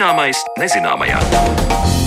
Zināmais 0.00 0.38
nezināmajā. 0.56 1.99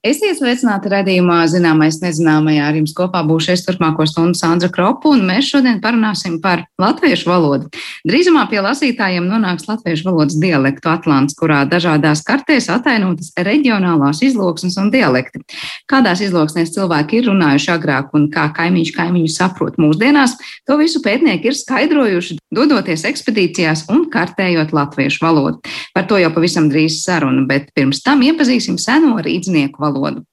Esiet 0.00 0.38
sveicināti 0.38 0.88
redzējumā, 0.88 1.42
zināmais 1.52 1.98
nezināmajā. 2.00 2.70
Ar 2.70 2.76
jums 2.78 2.94
kopā 2.96 3.20
būšu 3.28 3.50
es 3.52 3.66
turpmāko 3.66 4.06
stundu 4.08 4.38
Sandra 4.38 4.70
Kropu, 4.72 5.10
un 5.12 5.26
mēs 5.28 5.50
šodien 5.52 5.76
parunāsim 5.84 6.38
par 6.40 6.62
latviešu 6.80 7.28
valodu. 7.28 7.66
Drīzumā 8.08 8.46
pie 8.48 8.62
lasītājiem 8.64 9.26
nonāks 9.28 9.68
latviešu 9.68 10.06
valodas 10.06 10.38
dialektu 10.40 10.88
atlants, 10.88 11.36
kurā 11.36 11.66
dažādās 11.68 12.22
kartēs 12.24 12.70
atainotas 12.72 13.34
reģionālās 13.36 14.22
izloksnes 14.24 14.78
un 14.80 14.88
dialekti. 14.94 15.42
Kādās 15.84 16.24
izloksnēs 16.24 16.72
cilvēki 16.78 17.20
ir 17.20 17.28
runājuši 17.28 17.70
agrāk 17.76 18.16
un 18.16 18.30
kā 18.32 18.46
kaimiņš 18.56 18.94
kaimiņu 18.96 19.34
saprot 19.36 19.76
mūsdienās, 19.76 20.38
to 20.64 20.80
visu 20.80 21.04
pētnieki 21.04 21.52
ir 21.52 21.60
skaidrojuši, 21.60 22.38
dodoties 22.48 23.04
ekspedīcijās 23.12 23.84
un 23.92 24.08
kartējot 24.08 24.72
latviešu 24.72 25.26
valodu. 25.28 25.60
Par 25.92 26.08
to 26.08 26.16
jau 26.24 26.32
pavisam 26.32 26.72
drīz 26.72 27.02
saruna, 27.04 27.44
bet 27.44 27.68
pirms 27.76 28.00
tam 28.00 28.24
iepazīsim 28.24 28.80
seno 28.80 29.20
rīdznieku 29.20 29.76
valodu 29.76 29.89
valodu. 29.90 30.24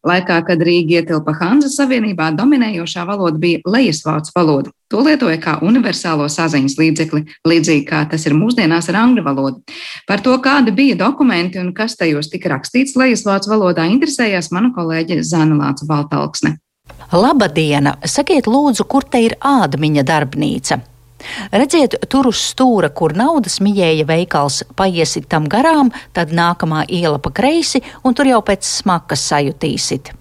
Laikā, 0.00 0.38
kad 0.48 0.62
Rīga 0.64 1.02
ietilpa 1.02 1.34
Hanzas 1.36 1.74
Savienībā, 1.76 2.30
dominējošā 2.32 3.02
valoda 3.04 3.36
bija 3.40 3.60
lejasvācu 3.68 4.32
valoda. 4.32 4.72
To 4.88 5.02
lietoja 5.04 5.36
kā 5.42 5.58
universālo 5.60 6.24
saziņas 6.32 6.78
līdzekli, 6.80 7.20
līdzīgi 7.46 7.84
kā 7.90 8.00
tas 8.08 8.24
ir 8.24 8.34
mūsdienās 8.38 8.88
ar 8.88 8.96
angļu 9.02 9.26
valodu. 9.26 9.60
Par 10.08 10.24
to, 10.24 10.32
kādi 10.40 10.72
bija 10.72 10.96
dokumenti 11.02 11.60
un 11.60 11.74
kas 11.76 11.98
tajos 12.00 12.32
tika 12.32 12.54
rakstīts 12.54 12.96
lejasvācu 12.96 13.52
valodā, 13.52 13.84
interesējās 13.92 14.48
mana 14.56 14.72
kolēģe 14.72 15.20
Zana 15.20 15.60
Lāca 15.60 15.84
Baltalksne. 15.90 16.56
Labadiena! 17.12 17.98
Sakiet, 18.08 18.48
lūdzu, 18.48 18.88
kur 18.88 19.04
te 19.04 19.20
ir 19.26 19.36
ādmiņa 19.44 20.06
darbnīca? 20.08 20.80
Redziet, 21.52 21.96
tur 22.08 22.30
uz 22.30 22.40
stūra, 22.50 22.90
kur 22.94 23.14
naudas 23.16 23.60
mijēja 23.64 24.06
veikals, 24.08 24.62
paiesit 24.76 25.28
tam 25.30 25.48
garām, 25.50 25.92
tad 26.16 26.32
nākamā 26.36 26.86
iela 26.88 27.20
pa 27.22 27.32
kreisi, 27.34 27.82
un 28.04 28.16
tur 28.16 28.30
jau 28.30 28.40
pēc 28.46 28.66
smakas 28.66 29.26
sajutīsit. 29.32 30.14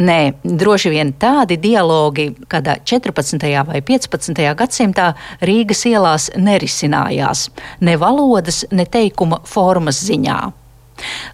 Nē, 0.00 0.20
droši 0.44 0.92
vien 0.94 1.10
tādi 1.20 1.58
dialogi, 1.60 2.30
kad 2.48 2.68
14. 2.88 3.42
vai 3.68 3.82
15. 3.84 4.40
gadsimtā 4.56 5.10
Rīgas 5.44 5.84
ielās 5.90 6.30
nerisinājās 6.38 7.48
ne 7.84 7.98
valodas, 8.00 8.62
ne 8.72 8.86
teikuma 8.88 9.42
formas 9.44 10.00
ziņā. 10.06 10.38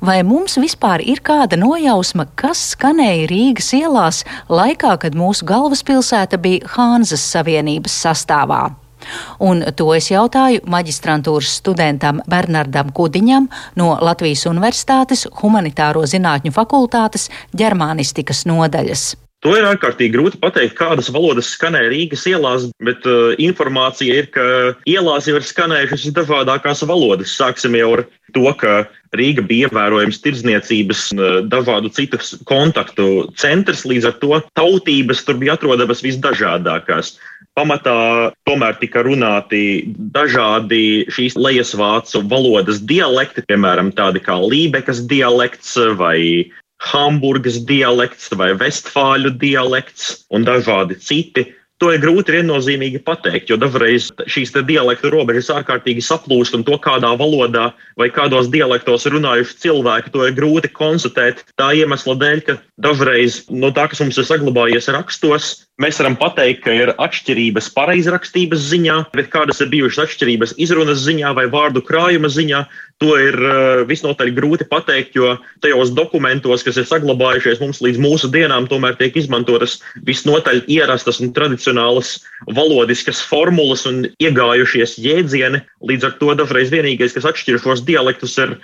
Vai 0.01 0.21
mums 0.27 0.57
vispār 0.61 1.05
ir 1.05 1.23
kāda 1.25 1.59
nojausma, 1.61 2.29
kas 2.39 2.63
skanēja 2.75 3.29
Rīgas 3.31 3.73
ielās 3.77 4.23
laikā, 4.49 4.97
kad 5.03 5.19
mūsu 5.19 5.47
galvaspilsēta 5.49 6.41
bija 6.43 6.75
Hānzas 6.77 7.25
Savienības 7.35 8.01
sastāvā? 8.07 8.65
Un 9.39 9.61
to 9.77 9.91
es 9.95 10.09
jautāju 10.11 10.65
maģistrantūras 10.73 11.59
studentam 11.61 12.23
Bernardam 12.31 12.91
Kudiņam 12.97 13.51
no 13.79 13.93
Latvijas 14.01 14.47
Universitātes 14.51 15.27
Humanitāro 15.43 16.07
zinātņu 16.09 16.55
fakultātes 16.57 17.31
ģermānistikas 17.57 18.47
nodaļas. 18.51 19.13
To 19.47 19.53
ir 19.55 19.63
ārkārtīgi 19.63 20.11
grūti 20.11 20.39
pateikt, 20.43 20.75
kādas 20.75 21.07
valodas 21.15 21.53
skanēja 21.55 21.93
Rīgas 21.93 22.25
ielās, 22.27 22.65
bet 22.83 23.05
uh, 23.07 23.29
informācija 23.39 24.17
ir, 24.19 24.27
ka 24.35 24.43
ielās 24.91 25.29
jau 25.31 25.37
ir 25.39 25.47
skanējušas 25.47 26.09
dažādākās 26.17 26.83
valodas. 26.91 27.37
Sāksim 27.39 27.77
jau 27.79 27.93
ar 27.95 28.03
to, 28.35 28.43
ka 28.59 28.73
Rīga 29.15 29.45
bija 29.47 29.69
ievērojams 29.69 30.19
tirdzniecības 30.25 31.05
un 31.15 31.23
uh, 31.23 31.39
dažādu 31.47 31.93
citu 31.95 32.19
kontaktu 32.51 33.07
centrs, 33.39 33.87
līdz 33.87 34.11
ar 34.11 34.19
to 34.19 34.43
tautības 34.59 35.23
tur 35.23 35.39
bija 35.39 35.55
atrodamas 35.55 36.03
visdažādākās. 36.03 37.15
Pamatā 37.55 37.97
tomēr 38.51 38.83
tika 38.83 39.07
runāti 39.07 39.95
dažādi 40.19 41.07
šīs 41.15 41.39
lejasvācu 41.39 42.27
valodas 42.27 42.83
dialekti, 42.83 43.47
piemēram, 43.47 43.95
tādi 43.95 44.27
kā 44.27 44.43
Lībekas 44.43 45.07
dialekts 45.07 45.79
vai 46.03 46.51
Hamburgas 46.83 47.61
dialekts 47.69 48.33
vai 48.37 48.53
Vestfāļu 48.59 49.33
dialekts 49.41 50.27
un 50.31 50.45
dažādi 50.47 50.99
citi. 51.01 51.49
To 51.77 51.91
ir 51.93 52.01
grūti 52.01 52.33
viennozīmīgi 52.33 53.03
pateikt, 53.05 53.51
jo 53.53 53.59
dažreiz 53.61 54.07
šīs 54.33 54.55
dialektu 54.65 55.11
robežas 55.13 55.51
ārkārtīgi 55.53 56.01
saplūst, 56.01 56.55
un 56.57 56.65
to, 56.65 56.79
kādā 56.81 57.11
valodā 57.21 57.67
vai 58.01 58.09
kādos 58.09 58.49
dialektos 58.49 59.05
runājuši 59.13 59.59
cilvēki, 59.67 60.13
to 60.15 60.25
ir 60.25 60.33
grūti 60.39 60.73
konstatēt. 60.73 61.45
Tā 61.61 61.75
iemesla 61.77 62.17
dēļ, 62.17 62.41
ka 62.49 62.57
dažreiz 62.81 63.43
no 63.53 63.69
tā, 63.77 63.91
kas 63.93 64.01
mums 64.01 64.17
ir 64.17 64.25
saglabājies 64.25 64.89
rakstos, 64.97 65.51
Mēs 65.77 65.99
varam 66.01 66.15
pateikt, 66.17 66.63
ka 66.65 66.73
ir 66.73 66.91
atšķirības 66.97 67.67
pareizrakstības 67.77 68.63
ziņā, 68.71 68.95
bet 69.13 69.27
kādas 69.29 69.59
ir 69.61 69.69
bijušas 69.75 70.07
atšķirības 70.07 70.55
izrunas 70.65 71.03
ziņā 71.05 71.35
vai 71.37 71.45
vārdu 71.53 71.83
krājuma 71.85 72.31
ziņā, 72.33 72.63
to 73.05 73.11
ir 73.21 73.37
uh, 73.37 73.83
visnotaļ 73.85 74.31
grūti 74.39 74.65
pateikt, 74.71 75.19
jo 75.21 75.35
tajos 75.61 75.93
dokumentos, 75.93 76.65
kas 76.65 76.79
ir 76.81 76.87
saglabājušies 76.89 77.61
mums 77.61 77.83
līdz 77.85 78.01
mūsu 78.01 78.31
dienām, 78.33 78.71
tomēr 78.71 78.97
tiek 78.97 79.19
izmantotas 79.21 79.77
visnotaļ 80.09 80.63
ierastas 80.65 81.21
un 81.21 81.35
tradicionālas 81.37 82.15
valodiskas 82.57 83.21
formulas 83.21 83.85
un 83.85 84.07
iegājušies 84.17 84.97
jēdzieni. 85.05 85.61
Līdz 85.85 86.09
ar 86.09 86.17
to 86.23 86.33
dažreiz 86.41 86.73
vienīgais, 86.73 87.13
kas 87.19 87.29
atšķir 87.29 87.61
šos 87.61 87.85
dialektus, 87.85 88.41
ir 88.41 88.57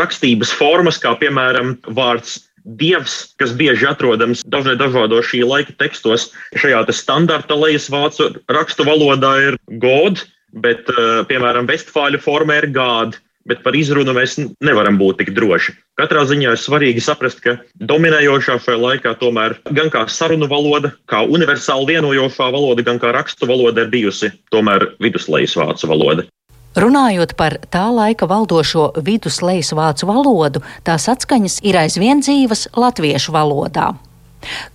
rakstības 0.00 0.56
formas, 0.56 0.96
kā 0.96 1.12
piemēram 1.20 1.76
vārds 1.92 2.40
dievs, 2.64 3.34
kas 3.40 3.52
bieži 3.56 3.88
atrodams 3.90 4.44
dažādos 4.48 5.28
šī 5.30 5.44
laika 5.46 5.74
tekstos. 5.80 6.30
Šajā 6.56 6.84
te 6.88 6.96
standarta 6.96 7.56
lejas 7.58 7.90
vācu 7.92 8.32
rakstu 8.48 8.86
valodā 8.88 9.34
ir 9.50 9.58
god, 9.82 10.24
bet, 10.52 10.88
eh, 10.88 11.22
piemēram, 11.28 11.68
vestfāļu 11.68 12.22
formā 12.24 12.62
ir 12.62 12.72
gād. 12.72 13.20
Bet 13.44 13.60
par 13.60 13.76
izrunu 13.76 14.14
mēs 14.16 14.38
nevaram 14.64 14.96
būt 14.96 15.18
tik 15.18 15.34
droši. 15.36 15.74
Katrā 16.00 16.22
ziņā 16.24 16.54
ir 16.56 16.60
svarīgi 16.62 17.02
saprast, 17.04 17.42
ka 17.44 17.58
dominējošā 17.76 18.56
šajā 18.56 18.78
laikā 18.80 19.12
tomēr 19.20 19.58
gan 19.76 19.90
kā 19.92 20.08
sarunu 20.08 20.48
valoda, 20.48 20.94
kā 21.12 21.20
universāli 21.28 21.92
vienojošā 21.92 22.48
valoda, 22.54 22.82
gan 22.82 22.98
kā 22.98 23.12
rakstu 23.12 23.44
valoda 23.44 23.84
ir 23.84 23.92
bijusi 23.92 24.32
tomēr 24.48 24.96
viduslejas 24.96 25.58
vācu 25.60 25.92
valoda. 25.92 26.24
Runājot 26.74 27.36
par 27.38 27.60
tā 27.70 27.84
laika 27.94 28.26
valdošo 28.26 28.88
viduslejas 29.06 29.70
vācu 29.78 30.08
valodu, 30.10 30.62
tās 30.82 31.06
atskaņas 31.12 31.60
ir 31.62 31.78
aizvien 31.78 32.22
dzīvas 32.24 32.66
latviešu 32.74 33.34
valodā. 33.34 33.92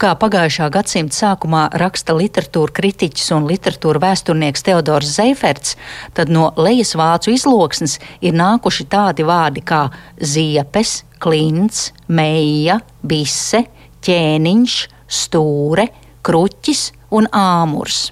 Kā 0.01 0.13
pagājušā 0.17 0.69
gadsimta 0.73 1.13
sākumā 1.13 1.65
raksta 1.81 2.15
literatūra 2.17 2.73
kritiķis 2.79 3.27
un 3.35 3.47
literatūra 3.49 4.01
vēsturnieks 4.01 4.63
Teodors 4.65 5.11
Zeiferts, 5.17 5.75
tad 6.17 6.31
no 6.33 6.49
lejas 6.57 6.95
vācu 6.97 7.35
izloksnes 7.35 7.99
ir 8.25 8.37
nākuši 8.37 8.87
tādi 8.89 9.25
vārdi 9.27 9.61
kā 9.61 9.85
ziepes, 10.17 11.03
klints, 11.19 11.89
meija, 12.07 12.79
bise, 13.03 13.65
ķēniņš, 14.05 14.77
stūre, 15.19 15.89
kruķis 16.25 16.87
un 17.19 17.29
āmurs. 17.35 18.07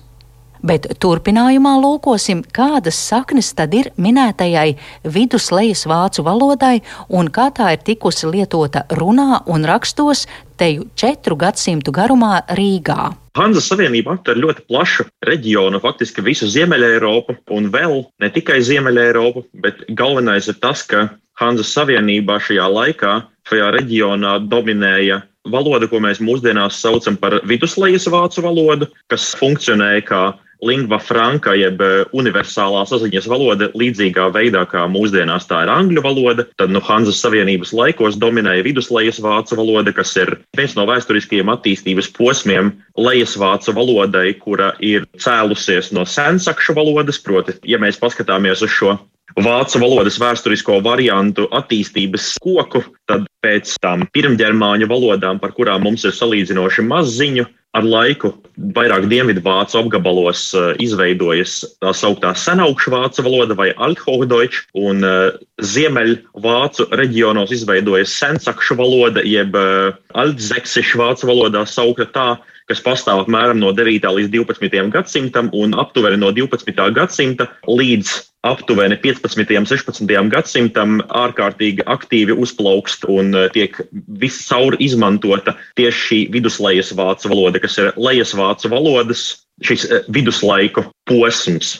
Bet 0.67 0.87
turpinājumā 0.99 1.75
lūkosim, 1.79 2.41
kādas 2.55 2.97
saknes 2.99 3.53
tad 3.55 3.75
ir 3.77 3.87
minētajai 4.01 4.73
viduslejas 5.15 5.85
vācu 5.87 6.25
valodai 6.25 6.81
un 7.13 7.29
kā 7.31 7.45
tā 7.55 7.69
ir 7.75 7.83
tikusi 7.87 8.27
lietota 8.27 8.83
runā 8.99 9.43
un 9.53 9.63
rakstos 9.69 10.25
teju 10.59 10.89
četru 10.97 11.37
gadsimtu 11.39 11.93
garumā 11.95 12.41
Rīgā. 12.57 13.13
Hanzas 13.37 13.69
Savienība 13.69 14.17
aptver 14.17 14.41
ļoti 14.41 14.65
plašu 14.67 15.05
reģionu, 15.29 15.79
faktiski 15.83 16.25
visu 16.25 16.49
Ziemeļa 16.51 16.89
Eiropu 16.97 17.37
un 17.53 17.69
vēl 17.71 18.01
ne 18.19 18.31
tikai 18.33 18.57
Ziemeļa 18.65 19.05
Eiropu, 19.11 19.45
bet 19.63 19.85
galvenais 19.87 20.49
ir 20.51 20.57
tas, 20.59 20.81
ka 20.83 21.05
Hanzas 21.39 21.71
Savienībā 21.77 22.41
šajā 22.43 22.65
laikā, 22.73 23.13
šajā 23.47 23.69
reģionā 23.77 24.39
dominēja 24.49 25.21
valoda, 25.47 25.87
ko 25.87 26.01
mēs 26.03 26.19
mūsdienās 26.19 26.81
saucam 26.81 27.15
par 27.21 27.37
viduslejas 27.47 28.09
vācu 28.11 28.43
valodu, 28.43 28.89
kas 29.13 29.29
funkcionēja 29.39 30.03
kā 30.09 30.23
lingva 30.63 30.99
franka, 31.03 31.53
jeb 31.57 31.81
eh, 31.83 32.03
universālā 32.17 32.83
saziņas 32.89 33.27
valoda, 33.29 33.69
līdzīgā 33.77 34.27
veidā 34.35 34.63
kā 34.69 34.85
mūsdienās 34.91 35.47
tā 35.49 35.63
ir 35.65 35.73
angļu 35.73 36.03
valoda. 36.05 36.47
Tad 36.59 36.73
nu, 36.73 36.81
Hanzas 36.83 37.21
Savienības 37.23 37.73
laikos 37.77 38.17
dominēja 38.21 38.65
viduslejas 38.67 39.21
vācu 39.23 39.59
valoda, 39.59 39.93
kas 39.95 40.15
ir 40.19 40.37
viens 40.57 40.77
no 40.77 40.87
vēsturiskajiem 40.89 41.51
attīstības 41.53 42.11
posmiem 42.17 42.73
lejas 42.97 43.37
vācu 43.39 43.75
valodai, 43.77 44.31
kura 44.41 44.73
ir 44.83 45.05
cēlusies 45.21 45.93
no 45.95 46.07
sensakšu 46.07 46.77
valodas. 46.77 47.21
Proti, 47.27 47.57
ja 47.67 47.79
mēs 47.81 47.99
paskatāmies 48.01 48.63
uz 48.65 48.73
šo 48.73 48.97
vācu 49.35 49.81
valodas 49.83 50.17
vēsturisko 50.21 50.79
variantu 50.85 51.47
attīstības 51.55 52.33
koku, 52.43 52.83
tad 53.09 53.27
pēc 53.43 53.75
tam 53.83 54.07
pirmģermāņu 54.15 54.87
valodām, 54.89 55.41
par 55.41 55.53
kurām 55.57 55.83
mums 55.87 56.05
ir 56.07 56.15
salīdzinoši 56.15 56.85
maz 56.87 57.11
ziņu, 57.17 57.47
ar 57.77 57.85
laiku 57.85 58.31
vairāk 58.73 59.05
dienvidvācu 59.11 59.77
apgabalos 59.81 60.47
uh, 60.57 60.71
izveidojas 60.81 61.59
tā 61.83 61.91
sauktā 61.93 62.31
senaugšu 62.33 62.93
vācu 62.93 63.25
valoda 63.27 63.57
vai 63.57 63.69
althochdeutsch, 63.75 64.71
un 64.79 65.05
uh, 65.05 65.35
ziemeļvācu 65.61 66.87
reģionos 66.97 67.53
izveidojas 67.53 68.15
sensakšu 68.17 68.79
valoda, 68.79 69.21
jeb 69.21 69.53
uh, 69.59 69.93
altzeksišu 70.17 71.03
vācu 71.03 71.29
valodā 71.29 71.67
saukta 71.69 72.07
tā, 72.15 72.29
kas 72.67 72.81
pastāv 72.83 73.23
apmēram 73.23 73.59
no 73.61 73.71
9. 73.75 74.07
līdz 74.19 74.31
12. 74.33 74.89
gadsimtam 74.93 75.51
un 75.55 75.75
aptuveni 75.79 76.19
no 76.19 76.33
12. 76.35 76.73
gadsimta 76.95 77.47
līdz 77.67 78.13
aptuveni 78.47 78.97
15. 79.03 79.57
un 79.59 79.67
16. 79.67 80.13
gadsimtam 80.31 81.01
ārkārtīgi 81.07 81.85
aktīvi 81.87 82.35
uzplaukst 82.35 83.07
un 83.11 83.33
eh, 83.35 83.49
tiek 83.55 83.79
viscaur 84.21 84.77
izmantota 84.83 85.55
tieši 85.79 86.03
šī 86.07 86.21
viduslejas 86.35 86.93
vācu 86.97 87.33
valoda, 87.33 87.61
kas 87.63 87.77
ir 87.81 87.91
lejas 87.97 88.35
vācu 88.37 88.71
valodas 88.71 89.27
šis 89.65 89.87
eh, 89.89 90.07
viduslaiku 90.13 90.87
posms. 91.09 91.77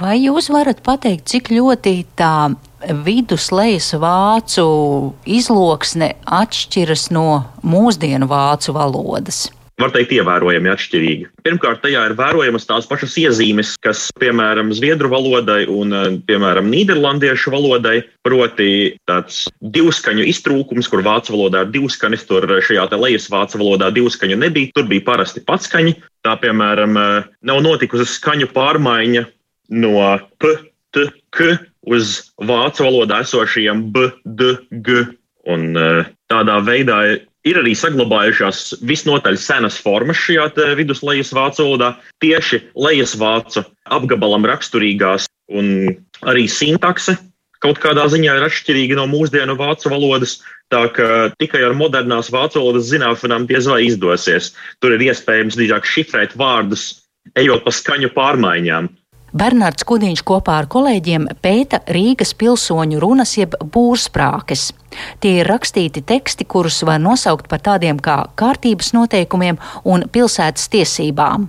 Vai 0.00 0.16
jūs 0.22 0.48
varat 0.48 0.80
pateikt, 0.80 1.26
cik 1.28 1.50
ļoti 1.52 1.92
tā 2.16 2.50
viduslejas 3.04 3.90
vācu 4.00 4.64
izloksne 5.28 6.14
atšķiras 6.24 7.10
no 7.12 7.26
mūsdienu 7.60 8.28
vācu 8.30 8.72
valodas? 8.76 9.50
Var 9.80 9.92
teikt, 9.94 10.12
ievērojami 10.16 10.70
atšķirīgi. 10.72 11.28
Pirmkārt, 11.46 11.80
tajā 11.84 12.04
ir 12.10 12.14
vērojamas 12.18 12.66
tās 12.68 12.88
pašas 12.90 13.16
iezīmes, 13.20 13.74
kas, 13.84 14.06
piemēram, 14.20 14.72
zviedru 14.76 15.10
valodai 15.12 15.64
un, 15.70 15.92
eh, 15.92 16.10
piemēram, 16.28 16.70
nīderlandiešu 16.72 17.52
valodai, 17.54 18.02
proti 18.26 18.96
tāds 19.08 19.48
divskaņu 19.60 20.26
iztrūkums, 20.30 20.90
kur 20.90 21.04
vācu 21.06 21.34
valodā 21.36 21.64
ir 21.66 21.72
divskaņas, 21.76 22.26
tur 22.28 22.46
šajā 22.60 22.88
te 22.90 22.96
lejas 22.96 23.28
vācu 23.32 23.60
valodā 23.62 23.90
divskaņu 23.94 24.38
nebija, 24.38 24.72
tur 24.74 24.84
bija 24.84 25.06
parasti 25.06 25.40
patskaņi. 25.40 25.96
Tā, 26.24 26.36
piemēram, 26.40 26.96
eh, 26.96 27.24
nav 27.42 27.62
notikusi 27.62 28.04
skaņu 28.04 28.52
pārmaiņa 28.52 29.26
no 29.70 30.18
p, 30.38 30.56
t, 30.92 31.06
k 31.30 31.58
uz 31.86 32.32
vācu 32.40 32.84
valodā 32.84 33.22
esošajiem 33.24 33.92
b, 33.92 34.10
d, 34.24 34.56
g. 34.70 35.06
Un 35.48 35.76
eh, 35.76 36.04
tādā 36.30 36.60
veidā 36.60 37.18
ir 37.48 37.60
arī 37.60 37.72
saglabājušās 37.78 38.82
visnotaļ 38.86 39.38
senas 39.40 39.78
formas 39.80 40.20
šajā 40.20 40.74
viduslejas 40.78 41.32
vācu 41.36 41.64
valodā, 41.64 41.94
tieši 42.24 42.62
lejas 42.76 43.16
vācu 43.20 43.64
apgabalam 43.90 44.46
raksturīgās, 44.48 45.28
un 45.52 45.96
arī 46.28 46.46
sintakse 46.50 47.16
kaut 47.60 47.80
kādā 47.80 48.06
ziņā 48.08 48.38
ir 48.38 48.46
atšķirīga 48.46 48.96
no 48.98 49.06
mūsdienu 49.10 49.56
vācu 49.58 49.92
valodas. 49.92 50.38
Tā 50.70 50.84
ka 50.94 51.28
tikai 51.42 51.64
ar 51.66 51.74
modernās 51.74 52.30
vācu 52.30 52.60
valodas 52.60 52.88
zināšanām 52.92 53.48
diez 53.50 53.66
vai 53.66 53.82
izdosies. 53.88 54.52
Tur 54.80 54.94
ir 54.94 55.02
iespējams 55.10 55.58
drīzāk 55.58 55.88
šifrēt 55.88 56.36
vārdus, 56.38 57.02
ejot 57.34 57.64
pa 57.66 57.74
skaņu 57.74 58.12
pārmaiņām. 58.14 58.88
Bernards 59.30 59.86
Kudiņš 59.86 60.24
kopā 60.26 60.56
ar 60.62 60.66
kolēģiem 60.70 61.28
pēta 61.42 61.82
Rīgas 61.94 62.32
pilsoņu 62.38 63.02
runas 63.02 63.36
jeb 63.38 63.54
būrsprākes. 63.74 64.70
Tie 65.20 65.36
ir 65.40 65.48
rakstīti 65.50 66.02
teksti, 66.06 66.44
kurus 66.44 66.82
var 66.86 67.00
nosaukt 67.02 67.48
par 67.50 67.62
tādiem 67.62 68.00
kā 68.02 68.24
kārtības 68.40 68.92
noteikumiem 68.96 69.60
un 69.84 70.06
pilsētas 70.12 70.68
tiesībām. 70.72 71.48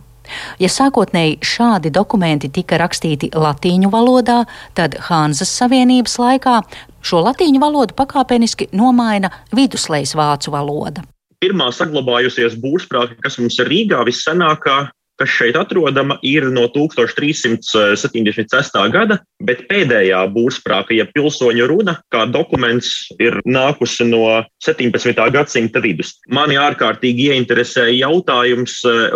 Ja 0.61 0.69
sākotnēji 0.71 1.39
šādi 1.43 1.91
dokumenti 1.93 2.51
tika 2.53 2.77
rakstīti 2.79 3.31
latīņu 3.35 3.89
valodā, 3.91 4.43
tad 4.77 4.95
Hānzas 5.09 5.51
Savienības 5.59 6.17
laikā 6.21 6.61
šo 7.03 7.23
latīņu 7.25 7.61
valodu 7.61 7.97
pakāpeniski 7.97 8.69
nomaina 8.77 9.31
viduslejas 9.55 10.15
vācu 10.15 10.53
valoda. 10.53 11.03
Pirmā 11.41 11.71
saglabājusies 11.73 12.55
būrsprāka, 12.61 13.17
kas 13.23 13.39
mums 13.41 13.57
ir 13.59 13.69
Rīgā 13.71 14.03
vissenākā, 14.05 14.91
kas 15.19 15.29
šeit 15.29 15.55
atrodama, 15.59 16.17
ir 16.25 16.43
no 16.53 16.67
1376. 16.71 18.91
gada, 18.93 19.19
bet 19.43 19.67
pēdējā 19.69 20.27
būrsprāka, 20.33 20.93
ja 20.97 21.05
pilsoņu 21.09 21.67
runa, 21.69 21.93
kā 22.13 22.25
dokuments, 22.31 22.87
ir 23.21 23.33
nākusi 23.45 24.03
no 24.09 24.43
17. 24.65 25.31
gadsimta 25.35 25.79
vidus. 25.83 26.09
Mani 26.29 26.55
ārkārtīgi 26.61 27.21
ieinteresēja 27.31 28.07
jautājums, 28.07 28.73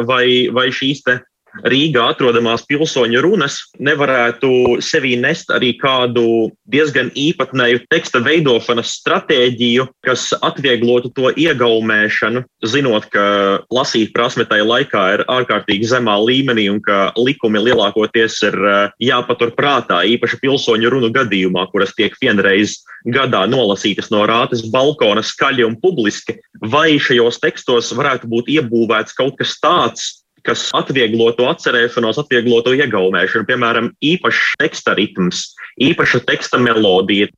vai, 0.10 0.26
vai 0.54 0.68
šīs 0.74 1.00
te 1.06 1.14
Rīgā 1.64 2.10
atrodamās 2.12 2.66
pilsoņu 2.68 3.22
runas 3.24 3.62
nevarētu 3.80 4.50
sevī 4.84 5.16
nest 5.20 5.52
arī 5.54 5.72
kādu 5.80 6.52
diezgan 6.72 7.12
īpatnēju 7.16 7.86
teksta 7.92 8.20
veidošanas 8.26 8.92
stratēģiju, 9.00 9.88
kas 10.06 10.28
atvieglotu 10.44 11.14
to 11.16 11.32
iegaumēšanu, 11.32 12.44
zinot, 12.68 13.08
ka 13.14 13.26
lasīt 13.74 14.12
prasme 14.16 14.48
tajā 14.50 14.66
laikā 14.68 15.06
ir 15.16 15.26
ārkārtīgi 15.32 15.88
zemā 15.94 16.18
līmenī 16.26 16.68
un 16.74 16.82
ka 16.84 17.14
likumi 17.16 17.62
lielākoties 17.70 18.42
ir 18.50 18.60
eh, 18.60 18.92
jāpatur 19.12 19.56
prātā, 19.56 20.02
īpaši 20.16 20.42
pilsoņu 20.44 20.92
runu 20.92 21.14
gadījumā, 21.16 21.70
kuras 21.72 21.96
tiek 21.96 22.18
vienreiz 22.22 22.82
gadā 23.06 23.46
nolasītas 23.48 24.12
no 24.12 24.26
rātes 24.28 24.66
balkona 24.74 25.24
skaļi 25.24 25.66
un 25.68 25.80
publiski, 25.80 26.40
vai 26.60 26.98
šajos 27.00 27.40
tekstos 27.44 27.94
varētu 27.96 28.30
būt 28.32 28.52
iebūvēts 28.58 29.16
kaut 29.18 29.38
kas 29.40 29.58
tāds, 29.62 30.25
kas 30.46 30.68
atvieglotu 30.78 31.48
atcerēšanos, 31.50 32.20
atvieglotu 32.24 32.76
iegaumēšanu, 32.78 33.48
piemēram, 33.50 33.90
īpašs 34.06 34.60
teksta 34.62 34.96
ritms, 35.00 35.48
īpaša 35.82 36.24
teksta 36.30 36.62
melodija. 36.62 37.32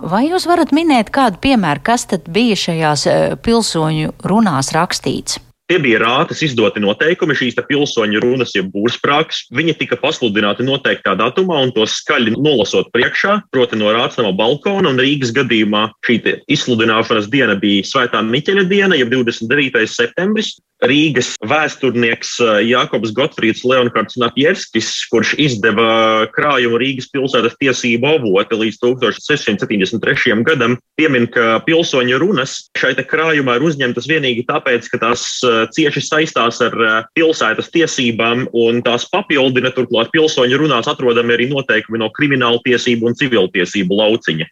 Vai 0.00 0.24
jūs 0.30 0.46
varat 0.48 0.72
minēt 0.72 1.12
kādu 1.12 1.36
piemēru, 1.44 1.84
kas 1.84 2.06
tad 2.08 2.28
bija 2.32 2.56
šajās 2.56 3.06
eh, 3.06 3.22
pilsoņu 3.44 4.16
runās 4.24 4.72
rakstīts? 4.72 5.40
Tie 5.70 5.76
bija 5.78 6.00
rātas 6.02 6.40
izdoti 6.42 6.80
noteikumi, 6.82 7.36
šīs 7.38 7.60
pilsoņu 7.68 8.18
runas, 8.24 8.56
jeb 8.56 8.72
būrsprāks. 8.72 9.44
Viņi 9.54 9.76
tika 9.78 10.00
pasludināti 10.00 10.64
noteiktā 10.66 11.12
datumā 11.14 11.60
un 11.62 11.70
tos 11.76 11.94
skaļi 12.00 12.32
nolasot 12.34 12.88
priekšā, 12.90 13.36
proti 13.54 13.78
no 13.78 13.92
rātsnama 13.94 14.32
balkona. 14.34 14.90
Un 14.90 14.98
Rīgas 14.98 15.30
gadījumā 15.36 15.84
šī 16.08 16.16
izsludināšanas 16.50 17.30
diena 17.30 17.54
bija 17.60 17.86
Svētā 17.86 18.24
Miķeļa 18.26 18.66
diena, 18.66 18.98
jeb 18.98 19.14
29. 19.14 19.86
septembris. 19.86 20.56
Rīgas 20.80 21.34
vēsturnieks 21.44 22.36
eh, 22.40 22.60
Jākobs 22.70 23.12
Gotfrīds 23.16 23.62
Leonhards 23.68 24.16
Napjevskis, 24.20 24.88
kurš 25.12 25.34
izdeva 25.40 26.26
krājumu 26.32 26.80
Rīgas 26.80 27.10
pilsētas 27.12 27.58
tiesību 27.60 28.08
avoti 28.14 28.56
līdz 28.62 28.80
1673. 28.84 30.38
gadam, 30.46 30.78
piemin, 30.96 31.28
ka 31.32 31.60
pilsoņu 31.66 32.20
runas 32.22 32.56
šai 32.80 32.94
krājumā 33.00 33.58
ir 33.58 33.66
uzņemtas 33.68 34.08
vienīgi 34.08 34.46
tāpēc, 34.48 34.88
ka 34.92 35.02
tās 35.04 35.26
eh, 35.44 35.66
cieši 35.76 36.04
saistās 36.06 36.62
ar 36.64 36.78
eh, 36.86 36.96
pilsētas 37.18 37.68
tiesībām 37.74 38.48
un 38.56 38.80
tās 38.86 39.04
papildina. 39.12 39.74
Turklāt 39.76 40.12
pilsoņu 40.14 40.62
runās 40.64 40.88
atrodami 40.90 41.36
arī 41.36 41.50
noteikumi 41.52 42.00
no 42.00 42.08
krimināla 42.16 42.62
tiesību 42.64 43.10
un 43.10 43.20
civiltiesību 43.20 44.00
lauciņa. 44.00 44.48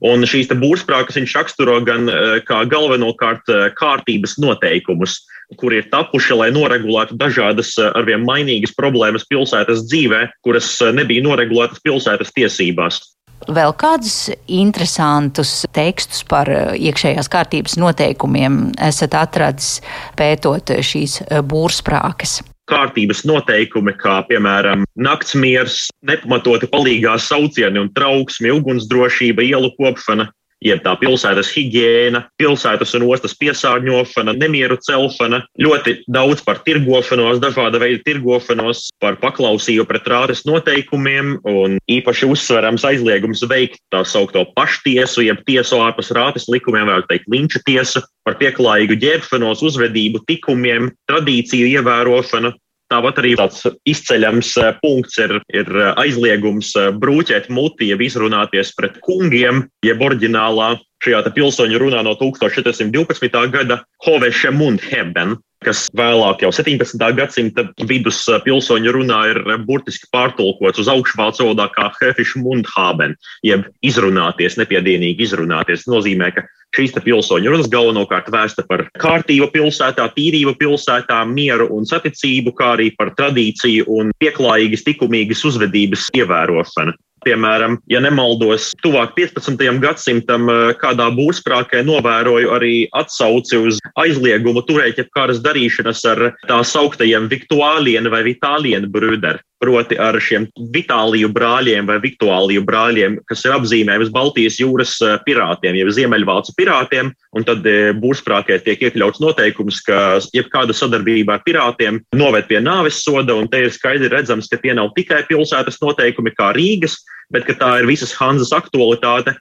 Un 0.00 0.24
šīs 0.24 0.48
būrsprākas 0.62 1.18
viņš 1.18 1.36
raksturo 1.36 1.76
gan 1.84 2.08
eh, 2.08 2.38
kā 2.46 2.62
galvenokārt 2.70 3.52
eh, 3.52 3.68
kārtības 3.76 4.38
noteikumus, 4.40 5.20
kuri 5.60 5.82
ir 5.82 5.90
tapuši, 5.92 6.36
lai 6.38 6.50
noregulētu 6.54 7.18
dažādas 7.20 7.74
arvien 7.90 8.22
mainīgas 8.24 8.72
problēmas 8.78 9.26
pilsētas 9.28 9.84
dzīvē, 9.90 10.26
kuras 10.46 10.76
nebija 10.94 11.26
noregulētas 11.26 11.82
pilsētas 11.84 12.30
tiesībās. 12.36 13.02
Vēl 13.48 13.72
kādus 13.80 14.28
interesantus 14.52 15.62
tekstus 15.72 16.24
par 16.28 16.50
eh, 16.52 16.74
iekšējās 16.90 17.30
kārtības 17.32 17.78
noteikumiem 17.80 18.60
esat 18.90 19.16
atradis 19.16 19.78
pētot 20.18 20.74
šīs 20.84 21.22
eh, 21.24 21.40
būrsprākas? 21.40 22.40
Kārtības 22.70 23.24
noteikumi, 23.28 23.94
kā 24.00 24.20
piemēram 24.28 24.86
naktsmiers, 24.96 25.88
nepamatoti 26.06 26.70
palīgā 26.72 27.16
saucieni 27.20 27.82
un 27.82 27.90
trauksmi, 27.96 28.52
ugunsdrošība, 28.56 29.44
ielu 29.50 29.72
kopšana, 29.78 30.30
jeb 30.64 30.82
tā 30.84 30.94
pilsētas 31.00 31.50
higiēna, 31.54 32.22
pilsētas 32.40 32.92
un 32.98 33.06
ostas 33.08 33.34
piesārņošana, 33.40 34.34
nemieru 34.38 34.78
celšana, 34.84 35.42
ļoti 35.60 35.96
daudz 36.12 36.44
par 36.46 36.60
tirgošanos, 36.66 37.40
dažāda 37.42 37.80
veida 37.82 38.02
tirgošanos, 38.06 38.88
par 39.02 39.18
paklausību 39.22 39.86
pret 39.88 40.08
rādes 40.10 40.44
noteikumiem 40.48 41.38
un 41.48 41.78
īpaši 41.90 42.28
uzsverams 42.30 42.86
aizliegums 42.88 43.44
veikt 43.50 43.80
tā 43.94 44.04
saukto 44.04 44.44
paštiesu, 44.56 45.24
jeb 45.26 45.42
tiesu 45.48 45.80
ārpus 45.80 46.12
rādes 46.16 46.48
likumiem, 46.52 46.88
vēl 46.92 47.06
teikt 47.10 47.30
linča 47.32 47.62
tiesu, 47.66 48.04
par 48.26 48.36
pieklājīgu 48.40 48.98
ģērbšanos, 49.00 49.62
uzvedību, 49.66 50.24
tikumiem, 50.28 50.90
tradīciju 51.10 51.70
ievērošanu, 51.78 52.52
Tāpat 52.90 53.20
arī 53.22 53.36
tāds 53.38 53.62
izceļams 53.86 54.48
eh, 54.58 54.70
punkts 54.82 55.20
ir, 55.22 55.36
ir 55.54 55.68
eh, 55.70 55.90
aizliegums 56.02 56.72
eh, 56.74 56.88
brūķēt 56.98 57.46
muti, 57.54 57.92
jeb 57.92 58.02
izrunāties 58.02 58.72
pret 58.74 58.98
kungiem, 59.06 59.62
jeb 59.86 60.02
oriģinālā 60.02 60.72
šajā 61.04 61.20
pilsoņu 61.36 61.78
runā 61.80 62.02
no 62.04 62.16
1412. 62.18 63.38
gada 63.54 63.78
Hoveša 64.04 64.50
Mundheben, 64.56 65.38
kas 65.64 65.84
vēlāk 65.96 66.44
jau 66.44 66.52
17. 66.54 67.02
gadsimta 67.16 67.66
vidus 67.88 68.22
pilsoņu 68.44 68.94
runā 68.96 69.20
ir 69.32 69.42
burtiski 69.66 70.08
pārtulkots 70.14 70.80
uz 70.82 70.88
augšvācu 70.92 71.44
valodā 71.44 71.68
kā 71.74 71.90
Hefiša 71.98 72.40
Mundhaben, 72.44 73.16
jeb 73.46 73.68
izrunāties, 73.84 74.56
nepiedienīgi 74.60 75.28
izrunāties. 75.28 75.84
Tas 75.84 75.92
nozīmē, 75.92 76.32
ka 76.36 76.46
Šīs 76.70 76.92
pilsoņu 77.02 77.50
runas 77.50 77.66
galvenokārt 77.66 78.28
vēsta 78.30 78.62
par 78.68 78.84
kārtību 79.02 79.48
pilsētā, 79.50 80.04
tīrību 80.14 80.54
pilsētā, 80.60 81.18
mieru 81.26 81.66
un 81.74 81.88
saticību, 81.88 82.52
kā 82.54 82.76
arī 82.76 82.92
par 82.94 83.10
tradīciju 83.18 83.88
un 83.90 84.12
pieklājīgas, 84.22 84.86
likumīgas 84.86 85.42
uzvedības 85.50 86.06
ievērošanu. 86.14 86.94
Piemēram, 87.26 87.76
ja 87.92 88.00
nemaldos, 88.00 88.70
tuvāk 88.84 89.12
15. 89.18 89.60
gadsimtam 89.82 90.48
kādā 90.80 91.10
būvsprākē 91.12 91.82
novēroju 91.84 92.54
arī 92.56 92.74
atsauci 92.96 93.60
uz 93.60 93.80
aizliegumu 94.00 94.64
turēt 94.64 95.02
jebkādas 95.02 95.42
darīšanas 95.44 96.00
ar 96.14 96.24
tā 96.48 96.62
sauktajiem 96.64 97.28
viktuālienu 97.28 98.12
vai 98.12 98.24
vitālienu 98.30 98.88
brūderi 98.88 99.44
proti 99.60 99.98
ar 100.00 100.16
šiem 100.22 100.46
Vitāliju 100.74 101.30
brāļiem 101.34 101.88
vai 101.88 101.98
Viktuāliju 102.02 102.64
brāļiem, 102.66 103.18
kas 103.28 103.44
ir 103.44 103.54
apzīmējums 103.58 104.12
Baltijas 104.14 104.58
jūras 104.60 104.96
eh, 105.04 105.18
pirātiem, 105.26 105.76
jeb 105.78 105.92
Ziemeļvācu 105.96 106.56
pirātiem, 106.58 107.12
un 107.36 107.46
tad 107.46 107.66
eh, 107.68 107.92
būrsprākē 108.00 108.60
tiek 108.64 108.86
iekļauts 108.88 109.22
noteikums, 109.22 109.82
ka 109.86 110.00
jebkāda 110.34 110.76
sadarbība 110.76 111.36
ar 111.36 111.44
pirātiem 111.46 112.00
noved 112.16 112.48
pie 112.50 112.62
nāves 112.64 113.02
soda, 113.04 113.36
un 113.36 113.50
te 113.52 113.66
ir 113.66 113.74
skaidri 113.74 114.10
redzams, 114.12 114.48
ka 114.50 114.60
tie 114.62 114.74
nav 114.76 114.94
tikai 114.96 115.22
pilsētas 115.28 115.80
noteikumi 115.84 116.34
kā 116.36 116.54
Rīgas, 116.56 116.98
bet 117.30 117.46
ka 117.46 117.54
tā 117.60 117.76
ir 117.82 117.90
visas 117.90 118.16
Hanzas 118.18 118.54
aktualitāte, 118.56 119.36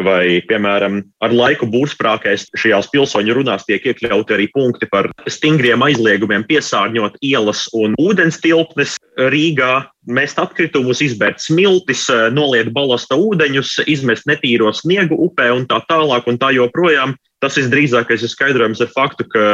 vai, 0.00 0.42
piemēram, 0.48 1.00
ar 1.22 1.34
laiku 1.34 1.68
būrsprākēs 1.70 2.48
šajās 2.58 2.90
pilsoņu 2.92 3.36
runās 3.38 3.66
tiek 3.68 3.84
iekļauti 3.86 4.36
arī 4.36 4.48
punkti 4.54 4.88
par 4.90 5.08
stingriem 5.30 5.84
aizliegumiem 5.86 6.46
piesārņot 6.48 7.20
ielas 7.22 7.66
un 7.76 7.94
ūdens 8.02 8.40
tilpnes 8.42 8.96
Rīgā, 9.14 9.86
mest 10.10 10.40
atkritumus, 10.42 11.02
izbērt 11.04 11.42
smiltis, 11.42 12.08
noliet 12.34 12.72
balasta 12.74 13.18
ūdeņus, 13.20 13.84
izmest 13.90 14.26
netīro 14.30 14.72
sniegu 14.74 15.18
upē 15.28 15.52
un 15.54 15.68
tā 15.70 15.80
tālāk 15.88 16.26
un 16.30 16.40
tā 16.42 16.50
joprojām. 16.56 17.14
Tas 17.44 17.58
visdrīzākais 17.60 18.24
ir 18.24 18.30
skaidrojams 18.32 18.80
ar 18.80 18.90
faktu, 18.94 19.26
ka 19.28 19.44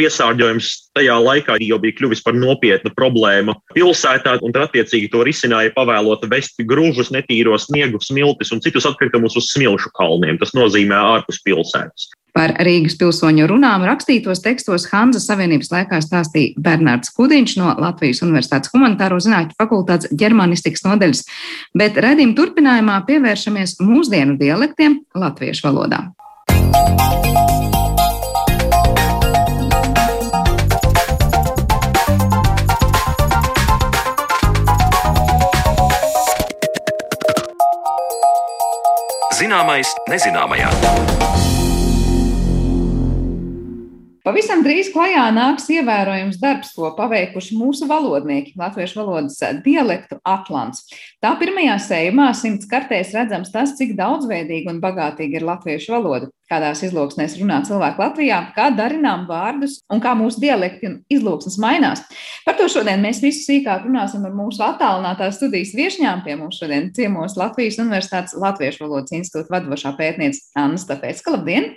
piesārņojums 0.00 0.72
tajā 0.96 1.16
laikā 1.22 1.58
jau 1.64 1.78
bija 1.82 1.96
kļuvis 1.98 2.22
par 2.24 2.36
nopietnu 2.38 2.92
problēmu 2.96 3.56
pilsētā, 3.74 4.38
un 4.42 4.54
tad 4.54 4.68
attiecīgi 4.68 5.10
to 5.12 5.24
risināja 5.26 5.74
pavēlot 5.76 6.28
vest 6.30 6.60
grūžus, 6.68 7.12
netīro 7.14 7.56
sniegu, 7.60 8.00
smiltis 8.02 8.52
un 8.54 8.62
citus 8.64 8.88
atkritumus 8.88 9.38
uz 9.38 9.50
smilšu 9.54 9.92
kalniem. 9.96 10.40
Tas 10.40 10.54
nozīmē 10.56 11.00
ārpus 11.16 11.42
pilsētas. 11.46 12.10
Par 12.36 12.52
Rīgas 12.60 12.98
pilsoņu 13.00 13.46
runām 13.48 13.86
rakstītos 13.88 14.42
tekstos 14.44 14.84
Hanza 14.90 15.22
Savienības 15.24 15.70
laikā 15.72 16.02
stāstīja 16.04 16.60
Bernārds 16.60 17.14
Kudiņš 17.16 17.54
no 17.56 17.72
Latvijas 17.80 18.20
Universitātes 18.26 18.74
humanitāro 18.74 19.16
zinātņu 19.24 19.56
fakultātes 19.56 20.12
ģermanistikas 20.12 20.84
nodeļas, 20.84 21.24
bet 21.80 21.96
redzījuma 21.96 22.36
turpinājumā 22.36 22.98
pievēršamies 23.08 23.78
mūsdienu 23.80 24.36
dialektiem 24.42 25.00
latviešu 25.16 25.70
valodā. 25.70 26.02
Zināmais 39.36 39.90
nezināmajā. 40.08 41.25
Pavisam 44.26 44.64
drīz 44.66 44.88
klajā 44.90 45.28
nāks 45.30 45.68
ievērojams 45.70 46.40
darbs, 46.42 46.72
ko 46.74 46.88
paveikuši 46.96 47.54
mūsu 47.54 47.86
valodnieki, 47.86 48.56
latviešu 48.58 48.98
valodas 48.98 49.36
dialektu 49.62 50.18
atlants. 50.26 50.80
Tā 51.22 51.30
pirmajā 51.38 51.76
sējumā 51.84 52.32
simts 52.34 52.66
kartēs 52.66 53.12
redzams 53.14 53.52
tas, 53.54 53.76
cik 53.78 53.94
daudzveidīga 53.94 54.72
un 54.74 54.82
bagātīga 54.82 55.38
ir 55.38 55.46
latviešu 55.46 55.94
valoda, 55.94 56.32
kādās 56.50 56.82
izloksnēs 56.88 57.38
runā 57.38 57.60
cilvēki 57.70 58.02
Latvijā, 58.02 58.40
kā 58.58 58.66
darinām 58.74 59.28
vārdus 59.30 59.78
un 59.94 60.02
kā 60.02 60.16
mūsu 60.18 60.42
dialekti 60.42 60.90
un 60.90 60.98
izloksnes 61.06 61.60
mainās. 61.62 62.02
Par 62.42 62.58
to 62.58 62.66
šodien 62.66 63.06
mēs 63.06 63.22
visu 63.22 63.46
sīkāk 63.46 63.86
runāsim 63.86 64.26
ar 64.26 64.34
mūsu 64.34 64.66
attālinātās 64.66 65.38
studijas 65.38 65.70
viešņām. 65.78 66.26
Pie 66.26 66.34
mums 66.42 66.58
šodien 66.58 66.90
ciemos 66.98 67.38
Latvijas 67.38 67.78
Universitātes 67.78 68.34
Latviešu 68.34 68.88
valodas 68.88 69.14
institūta 69.14 69.60
vadošā 69.60 69.94
pētniece 69.94 70.48
Anna 70.58 70.82
Stafēcka. 70.82 71.38
Labdien! 71.38 71.76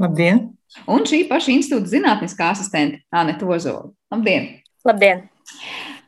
Labdien! 0.00 0.46
Un 0.88 1.04
šī 1.04 1.26
paša 1.28 1.52
institūta 1.52 1.90
zinātniskā 1.92 2.54
asistente 2.54 3.02
Anita 3.12 3.44
Ozola. 3.44 3.90
Labdien! 4.14 4.46
Labdien! 4.86 5.26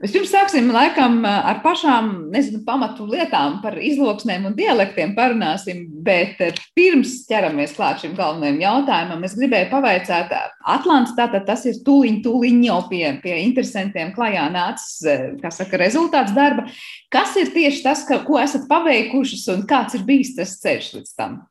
Vispirms 0.02 0.32
sāksim 0.32 0.70
laikam 0.74 1.20
ar 1.28 1.60
pašām, 1.62 2.08
nezinu, 2.32 2.62
pamatu 2.66 3.04
lietām 3.06 3.60
par 3.62 3.76
izloksnēm 3.78 4.48
un 4.48 4.56
dialektiem 4.56 5.12
parunāsim, 5.14 5.84
bet 6.02 6.40
pirms 6.74 7.20
ķeramies 7.28 7.76
klāt 7.76 8.02
šim 8.02 8.16
galvenajam 8.18 8.58
jautājumam, 8.64 9.22
es 9.28 9.36
gribēju 9.38 9.68
pavaicāt, 9.70 10.34
Atlants 10.74 11.14
tātad 11.18 11.46
tas 11.46 11.62
ir 11.70 11.78
tūliņ, 11.86 12.18
tūliņ 12.24 12.64
jau 12.66 12.80
pie, 12.88 13.04
pie 13.22 13.36
interesantiem 13.44 14.10
klajā 14.16 14.48
nācis, 14.56 15.38
kā 15.44 15.54
saka, 15.54 15.78
rezultāts 15.84 16.34
darba. 16.34 16.66
Kas 17.12 17.36
ir 17.38 17.54
tieši 17.54 17.86
tas, 17.86 18.02
ka, 18.08 18.24
ko 18.26 18.40
esat 18.42 18.66
paveikušas 18.72 19.46
un 19.54 19.66
kāds 19.70 20.00
ir 20.00 20.08
bijis 20.08 20.34
tas 20.40 20.58
ceļš 20.64 20.94
līdz 20.96 21.14
tam? 21.14 21.42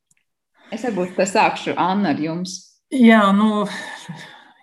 Es 0.71 0.85
varbūt 0.87 1.17
sākšu 1.27 1.75
Anna 1.75 2.13
ar 2.13 2.19
jums. 2.23 2.53
Jā, 2.95 3.25
nu, 3.35 3.65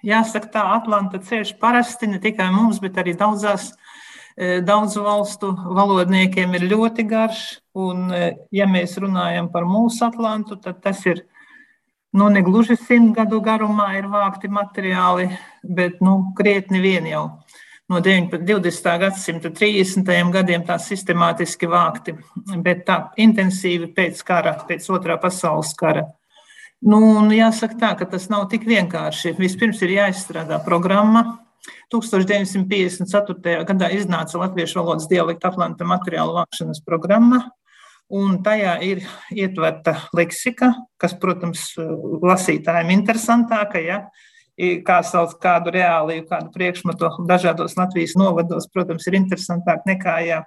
jāsaka, 0.05 0.49
tā 0.55 0.63
Atlanta 0.79 1.21
ceļš 1.21 1.55
parasti 1.61 2.09
ne 2.09 2.21
tikai 2.23 2.49
mums, 2.53 2.81
bet 2.81 2.97
arī 3.01 3.13
daudzās, 3.17 3.71
e, 4.33 4.63
daudzu 4.65 5.05
valstu 5.05 5.53
valodniekiem 5.53 6.57
ir 6.57 6.65
ļoti 6.71 7.05
garš. 7.09 7.43
Un, 7.77 8.09
e, 8.13 8.31
ja 8.57 8.69
mēs 8.69 8.97
runājam 9.01 9.51
par 9.53 9.69
mūsu 9.69 10.07
Atlantu, 10.09 10.57
tad 10.57 10.81
tas 10.85 11.05
ir 11.05 11.27
nu, 12.17 12.31
ne 12.33 12.41
gluži 12.41 12.79
simt 12.81 13.13
gadu 13.17 13.43
garumā 13.45 13.91
ir 13.99 14.09
vākti 14.09 14.49
materiāli, 14.49 15.29
bet 15.61 16.01
nu, 16.01 16.33
krietni 16.37 16.81
vien 16.81 17.09
jau 17.09 17.27
no 17.89 18.01
20. 18.01 18.99
gadsimta 19.01 19.51
30. 19.51 20.31
gadiem 20.33 20.65
tā 20.69 20.77
sistemātiski 20.83 21.69
vākti, 21.71 22.15
bet 22.65 22.85
tā 22.89 22.99
intensīvi 23.17 23.91
pēc 23.97 24.23
kara, 24.29 24.55
pēc 24.69 24.89
otrā 24.93 25.17
pasaules 25.21 25.73
kara. 25.79 26.05
Nu, 26.85 27.01
jāsaka 27.35 27.79
tā, 27.81 27.93
ka 27.99 28.07
tas 28.07 28.29
nav 28.31 28.47
tik 28.53 28.67
vienkārši. 28.69 29.35
Vispirms 29.39 29.81
ir 29.83 29.97
jāizstrādā 29.97 30.61
programma. 30.65 31.41
1954. 31.93 33.65
gadā 33.67 33.89
iznāca 33.97 34.39
Latviešu 34.39 34.79
valodas 34.79 35.09
dialekta 35.11 35.51
atlanta 35.51 35.87
materiālu 35.89 36.37
vākšanas 36.37 36.85
programma, 36.87 37.43
un 38.09 38.39
tajā 38.45 38.77
ir 38.85 39.03
ietverta 39.35 39.97
leksika, 40.17 40.71
kas, 41.01 41.17
protams, 41.21 41.73
lasītājiem 41.77 42.93
interesantāka, 42.95 43.83
ja, 43.85 44.03
kā 44.87 44.99
sauc 45.07 45.37
kādu 45.43 45.73
reāliju, 45.75 46.25
kādu 46.29 46.51
priekšmetu 46.55 47.11
dažādos 47.29 47.77
Latvijas 47.79 48.17
novados, 48.19 48.67
protams, 48.73 49.07
ir 49.07 49.19
interesantāk 49.21 49.85
nekā 49.87 50.17
jā, 50.27 50.41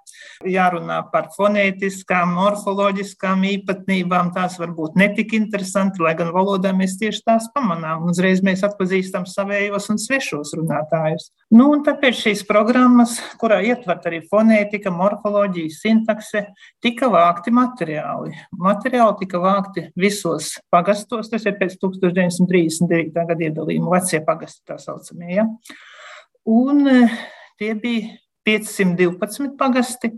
jārunā 0.43 0.99
par 1.13 1.29
fonētiskām, 1.35 2.33
morfoloģiskām 2.35 3.45
īpatnībām. 3.53 4.33
Tās 4.35 4.57
var 4.59 4.73
būt 4.75 4.97
netik 4.99 5.35
interesanti, 5.37 6.03
lai 6.03 6.13
gan 6.19 6.33
valodā 6.35 6.73
mēs 6.75 6.97
tieši 6.99 7.23
tās 7.27 7.47
pamanām. 7.55 8.09
Uzreiz 8.11 8.43
mēs 8.43 8.65
atpazīstam 8.67 9.27
savējos 9.29 9.87
un 9.93 10.01
svešos 10.01 10.55
runātājus. 10.59 11.29
Nu, 11.51 11.69
un 11.71 11.85
tāpēc 11.87 12.19
šīs 12.25 12.43
programmas, 12.47 13.17
kurā 13.39 13.61
ietvert 13.67 14.05
arī 14.07 14.21
fonētika, 14.27 14.91
morfoloģija, 14.95 15.71
sintakse, 15.75 16.45
tika 16.83 17.09
vākti 17.11 17.51
materiāli. 17.55 18.35
Materiāli 18.59 19.17
tika 19.23 19.39
vākti 19.43 19.87
visos 19.99 20.53
pagastos, 20.71 21.31
tas 21.31 21.47
ir 21.47 21.57
pēc 21.59 21.77
1939. 21.79 23.15
gada 23.15 23.47
iedalījuma 23.47 24.00
vecie 24.01 24.21
pagasti 24.25 24.65
tā 24.67 24.77
saucamie. 24.81 25.31
Ja? 25.37 25.47
Un 26.49 26.87
e, 26.89 26.97
tie 27.61 27.73
bija 27.79 28.17
512 28.47 29.53
pagasti, 29.59 30.09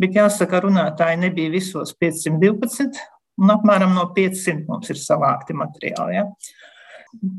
bet 0.00 0.16
jāsaka, 0.16 0.60
runātāji 0.66 1.22
nebija 1.22 1.52
visos 1.52 1.94
512, 1.96 3.00
un 3.40 3.54
apmēram 3.54 3.96
no 3.96 4.10
500 4.16 4.68
mums 4.68 4.92
ir 4.92 5.00
savākti 5.00 5.56
materiāli. 5.56 6.20
Ja? 6.20 6.26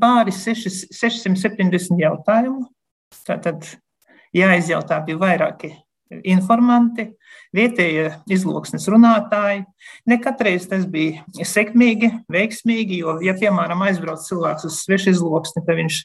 Pāri 0.02 0.34
6, 0.34 0.90
670 0.92 2.02
jautājumu. 2.02 2.66
Tātad 3.22 3.68
jāizjautā 4.34 4.98
bija 5.06 5.20
vairāki 5.20 5.70
informanti, 6.28 7.08
vietējie 7.56 8.08
izloksnes 8.32 8.88
runātāji. 8.90 9.64
Ne 10.08 10.18
katreiz 10.22 10.66
tas 10.70 10.86
bija 10.88 11.24
sekmīgi, 11.48 12.10
veiksmīgi, 12.32 13.02
jo, 13.02 13.18
ja, 13.24 13.36
piemēram, 13.38 13.84
aizbrauc 13.88 14.24
cilvēks 14.26 14.68
uz 14.68 14.80
svešu 14.84 15.14
izloksni, 15.16 15.64
tad 15.66 15.80
viņš 15.80 16.02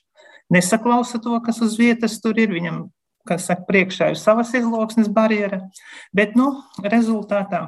nesaklausa 0.54 1.22
to, 1.24 1.36
kas 1.46 1.62
uz 1.64 1.78
vietas 1.80 2.20
tur 2.24 2.40
ir. 2.40 2.54
Viņam, 2.56 2.86
kas 3.28 3.50
saka, 3.50 3.68
priekšā 3.68 4.14
ir 4.14 4.22
savas 4.22 4.54
izloksnes 4.56 5.12
barjera, 5.12 5.66
bet, 6.16 6.38
nu, 6.40 6.54
rezultātā 6.86 7.68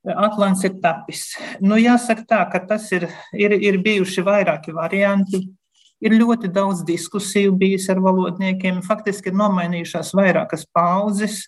Atlants 0.00 0.64
ir 0.64 0.78
tapis. 0.80 1.34
Nu, 1.60 1.76
jāsaka 1.76 2.24
tā, 2.24 2.40
ka 2.52 2.62
tas 2.64 2.86
ir, 2.96 3.04
ir, 3.36 3.52
ir 3.52 3.80
bijuši 3.84 4.24
vairāki 4.24 4.72
varianti. 4.72 5.42
Ir 6.00 6.16
ļoti 6.16 6.48
daudz 6.52 6.80
diskusiju 6.88 7.52
bijis 7.60 7.88
ar 7.92 8.00
valodniekiem. 8.00 8.80
Faktiski 8.86 9.30
ir 9.30 9.36
nomainījušās 9.36 10.14
vairākas 10.16 10.64
paudzes. 10.72 11.42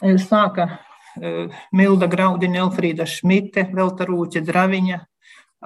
Sāka 0.00 0.68
e, 1.20 1.48
Milda 1.76 2.08
Graudiņa, 2.08 2.62
Elfrīda 2.64 3.06
Šmite, 3.08 3.66
Velta 3.76 4.08
Rūķa 4.08 4.40
Draviņa. 4.46 5.02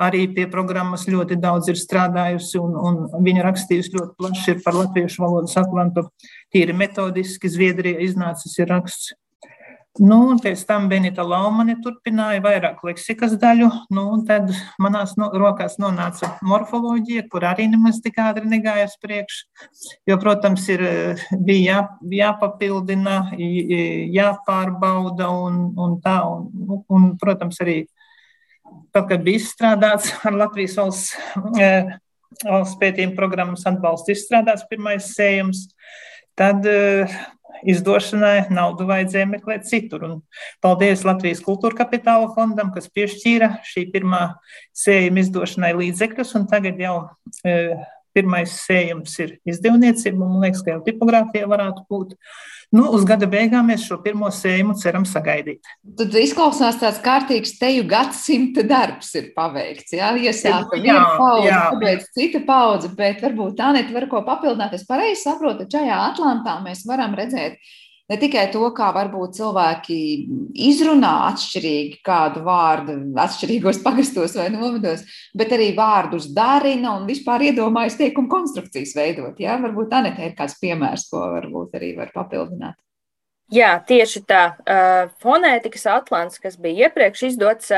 Arī 0.07 0.27
pie 0.29 0.45
programmas 0.53 1.07
ļoti 1.09 1.39
daudz 1.41 1.71
ir 1.73 1.79
strādājusi, 1.81 2.59
un, 2.61 2.75
un 2.77 3.25
viņa 3.25 3.47
rakstījusi 3.47 3.95
ļoti 3.95 4.13
plaši 4.19 4.57
par 4.65 4.77
latviešu 4.77 5.23
valodas 5.23 5.57
atlantu. 5.57 6.09
Tīri 6.53 6.75
metodiski 6.77 7.49
Zviedrija 7.49 8.03
iznācis 8.05 8.59
ir 8.61 8.69
raksts. 8.75 9.15
Nu, 9.97 10.17
un 10.29 10.41
pēc 10.43 10.61
tam 10.69 10.91
Benita 10.91 11.25
Laumane 11.25 11.77
turpināja 11.81 12.43
vairāk 12.45 12.83
leksikas 12.85 13.37
daļu, 13.41 13.69
nu, 13.97 14.03
un 14.13 14.25
tad 14.29 14.51
manās 14.83 15.15
no, 15.17 15.31
rokās 15.33 15.79
nonāca 15.81 16.35
morfoloģija, 16.45 17.25
kur 17.33 17.47
arī 17.49 17.69
nemaz 17.73 18.03
tik 18.05 18.19
ātri 18.21 18.49
negāja 18.51 18.91
uz 18.91 18.97
priekšu, 19.01 19.69
jo, 20.11 20.19
protams, 20.21 20.67
ir, 20.75 20.85
bija 21.33 21.65
jā, 21.67 21.79
jāpapildina, 22.21 23.19
jāpārbauda 23.37 25.31
un, 25.33 25.63
un 25.81 25.97
tā, 26.05 26.19
un, 26.29 26.83
un, 26.93 27.07
protams, 27.21 27.63
arī 27.65 27.79
tad, 28.93 29.07
kad 29.09 29.25
bija 29.25 29.41
izstrādāts 29.41 30.13
ar 30.29 30.37
Latvijas 30.37 30.77
valsts, 30.77 31.15
eh, 31.57 31.95
valsts 32.45 32.77
pētījuma 32.83 33.17
programmas 33.17 33.65
atbalstu 33.69 34.13
izstrādāts 34.13 34.69
pirmais 34.69 35.09
sējums, 35.17 35.71
tad 36.37 36.69
izdošanai 37.73 38.47
naudu 38.55 38.87
vajadzēja 38.89 39.29
meklēt 39.31 39.67
citur. 39.69 40.07
Un 40.07 40.15
paldies 40.65 41.05
Latvijas 41.07 41.43
kultūra 41.45 41.83
kapitāla 41.83 42.31
fondam, 42.37 42.73
kas 42.75 42.89
piešķīra 42.95 43.57
šī 43.67 43.89
pirmā 43.95 44.23
sējuma 44.77 45.23
izdošanai 45.25 45.75
līdzekļus, 45.81 46.35
un 46.39 46.49
tagad 46.51 46.81
jau 46.83 46.97
e, 47.43 47.57
pirmais 48.17 48.59
sējums 48.65 49.15
ir 49.23 49.37
izdevniecība, 49.49 50.19
un 50.19 50.37
man 50.37 50.47
liekas, 50.47 50.65
ka 50.65 50.75
jau 50.75 50.83
tipogrāfija 50.87 51.49
varētu 51.51 51.85
būt. 51.93 52.15
Nu, 52.75 52.89
uz 52.97 53.05
gada 53.07 53.29
beigām 53.31 53.69
mēs 53.71 53.85
šo 53.87 54.01
pirmo 54.03 54.27
sējumu 54.35 54.75
ceram 54.81 55.05
sagaidīt. 55.07 55.69
Tad 56.01 56.17
izklausās 56.19 56.81
tāds 56.81 56.99
kārtīgs 57.05 57.55
teju 57.61 57.85
gadsimta 57.89 58.65
darbs 58.67 59.13
ir 59.21 59.31
paveikts. 59.37 59.95
Jā, 59.95 60.11
iesāka 60.19 60.81
viena 60.83 61.05
paudze, 61.15 61.55
pabeidz 61.77 62.11
cita 62.17 62.43
paudze, 62.49 62.91
bet 62.99 63.23
varbūt 63.23 63.55
tā 63.61 63.71
net 63.77 63.93
var 63.95 64.09
ko 64.11 64.25
papildināt. 64.27 64.75
Es 64.75 64.87
pareizi 64.89 65.23
saprotu, 65.23 65.63
ka 65.63 65.79
šajā 65.79 66.01
Atlantā 66.11 66.59
mēs 66.67 66.83
varam 66.91 67.15
redzēt 67.19 67.61
ne 68.11 68.19
tikai 68.21 68.47
to, 68.55 68.63
kā 68.77 68.93
varbūt 68.95 69.37
cilvēki 69.41 69.99
izrunā 70.69 71.13
atšķirīgi 71.33 72.01
kādu 72.07 72.45
vārdu, 72.47 72.97
atšķirīgos 73.23 73.83
pagastos 73.85 74.37
vai 74.39 74.49
novados, 74.55 75.05
bet 75.37 75.55
arī 75.57 75.73
vārdus 75.77 76.31
darina 76.37 76.97
un 76.97 77.07
vispār 77.11 77.49
iedomājas 77.51 77.99
teikumu 78.01 78.31
konstrukcijas 78.33 78.95
veidot. 78.99 79.39
Ja? 79.43 79.59
Varbūt 79.63 79.93
tā 79.93 80.03
ir 80.15 80.35
kāds 80.39 80.59
piemērs, 80.63 81.09
ko 81.11 81.27
varbūt 81.37 81.79
arī 81.81 81.95
var 81.99 82.15
papildināt. 82.15 82.79
Jā, 83.55 83.77
tieši 83.87 84.25
tā. 84.27 84.41
Fonētikas 85.23 85.85
atlants, 85.87 86.41
kas 86.43 86.57
bija 86.59 86.89
iepriekš 86.89 87.29
izdots, 87.29 87.71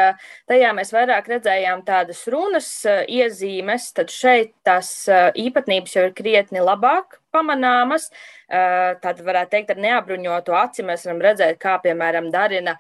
tajā 0.49 0.71
mēs 0.73 0.95
vairāk 0.97 1.29
redzējām 1.29 1.83
tādas 1.85 2.23
runas 2.33 2.71
iezīmes, 2.89 3.91
tad 3.93 4.09
šeit 4.09 4.55
tās 4.65 5.05
īpatnības 5.37 5.99
jau 5.99 6.07
ir 6.09 6.15
krietni 6.17 6.65
labāk 6.65 7.19
pamanāmas. 7.39 8.11
Tad 8.49 9.19
varētu 9.25 9.53
teikt, 9.53 9.75
ar 9.75 9.81
neapbruņotu 9.85 10.55
aci 10.57 10.85
mēs 10.87 11.05
varam 11.05 11.19
redzēt, 11.21 11.59
kā 11.61 11.75
piemēram 11.85 12.31
darina 12.33 12.79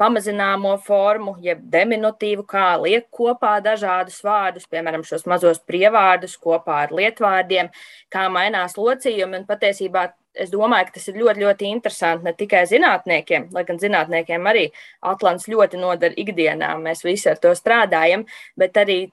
pamazināmo 0.00 0.72
formu, 0.82 1.36
jeb 1.44 1.62
diminutīvu, 1.70 2.42
kā 2.50 2.72
liek 2.82 3.06
kopā 3.14 3.56
dažādus 3.62 4.18
vārdus, 4.26 4.66
piemēram, 4.70 5.06
šos 5.06 5.28
mazos 5.30 5.62
prievārdus 5.62 6.34
kopā 6.42 6.82
ar 6.88 6.94
lietvārdiem, 6.98 7.70
kā 8.10 8.28
mainās 8.34 8.74
locījumi 8.80 9.42
un 9.42 9.46
patiesībā 9.48 10.08
es 10.36 10.50
domāju, 10.52 10.88
ka 10.88 10.98
tas 10.98 11.08
ir 11.10 11.20
ļoti, 11.20 11.42
ļoti 11.46 11.68
interesanti 11.70 12.26
ne 12.26 12.32
tikai 12.36 12.64
zinātniekiem, 12.68 13.48
lai 13.56 13.64
gan 13.68 13.80
zinātniekiem 13.80 14.50
arī 14.50 14.66
Atlants 15.12 15.48
ļoti 15.48 15.80
nodara 15.80 16.18
ikdienā, 16.18 16.74
mēs 16.82 17.04
visi 17.06 17.30
ar 17.32 17.40
to 17.40 17.54
strādājam, 17.56 18.26
bet 18.58 18.76
arī 18.82 19.06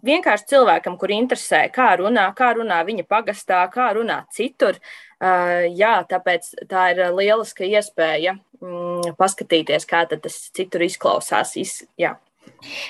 vienkārši 0.00 0.48
cilvēkam, 0.54 0.96
kur 1.00 1.12
interesē, 1.12 1.66
kā 1.74 1.92
runā, 2.00 2.26
kā 2.36 2.52
runā 2.56 2.80
viņa 2.86 3.06
pagastā, 3.08 3.62
kā 3.72 3.92
runā 3.96 4.22
citur. 4.32 4.80
Jā, 5.20 5.94
tāpēc 6.08 6.48
tā 6.70 6.88
ir 6.94 7.04
lieliska 7.14 7.68
iespēja 7.68 8.36
mm, 8.62 9.14
paskatīties, 9.20 9.86
kā 9.86 10.04
tas 10.10 10.38
citur 10.56 10.86
izklausās. 10.88 11.56
Iz, 11.60 11.82
jā. 12.00 12.16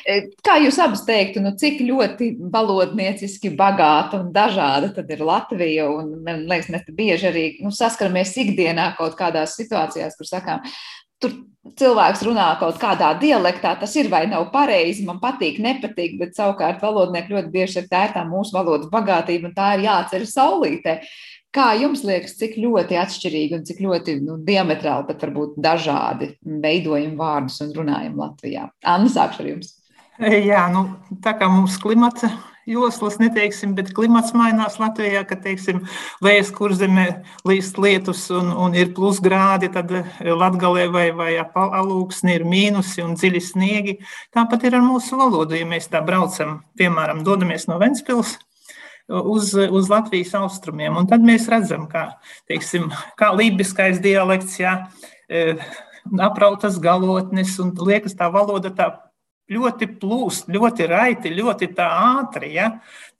E, 0.09 0.17
kā 0.45 0.57
jūs 0.61 0.79
abas 0.81 1.03
teiktu, 1.09 1.43
nu, 1.45 1.53
cik 1.59 1.81
ļoti 1.85 2.31
valodnieciski 2.53 3.53
bagāta 3.57 4.21
un 4.21 4.33
dažāda 4.35 4.93
tad 4.97 5.11
ir 5.13 5.25
Latvija? 5.25 5.89
Un, 5.93 6.15
man 6.25 6.45
liekas, 6.49 6.71
mēs 6.73 6.89
bieži 6.97 7.29
arī 7.31 7.45
nu, 7.65 7.73
saskaramies 7.75 8.35
ikdienā 8.45 8.93
kaut 8.99 9.17
kādās 9.19 9.57
situācijās, 9.61 10.17
kur 10.19 10.29
sakām, 10.29 10.65
tur 11.23 11.35
cilvēks 11.79 12.25
runā 12.27 12.47
kaut 12.61 12.79
kādā 12.83 13.13
dialektā, 13.21 13.75
tas 13.81 13.95
ir 13.97 14.11
vai 14.13 14.25
nav 14.31 14.49
pareizi, 14.55 15.05
man 15.07 15.21
patīk, 15.23 15.61
nepatīk, 15.63 16.19
bet 16.21 16.35
savukārt 16.37 16.83
valodnieki 16.83 17.37
ļoti 17.37 17.53
bieži 17.55 17.83
ir 17.83 17.91
tā, 17.91 18.07
tā 18.15 18.25
mūsu 18.29 18.57
valodas 18.57 18.91
bagātība, 18.93 19.51
un 19.51 19.57
tā 19.57 19.75
ir 19.77 19.87
jāceļ 19.87 20.27
saulītē. 20.29 20.99
Kā 21.53 21.75
jums 21.77 22.01
liekas, 22.09 22.39
cik 22.41 22.57
ļoti 22.57 22.97
atšķirīgi 22.97 23.59
un 23.59 23.67
cik 23.69 23.83
ļoti 23.85 24.17
nu, 24.25 24.39
diametrāli 24.47 25.05
pat 25.11 25.27
varbūt 25.27 25.59
dažādi 25.61 26.31
veidojam 26.41 27.19
vārdus 27.19 27.61
un 27.65 27.75
runājam 27.77 28.17
Latvijā? 28.21 28.71
Anna, 28.89 29.13
sākšu 29.13 29.45
ar 29.45 29.51
jums. 29.51 29.75
Jā, 30.23 30.65
nu, 30.73 30.87
tā 31.25 31.35
kā 31.37 31.49
mums 31.53 31.77
klimata 31.81 32.31
joslas 32.69 33.19
neteiksim, 33.21 33.75
bet 33.79 33.93
klimats 33.97 34.35
mainās 34.37 34.79
Latvijā, 34.83 35.25
kad, 35.29 35.43
teiksim, 35.45 35.83
vējas 36.25 36.53
kurzemē 36.55 37.07
līst 37.49 37.81
lietus 37.83 38.29
un, 38.35 38.53
un 38.53 38.77
ir 38.79 38.93
plus 38.97 39.21
grādi, 39.25 39.71
tad 39.73 39.93
latgalē 40.23 40.87
vai, 40.93 41.09
vai 41.17 41.33
alūksni 41.41 42.37
ir 42.39 42.47
mīnusi 42.49 43.05
un 43.05 43.17
dziļi 43.19 43.43
sniegi. 43.43 43.99
Tāpat 44.35 44.69
ir 44.69 44.79
ar 44.79 44.87
mūsu 44.87 45.19
valodu, 45.21 45.59
ja 45.59 45.69
mēs 45.69 45.91
tā 45.93 46.03
braucam, 46.05 46.61
piemēram, 46.79 47.25
dodamies 47.27 47.69
no 47.71 47.81
Ventspils 47.83 48.37
uz, 49.09 49.55
uz 49.55 49.89
Latvijas 49.91 50.35
austrumiem. 50.39 50.97
Un 50.97 51.09
tad 51.11 51.25
mēs 51.27 51.49
redzam, 51.53 51.87
kā, 51.91 52.09
teiksim, 52.51 52.91
kā 53.19 53.33
lībiskais 53.37 54.01
dialekts, 54.03 54.59
jā, 54.63 54.77
e, 55.29 55.57
aprautas 56.23 56.79
galotnes, 56.83 57.59
un 57.63 57.75
liekas, 57.79 58.17
tā 58.19 58.31
valoda 58.33 58.73
tā 58.75 58.93
ļoti 59.53 59.89
plūst, 60.01 60.51
ļoti 60.53 60.89
raiti, 60.91 61.33
ļoti 61.37 61.69
tā 61.77 61.87
ātri. 62.19 62.55
Ja? 62.57 62.69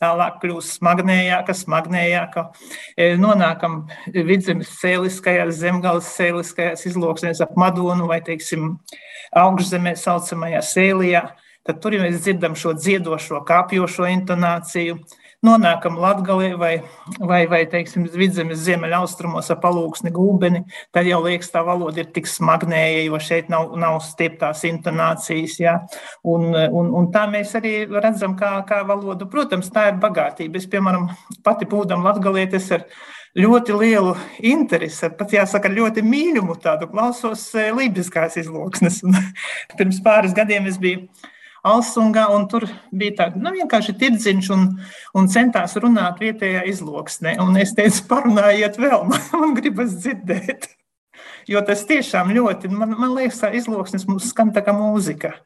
Tālāk 0.03 0.41
kļūst 0.43 0.81
smagnējāka, 0.81 1.55
smagnējāka. 1.57 2.49
E, 2.97 3.13
nonākam 3.21 3.85
vidzemes 4.13 4.73
cēliskajās, 4.81 5.55
zemgājas 5.61 6.11
cēliskajās 6.17 6.87
izloksnēs 6.91 7.43
ap 7.45 7.57
Madonu 7.61 8.09
vai, 8.11 8.21
teiksim, 8.25 8.77
augšzemē 9.39 9.95
saucamajā 9.99 10.63
sēlijā. 10.67 11.27
Tad 11.63 11.79
tur 11.83 11.95
mēs 12.03 12.25
dzirdam 12.25 12.57
šo 12.59 12.75
dziedošo, 12.75 13.45
kāpjošo 13.47 14.09
intonāciju 14.11 14.99
nonākam 15.43 15.97
Latgalē 15.99 16.53
vai, 16.59 16.73
vai, 17.19 17.41
vai 17.51 17.63
teiksim, 17.71 18.07
vidzemes 18.15 18.63
ziemeļaustrumos 18.63 19.51
ap 19.51 19.63
palūksni 19.65 20.13
gūbeni, 20.15 20.63
tad 20.95 21.09
jau 21.11 21.19
liekas, 21.25 21.51
tā 21.55 21.65
valoda 21.67 22.03
ir 22.03 22.13
tik 22.15 22.31
smagnēja, 22.31 23.07
jo 23.09 23.19
šeit 23.23 23.51
nav, 23.53 23.75
nav 23.79 23.99
stieptās 24.07 24.63
intonācijas. 24.69 25.59
Ja? 25.63 25.79
Un, 26.23 26.53
un, 26.55 26.93
un 26.99 27.11
tā 27.15 27.27
mēs 27.31 27.57
arī 27.59 27.75
redzam, 27.91 28.37
kā, 28.39 28.55
kā 28.69 28.83
valoda, 28.87 29.27
protams, 29.31 29.73
tā 29.75 29.91
ir 29.91 29.99
bagātība. 30.03 30.63
Es, 30.63 30.71
piemēram, 30.71 31.11
pati 31.43 31.67
būdam 31.69 32.07
latgalietis 32.07 32.71
ar 32.79 32.87
ļoti 33.39 33.77
lielu 33.81 34.15
interesi, 34.47 35.11
pat 35.19 35.35
jāsaka, 35.35 35.73
ļoti 35.73 36.05
mīļumu 36.07 36.59
tādu 36.63 36.87
klausos 36.93 37.49
eh, 37.59 37.73
lībiskās 37.75 38.39
izloksnes. 38.45 39.03
Un 39.09 39.19
pirms 39.79 40.03
pāris 40.05 40.37
gadiem 40.37 40.71
es 40.71 40.79
biju 40.79 41.09
Alsungā, 41.63 42.25
un 42.35 42.49
tur 42.51 42.67
bija 42.91 43.15
tā, 43.21 43.27
nu, 43.39 43.53
vienkārši 43.55 43.95
tirdziņš 44.01 44.49
un, 44.55 44.65
un 45.19 45.29
centās 45.31 45.77
runāt 45.79 46.19
vietējā 46.23 46.65
izloksnē. 46.73 47.37
Un 47.45 47.59
es 47.61 47.75
teicu, 47.79 48.03
parunājiet 48.11 48.81
vēl, 48.83 49.07
man, 49.07 49.23
man 49.45 49.55
gribas 49.59 49.95
dzirdēt. 50.01 50.73
Jo 51.51 51.63
tas 51.67 51.87
tiešām 51.87 52.35
ļoti, 52.35 52.71
man, 52.75 52.97
man 52.99 53.15
liekas, 53.15 53.41
tā 53.45 53.53
izloksnes 53.55 54.09
mums 54.11 54.29
skan 54.31 54.51
tā 54.55 54.63
kā 54.67 54.75
mūzika. 54.75 55.37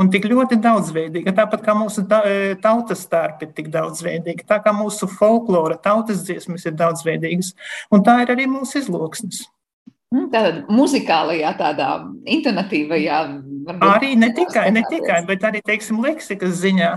Un 0.00 0.08
tik 0.08 0.24
ļoti 0.30 0.56
daudzveidīga, 0.62 1.34
tāpat 1.36 1.64
kā 1.66 1.74
mūsu 1.76 2.06
e, 2.06 2.54
tautas 2.62 3.02
stārpi 3.04 3.48
ir 3.48 3.54
tik 3.56 3.68
daudzveidīga, 3.74 4.46
tā 4.48 4.60
kā 4.64 4.72
mūsu 4.72 5.10
folklora, 5.10 5.76
tautas 5.82 6.22
dziesmas 6.24 6.64
ir 6.64 6.78
daudzveidīgas, 6.78 7.52
un 7.92 8.06
tā 8.06 8.20
ir 8.22 8.32
arī 8.32 8.46
mūsu 8.48 8.80
izloksnes. 8.80 9.42
Nu, 10.10 10.24
Tātad 10.30 10.64
muzikālajā, 10.72 11.52
tādā 11.58 11.90
intonatīvajā. 12.34 13.18
Arī 13.66 14.14
ne 14.18 14.30
tikai, 14.34 14.68
ne 14.72 14.82
tikai, 14.88 15.20
bet 15.28 15.44
arī, 15.46 15.60
teiksim, 15.64 16.00
leksikas 16.04 16.58
ziņā. 16.62 16.90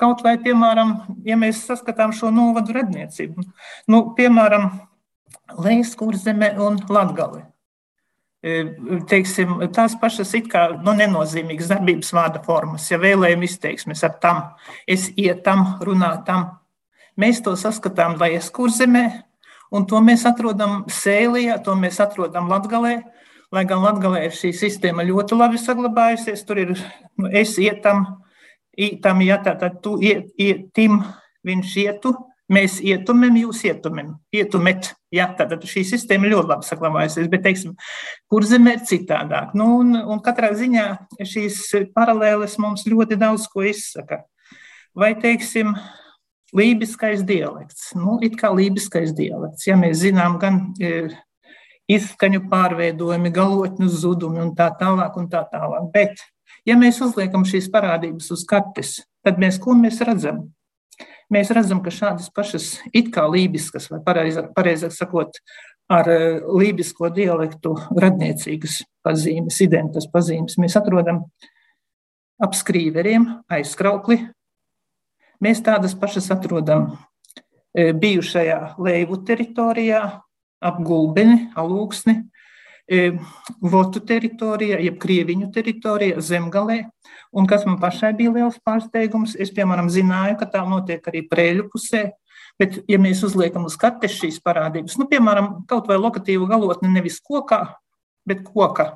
Kaut 0.00 0.22
vai, 0.24 0.36
piemēram, 0.42 0.94
ja 1.26 1.36
mēs 1.40 1.64
saskatām 1.68 2.14
šo 2.16 2.32
novadu 2.34 2.76
redniecību, 2.76 3.44
nu, 3.92 4.02
piemēram, 4.18 4.70
Lejas 5.62 5.92
kurzeme 5.94 6.48
un 6.58 6.80
Latgali. 6.90 7.44
Teiksim, 9.10 9.60
tās 9.74 9.94
pašas 9.98 10.32
it 10.38 10.48
kā 10.50 10.64
nu, 10.74 10.94
nenozīmīgas 10.98 11.70
darbības 11.70 12.10
vārda 12.14 12.42
formas, 12.42 12.88
ja 12.90 12.98
vēlējam 13.02 13.44
izteiksmes 13.46 14.02
ar 14.06 14.16
tam, 14.22 14.42
es 14.86 15.08
ietam, 15.16 15.76
runātam. 15.86 16.48
Mēs 17.16 17.40
to 17.46 17.54
saskatām 17.58 18.18
Lejas 18.20 18.50
kurzemē, 18.54 19.06
Un 19.74 19.86
to 19.88 19.98
mēs 20.02 20.24
atrodam 20.28 20.84
Sēlijā, 20.90 21.58
to 21.64 21.74
mēs 21.78 21.98
atrodam 22.02 22.50
Latgalē. 22.50 23.00
Lai 23.54 23.64
gan 23.68 23.82
Latgalē 23.84 24.24
ir 24.26 24.34
šī 24.34 24.52
sistēma 24.56 25.04
ļoti 25.06 25.38
labi 25.38 25.60
saglabājusies, 25.62 26.44
tur 26.46 26.62
ir 26.64 26.72
nu, 26.74 27.30
es 27.30 27.54
ietam, 27.62 28.06
tam, 29.02 29.20
ja 29.22 29.38
tā 29.44 29.54
tad 29.60 29.78
tu 29.84 29.96
iet, 30.02 30.32
ietim, 30.40 30.98
viņš 31.46 31.76
ietu, 31.84 32.14
mēs 32.52 32.80
ietumem, 32.82 33.38
jūs 33.44 33.62
ietumem, 33.70 34.16
ietumet, 34.34 34.90
Ja, 35.16 35.28
tātad 35.36 35.62
šī 35.64 35.84
sistēma 35.86 36.28
ļoti 36.28 36.50
labi 36.50 36.66
saglabājusies, 36.66 37.28
bet, 37.32 37.44
teiksim, 37.46 37.76
kur 38.30 38.44
zemē 38.46 38.76
ir 38.76 38.82
citādāk. 38.88 39.54
Nu, 39.56 39.78
un, 39.80 39.94
un 39.96 40.22
katrā 40.24 40.50
ziņā 40.58 40.86
šīs 41.22 41.60
paralēles 41.94 42.56
mums 42.62 42.84
ļoti 42.90 43.18
daudz 43.20 43.46
ko 43.52 43.64
izsaka. 43.66 44.24
Vai, 44.96 45.14
teiksim, 45.20 45.72
lībiskais 46.56 47.22
dialekts. 47.28 47.92
Nu, 47.96 48.18
it 48.24 48.36
kā 48.40 48.50
lībiskais 48.52 49.14
dialekts. 49.16 49.68
Ja 49.68 49.78
mēs 49.80 50.02
zinām 50.02 50.40
gan 50.42 50.60
e, 50.80 51.08
izskaņu 51.90 52.42
pārveidojumi, 52.50 53.32
galotņu 53.34 53.88
zudumi 53.92 54.42
un 54.42 54.52
tā 54.58 54.70
tālāk 54.80 55.16
un 55.20 55.28
tā 55.32 55.44
tālāk. 55.52 55.88
Bet, 55.94 56.22
ja 56.66 56.76
mēs 56.78 57.00
uzliekam 57.04 57.46
šīs 57.48 57.70
parādības 57.72 58.32
uz 58.34 58.44
kartes, 58.48 58.98
tad 59.26 59.40
mēs 59.42 59.60
ko 59.62 59.76
mēs 59.78 60.02
redzam? 60.06 60.46
Mēs 61.32 61.50
redzam, 61.54 61.80
ka 61.82 61.90
šādas 61.90 62.30
pašas 62.34 62.76
it 62.94 63.10
kā 63.14 63.24
lībiskas, 63.26 63.88
vai 63.90 63.98
pareizāk, 64.06 64.52
pareizāk 64.54 64.94
sakot, 64.94 65.40
ar 65.90 66.06
e, 66.10 66.20
lībisko 66.46 67.10
dialektu 67.14 67.74
radniecīgas 67.98 68.80
pazīmes, 69.06 69.58
identitātes 69.62 70.06
pazīmes 70.12 70.58
mēs 70.62 70.78
atrodam 70.78 71.24
ap 72.42 72.54
skrīveriem, 72.54 73.26
aizkraukli, 73.50 74.20
Mēs 75.44 75.60
tādas 75.60 75.92
pašas 75.98 76.30
atrodam 76.32 76.88
e, 77.76 77.90
bijušajā 77.92 78.76
Leivu 78.80 79.18
teritorijā, 79.28 80.00
ap 80.62 80.80
Gulbeni, 80.84 81.50
Alūksni, 81.58 82.20
e, 82.88 83.16
Votu 83.60 84.02
teritorijā, 84.06 84.78
jeb 84.84 84.98
Krieviņu 85.02 85.50
teritorijā, 85.54 86.20
Zemgalē. 86.22 86.84
Un 87.36 87.48
kas 87.50 87.66
man 87.68 87.78
pašai 87.82 88.12
bija 88.16 88.32
liels 88.34 88.58
pārsteigums, 88.64 89.36
es, 89.38 89.52
piemēram, 89.54 89.90
zināju, 89.92 90.38
ka 90.40 90.48
tā 90.54 90.62
notiek 90.68 91.04
arī 91.10 91.24
Prēļu 91.28 91.66
pusē, 91.72 92.04
bet, 92.60 92.78
ja 92.88 93.00
mēs 93.02 93.24
uzliekam 93.26 93.66
uz 93.68 93.76
kartes 93.80 94.16
šīs 94.16 94.38
parādības, 94.44 94.96
nu, 95.00 95.08
piemēram, 95.10 95.66
kaut 95.68 95.90
vai 95.90 95.98
lokatīvu 96.00 96.48
galotni 96.48 96.92
nevis 96.92 97.18
kokā, 97.24 97.60
bet 98.26 98.46
koka, 98.46 98.94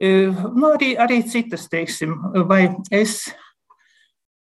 e, 0.00 0.30
nu, 0.32 0.72
arī, 0.72 0.94
arī 0.96 1.20
citas, 1.28 1.68
teiksim, 1.70 2.16
vai 2.48 2.68
es 2.94 3.26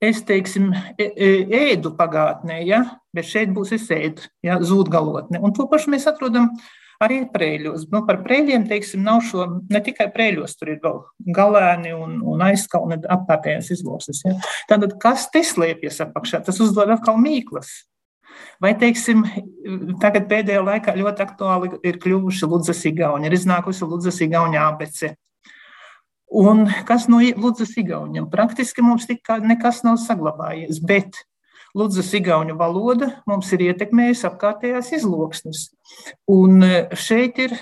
es 0.00 0.22
teiksim, 0.26 0.72
ēdu 0.98 1.94
pagātnē, 1.98 2.60
ja? 2.66 2.84
bet 3.14 3.26
šeit 3.26 3.50
būs 3.54 3.74
es 3.76 3.88
ēdu, 3.92 4.28
ja? 4.46 4.58
zūd 4.64 4.90
galotne. 4.92 5.40
Un 5.42 5.54
to 5.56 5.66
pašu 5.70 5.92
mēs 5.92 6.08
atrodam 6.10 6.52
arī 7.00 7.22
prēļos. 7.32 7.86
Nu, 7.92 8.02
par 8.08 8.20
prēļiem, 8.24 8.66
teiksim, 8.68 9.02
nav 9.04 9.22
šo, 9.28 9.46
ne 9.72 9.80
tikai 9.84 10.10
prēļos, 10.12 10.56
tur 10.60 10.74
ir 10.74 10.80
vēl 10.82 10.98
galēni 11.36 11.94
un, 11.96 12.18
un 12.28 12.44
aizkalni 12.44 13.00
apkārtējās 13.00 13.72
izloses. 13.76 14.20
Ja? 14.26 14.36
Tātad, 14.70 14.98
kas 15.02 15.28
te 15.32 15.44
slēpjas 15.46 16.02
apakšā, 16.06 16.42
tas 16.46 16.60
uzdod 16.60 16.92
atkal 16.92 17.20
mīklas. 17.20 17.72
Vai, 18.60 18.74
teiksim, 18.78 19.24
tagad 20.00 20.28
pēdējā 20.30 20.60
laikā 20.64 20.94
ļoti 20.96 21.24
aktuāli 21.24 21.72
ir 21.88 21.98
kļuvuši 22.00 22.48
Ludzas 22.48 22.84
Igauni, 22.88 23.28
ir 23.28 23.36
iznākusi 23.36 23.88
Ludzas 23.88 24.20
Igauni 24.24 24.60
abece. 24.60 25.14
Un 26.31 26.69
kas 26.87 27.09
no 27.11 27.19
Ludzas 27.19 27.75
Igauniem? 27.81 28.29
Praktiski 28.31 28.85
mums 28.87 29.09
tikā 29.11 29.40
nekas 29.43 29.83
nav 29.83 29.99
saglabājies, 29.99 30.79
bet 30.87 31.19
Ludzas 31.75 32.12
Igauņu 32.14 32.55
valoda 32.59 33.11
mums 33.31 33.51
ir 33.55 33.66
ietekmējusi 33.71 34.27
apkārtējās 34.29 34.93
izloksnes. 34.99 35.69
Un 36.31 36.62
e, 36.66 36.73
šeit 36.95 37.38
ir 37.43 37.55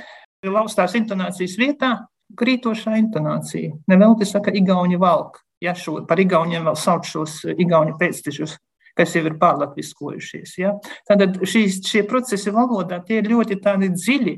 laustās 0.44 0.96
intonācijas 1.00 1.56
vietā 1.60 1.92
krītošā 2.36 2.96
intonācija. 3.00 3.74
Nevelti 3.88 4.28
saka 4.28 4.52
Igauņu 4.52 5.00
valk. 5.00 5.42
Ja 5.64 5.74
šo, 5.76 6.02
par 6.08 6.20
Igauniem 6.20 6.68
vēl 6.68 6.76
sauc 6.78 7.08
šos 7.08 7.42
Igauņu 7.56 7.96
pēctečus 8.00 8.58
kas 8.98 9.14
jau 9.14 9.22
ir 9.28 9.36
pārlatviskojušies. 9.38 10.56
Ja? 10.58 10.72
Tātad 11.06 11.36
šīs, 11.46 11.78
šie 11.86 12.02
procesi 12.08 12.50
valodā 12.50 12.98
tie 13.06 13.20
ir 13.20 13.28
ļoti 13.30 13.60
dziļi, 13.62 14.34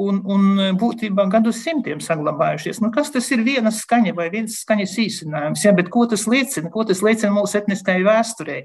un, 0.00 0.20
un 0.26 0.76
būtībā 0.78 1.26
gadu 1.32 1.52
simtiem 1.54 2.00
saglabājušies. 2.02 2.80
Nu, 2.82 2.90
kas 2.94 3.12
tas 3.14 3.28
ir 3.34 3.44
viena 3.46 3.72
skaņa 3.74 4.14
vai 4.16 4.28
viens 4.32 4.58
skaņas 4.64 4.96
īsinājums? 5.04 5.64
Ja, 5.66 5.74
ko 5.90 6.06
tas 6.10 6.26
liecina? 6.30 6.72
Ko 6.74 6.86
tas 6.88 7.02
liecina 7.04 7.32
mūsu 7.34 7.60
etniskajai 7.60 8.06
vēsturei? 8.06 8.60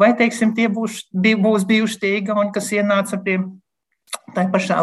Vai, 0.00 0.12
teiksim, 0.18 0.54
tie 0.56 0.70
būs, 0.72 1.04
būs 1.12 1.66
bijuši 1.68 2.00
tie 2.00 2.14
igauni, 2.20 2.52
kas 2.54 2.72
ienāca 2.76 3.20
pie 3.24 3.38
Tā 4.34 4.44
pašā 4.50 4.76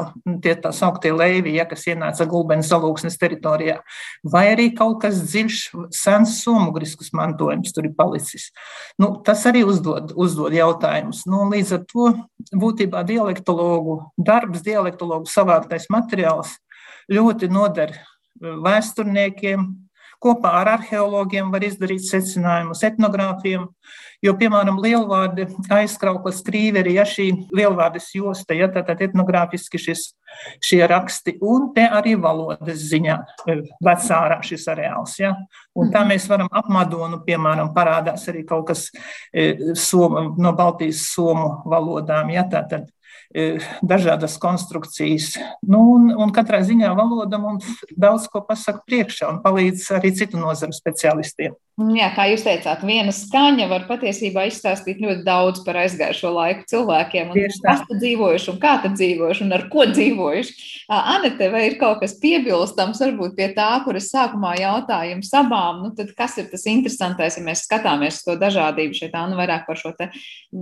tie 0.43 0.53
tā 0.59 0.73
sauktie 0.75 1.13
lēvi, 1.15 1.53
ja, 1.55 1.63
kas 1.67 1.85
ienāca 1.87 2.25
Gulbenes 2.27 2.67
salūksnes 2.71 3.15
teritorijā, 3.19 3.77
vai 4.27 4.43
arī 4.51 4.67
kaut 4.75 4.99
kas 5.03 5.21
dziļš, 5.23 5.59
sens 5.95 6.37
somugrisks 6.43 7.13
mantojums 7.15 7.75
tur 7.75 7.87
ir 7.87 7.95
palicis. 7.95 8.49
Nu, 8.99 9.13
tas 9.23 9.45
arī 9.47 9.63
uzdod, 9.67 10.11
uzdod 10.19 10.55
jautājumus. 10.55 11.23
Nu, 11.31 11.45
līdz 11.51 11.73
ar 11.77 11.83
to 11.87 12.11
būtībā 12.59 13.05
dialektologu 13.07 14.01
darbs, 14.19 14.63
dialektologu 14.67 15.31
savāktais 15.31 15.87
materiāls 15.93 16.57
ļoti 17.11 17.51
noder 17.51 17.95
vēsturniekiem, 18.43 19.67
Kopā 20.23 20.49
ar 20.63 20.71
arheologiem 20.71 21.51
var 21.53 21.61
izdarīt 21.61 22.01
secinājumus, 22.07 22.81
etnogrāfiem, 22.87 23.67
jo, 24.25 24.33
piemēram, 24.39 24.79
lielvārdi 24.81 25.45
aizkrauklas 25.73 26.39
krīveri, 26.45 26.95
ja 26.97 27.05
šī 27.05 27.27
lielvārdas 27.53 28.09
josta, 28.17 28.57
ja 28.57 28.69
tātad 28.73 29.03
etnogrāfiski 29.05 29.77
šis, 29.81 30.07
šie 30.63 30.81
raksti, 30.89 31.37
un 31.45 31.69
te 31.75 31.85
arī 31.85 32.15
valodas 32.21 32.81
ziņā 32.89 33.19
e, 33.45 33.59
vecārā 33.85 34.39
šis 34.45 34.65
areāls, 34.73 35.19
ja. 35.21 35.35
Un 35.77 35.93
tā 35.93 36.01
mēs 36.09 36.25
varam 36.31 36.49
apmadonu, 36.49 37.21
piemēram, 37.27 37.69
parādās 37.77 38.25
arī 38.31 38.41
kaut 38.49 38.71
kas 38.71 38.87
e, 39.29 39.75
somu, 39.77 40.31
no 40.41 40.57
Baltijas 40.57 41.05
somu 41.11 41.61
valodām, 41.69 42.33
ja 42.33 42.47
tātad 42.49 42.89
dažādas 43.81 44.37
konstrukcijas. 44.41 45.33
Nu, 45.65 45.83
un, 45.97 46.09
un 46.15 46.33
katrā 46.35 46.61
ziņā 46.65 46.93
valoda 46.97 47.39
mums 47.41 47.67
daudz 47.97 48.27
ko 48.31 48.43
pasaka 48.47 48.83
priekšā 48.87 49.31
un 49.33 49.41
palīdz 49.43 49.89
arī 49.99 50.13
citu 50.15 50.39
nozaru 50.41 50.75
speciālistiem. 50.75 51.57
Jā, 51.77 52.07
kā 52.15 52.23
jūs 52.25 52.41
teicāt, 52.41 52.81
viena 52.89 53.11
skaņa 53.13 53.67
var 53.69 53.83
patiesībā 53.85 54.47
izstāstīt 54.49 54.97
ļoti 54.97 55.21
daudz 55.21 55.59
par 55.61 55.77
aizgājušo 55.83 56.31
laiku 56.33 56.63
cilvēkiem. 56.71 57.35
Kas 57.61 57.83
tur 57.85 57.99
dzīvojuši 58.01 58.49
un 58.49 58.57
kā 58.63 58.71
tur 58.81 58.95
dzīvojuši 58.95 59.43
un 59.45 59.53
ar 59.53 59.67
ko 59.69 59.85
dzīvojuši. 59.91 60.55
Anete, 60.89 61.51
vai 61.53 61.67
ir 61.67 61.75
kaut 61.77 61.99
kas 62.01 62.15
piebilstams 62.17 62.97
varbūt 63.03 63.35
pie 63.37 63.51
tā, 63.53 63.67
kuras 63.85 64.07
sākumā 64.09 64.55
jautājumu 64.57 65.21
sabām? 65.27 65.83
Nu, 65.83 65.91
tad 65.93 66.15
kas 66.17 66.39
ir 66.41 66.47
tas 66.49 66.65
interesantais, 66.71 67.37
ja 67.37 67.43
mēs 67.45 67.67
skatāmies 67.67 68.23
to 68.25 68.33
dažādību 68.41 68.97
šeit, 68.97 69.13
Anna, 69.13 69.37
vairāk 69.37 69.69
par 69.69 69.77
šo 69.77 69.93
te 69.99 70.09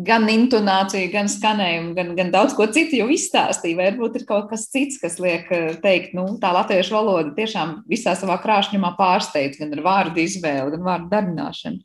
gan 0.04 0.28
intonāciju, 0.28 1.13
gan 1.15 1.32
skanējumu, 1.32 1.95
gan, 1.95 2.12
gan 2.19 2.36
daudz 2.36 2.58
ko 2.60 2.67
citu 2.75 2.99
jau 2.99 3.08
izstāstīja. 3.15 3.80
Vai 3.80 3.88
varbūt 3.93 4.19
ir 4.19 4.28
kaut 4.28 4.51
kas 4.51 4.67
cits, 4.73 4.99
kas 4.99 5.15
liek 5.23 5.47
teikt, 5.80 6.12
nu, 6.17 6.28
tā 6.43 6.51
latviešu 6.60 6.97
valoda 6.97 7.32
tiešām 7.39 7.86
visā 7.88 8.19
savā 8.19 8.36
krāšņumā 8.43 8.95
pārsteidz 8.99 9.63
gan 9.63 9.71
ar 9.78 9.86
vārdu 9.86 10.25
izvēli, 10.25 10.75
gan 10.75 10.88
vārdu 10.89 11.05
darbināšanu. 11.12 11.80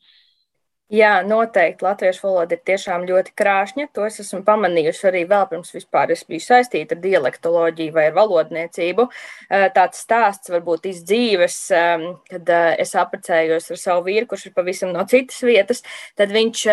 Jā, 0.91 1.21
noteikti 1.23 1.85
latviešu 1.87 2.25
valoda 2.25 2.57
ir 2.57 2.63
tiešām 2.67 3.05
ļoti 3.07 3.31
krāšņa. 3.39 3.85
To 3.95 4.09
es 4.09 4.17
esmu 4.25 4.41
pamanījusi 4.43 5.05
arī 5.07 5.21
vēl 5.31 5.45
pirms 5.47 5.69
vispār 5.71 6.11
es 6.11 6.25
biju 6.27 6.43
saistīta 6.43 6.97
ar 6.97 7.03
dialektoloģiju 7.05 7.95
vai 7.95 8.09
ar 8.09 8.17
valodniecību. 8.17 9.05
Tāds 9.77 10.01
stāsts 10.03 10.51
varbūt 10.51 10.89
iz 10.91 11.05
dzīves, 11.07 11.59
kad 12.33 12.51
es 12.83 12.95
apprecējos 12.99 13.71
ar 13.71 13.79
savu 13.79 14.03
vīru, 14.09 14.27
kurš 14.33 14.49
ir 14.49 14.55
pavisam 14.57 14.91
no 14.91 15.05
citas 15.07 15.39
vietas, 15.47 15.85
tad 16.19 16.35
viņš 16.35 16.65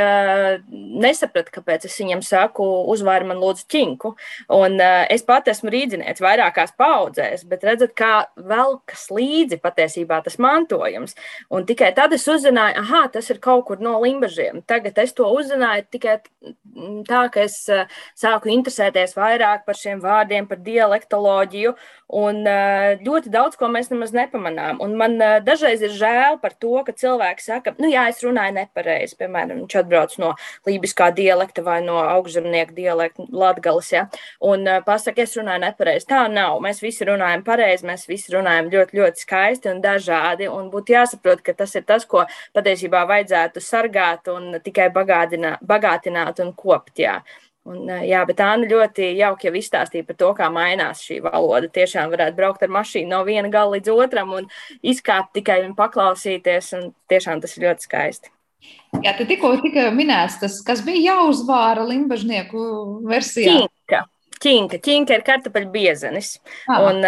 nesaprata, 1.05 1.53
kāpēc 1.59 1.85
es 1.85 1.99
viņam 2.01 2.25
saku, 2.25 2.65
uzvāri 2.89 3.29
man 3.29 3.37
lūdzu 3.43 3.69
ķinku. 3.69 4.15
Un 4.57 4.81
es 4.81 5.27
pat 5.29 5.53
esmu 5.53 5.69
rīdzinieks 5.77 6.25
vairākās 6.25 6.73
paudzēs, 6.81 7.45
bet 7.45 7.69
redzat, 7.69 7.93
kā 7.93 8.25
velkas 8.41 9.11
līdzi 9.13 9.61
patiesībā 9.61 10.23
tas 10.25 10.41
mantojums. 10.41 11.13
Un 11.53 11.69
tikai 11.69 11.93
tad 11.93 12.17
es 12.17 12.25
uzzināju, 12.25 12.81
aha, 12.81 13.05
tas 13.13 13.29
ir 13.29 13.37
kaut 13.45 13.67
kur 13.69 13.77
no 13.77 13.99
limbažiem. 14.07 14.63
Tagad 14.67 14.97
es 15.03 15.13
to 15.17 15.27
uzzināju 15.35 15.87
tikai 15.91 16.19
tā, 17.07 17.21
ka 17.33 17.43
es 17.45 17.57
eh, 17.73 17.85
sāku 18.17 18.51
interesēties 18.53 19.15
vairāk 19.17 19.65
par 19.67 19.77
šiem 19.77 20.01
vārdiem, 20.03 20.47
par 20.49 20.59
dialektoloģiju, 20.63 21.73
un 22.17 22.41
eh, 22.47 23.01
ļoti 23.03 23.31
daudz 23.33 23.57
ko 23.59 23.69
mēs 23.71 23.89
nemaz 23.91 24.13
nepamanām. 24.15 24.81
Un 24.83 24.95
man 24.99 25.17
eh, 25.21 25.37
dažreiz 25.45 25.83
ir 25.85 25.95
žēl 25.97 26.39
par 26.43 26.55
to, 26.59 26.75
ka 26.87 26.95
cilvēki 26.97 27.43
saka, 27.43 27.75
nu 27.81 27.91
jā, 27.91 28.07
es 28.11 28.21
runāju 28.25 28.57
nepareizi, 28.59 29.17
piemēram, 29.19 29.63
viņš 29.63 29.77
atbrauc 29.81 30.17
no 30.21 30.33
lībiskā 30.67 31.09
dialekta 31.17 31.65
vai 31.65 31.79
no 31.85 31.97
augšzemnieku 32.03 32.75
dialekta 32.77 33.27
latgalas, 33.33 33.91
ja, 33.93 34.07
un 34.43 34.67
pasaka, 34.85 35.25
es 35.25 35.35
runāju 35.37 35.65
nepareizi. 35.65 36.07
Tā 36.09 36.25
nav. 36.31 36.59
Mēs 36.63 36.81
visi 36.83 37.05
runājam 37.07 37.43
pareizi, 37.45 37.85
mēs 37.87 38.05
visi 38.09 38.33
runājam 38.33 38.69
ļoti, 38.73 38.97
ļoti 38.97 39.23
skaisti 39.23 39.71
un 39.71 39.81
dažādi, 39.83 40.47
un 40.51 40.69
būtu 40.73 40.95
jāsaprot, 40.95 41.43
ka 41.45 41.55
tas 41.57 41.73
ir 41.77 41.85
tas, 41.87 42.05
ko 42.07 42.25
patiesībā 42.55 43.03
vajadzētu 43.09 43.63
sargāt 43.63 43.96
sargāt 43.97 44.27
un 44.31 44.59
tikai 44.63 44.89
bagātināt, 44.93 45.61
bagātināt 45.65 46.39
un 46.43 46.53
kopt. 46.53 46.99
Jā. 46.99 47.21
Un, 47.67 47.89
jā, 48.07 48.21
bet 48.25 48.39
Anna 48.39 48.67
ļoti 48.67 49.17
jauki 49.17 49.49
jau 49.49 49.53
izstāstīja 49.59 50.05
par 50.07 50.15
to, 50.15 50.31
kā 50.37 50.47
mainās 50.49 51.01
šī 51.03 51.19
valoda. 51.25 51.67
Tiešām 51.67 52.11
varētu 52.13 52.37
braukt 52.37 52.63
ar 52.63 52.69
mašīnu 52.71 53.09
no 53.11 53.23
viena 53.27 53.49
gala 53.49 53.75
līdz 53.75 53.91
otram 53.91 54.31
un 54.37 54.47
izkāpt 54.81 55.33
tikai 55.35 55.65
un 55.65 55.75
paklausīties. 55.75 56.73
Un 56.77 56.93
tiešām 57.11 57.41
tas 57.41 57.57
ir 57.57 57.67
ļoti 57.67 57.89
skaisti. 57.89 58.31
Jā, 59.03 59.13
te 59.17 59.27
tikko 59.27 59.51
tika 59.61 59.89
minēts 59.93 60.39
tas, 60.39 60.61
kas 60.65 60.79
bija 60.85 61.11
jāuzvāra 61.11 61.83
limbažnieku 61.87 63.03
versijā. 63.07 63.51
Cinka. 63.51 63.76
Ķinka. 64.43 64.79
Ķinka 64.83 65.17
ir 65.17 65.25
kartupeļu 65.27 65.69
biezenis. 65.73 66.37
Ah. 66.67 66.87
Un, 66.89 67.03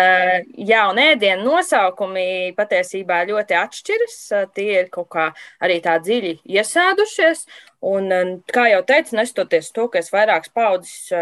jā, 0.58 0.84
un 0.92 1.02
ēdienu 1.04 1.46
nosaukumi 1.48 2.54
patiesībā 2.58 3.22
ļoti 3.30 3.58
atšķiras. 3.60 4.20
Tie 4.58 4.70
ir 4.82 4.92
kaut 4.94 5.10
kā 5.16 5.30
arī 5.64 5.80
tā 5.86 5.98
dziļi 6.04 6.40
iesēdušies. 6.58 7.46
Un, 7.80 8.12
kā 8.52 8.66
jau 8.68 8.82
teicu, 8.84 9.16
nestoties 9.16 9.70
to, 9.72 9.86
ka 9.88 10.02
es 10.02 10.10
vairākas 10.12 10.52
paudzes 10.52 11.14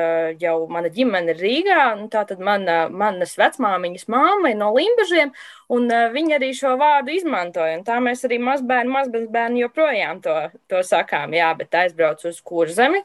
jau 0.41 0.56
mana 0.74 0.89
ģimene 0.89 1.36
ir 1.36 1.43
Rīgā, 1.43 1.84
nu, 2.00 2.08
tā 2.10 2.24
tad 2.26 2.41
mana, 2.41 2.88
manas 2.89 3.36
vecmāmiņas 3.38 4.08
māma 4.10 4.50
ir 4.50 4.58
no 4.58 4.72
Limbažiem, 4.74 5.30
un 5.70 5.86
viņi 5.86 6.34
arī 6.38 6.50
šo 6.58 6.72
vārdu 6.80 7.13
izmantoja. 7.13 7.76
Tā 7.86 8.00
mēs 8.02 8.24
arī 8.26 8.39
mazbērni, 8.41 8.89
mazbērni 8.89 9.62
joprojām 9.65 10.22
to, 10.24 10.34
to 10.72 10.82
sakām. 10.88 11.36
Jā, 11.38 11.52
bet 11.60 11.78
aizbrauc 11.78 12.26
uz 12.26 12.39
kurzemi, 12.41 13.04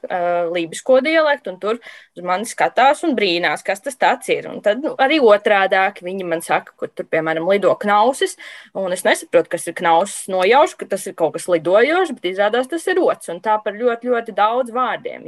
lībisko 0.55 1.03
dialektu, 1.05 1.53
un 1.53 1.61
tur 1.61 1.83
uz 1.83 2.25
mani 2.25 2.49
skatās 2.49 3.05
un 3.05 3.13
brīnās, 3.19 3.67
kas 3.67 3.85
tas 3.85 4.01
ir. 4.33 4.49
Un 4.49 4.65
tad 4.65 4.81
nu, 4.81 4.95
arī 4.97 5.21
otrādāk 5.21 6.01
viņi 6.07 6.25
man 6.25 6.41
saka, 6.41 6.73
kur 6.79 6.89
tur, 6.89 7.05
piemēram, 7.13 7.51
lido 7.53 7.75
knausis, 7.85 8.39
un 8.73 8.97
es 8.97 9.05
nesaprotu, 9.05 9.53
kas 9.59 9.69
ir 9.69 9.77
knausis, 9.77 10.25
nojaušu, 10.33 10.81
ka 10.81 10.91
tas 10.95 11.05
ir 11.11 11.19
kaut 11.19 11.37
kas 11.37 11.51
lidojošs, 11.53 12.17
bet 12.17 12.33
izrādās 12.33 12.71
tas 12.73 12.89
ir 12.89 12.97
rots. 13.03 13.29
Un 13.29 13.42
tā 13.45 13.59
par 13.65 13.77
ļoti, 13.77 14.11
ļoti 14.11 14.35
daudz 14.37 14.73
vārdiem. 14.75 15.27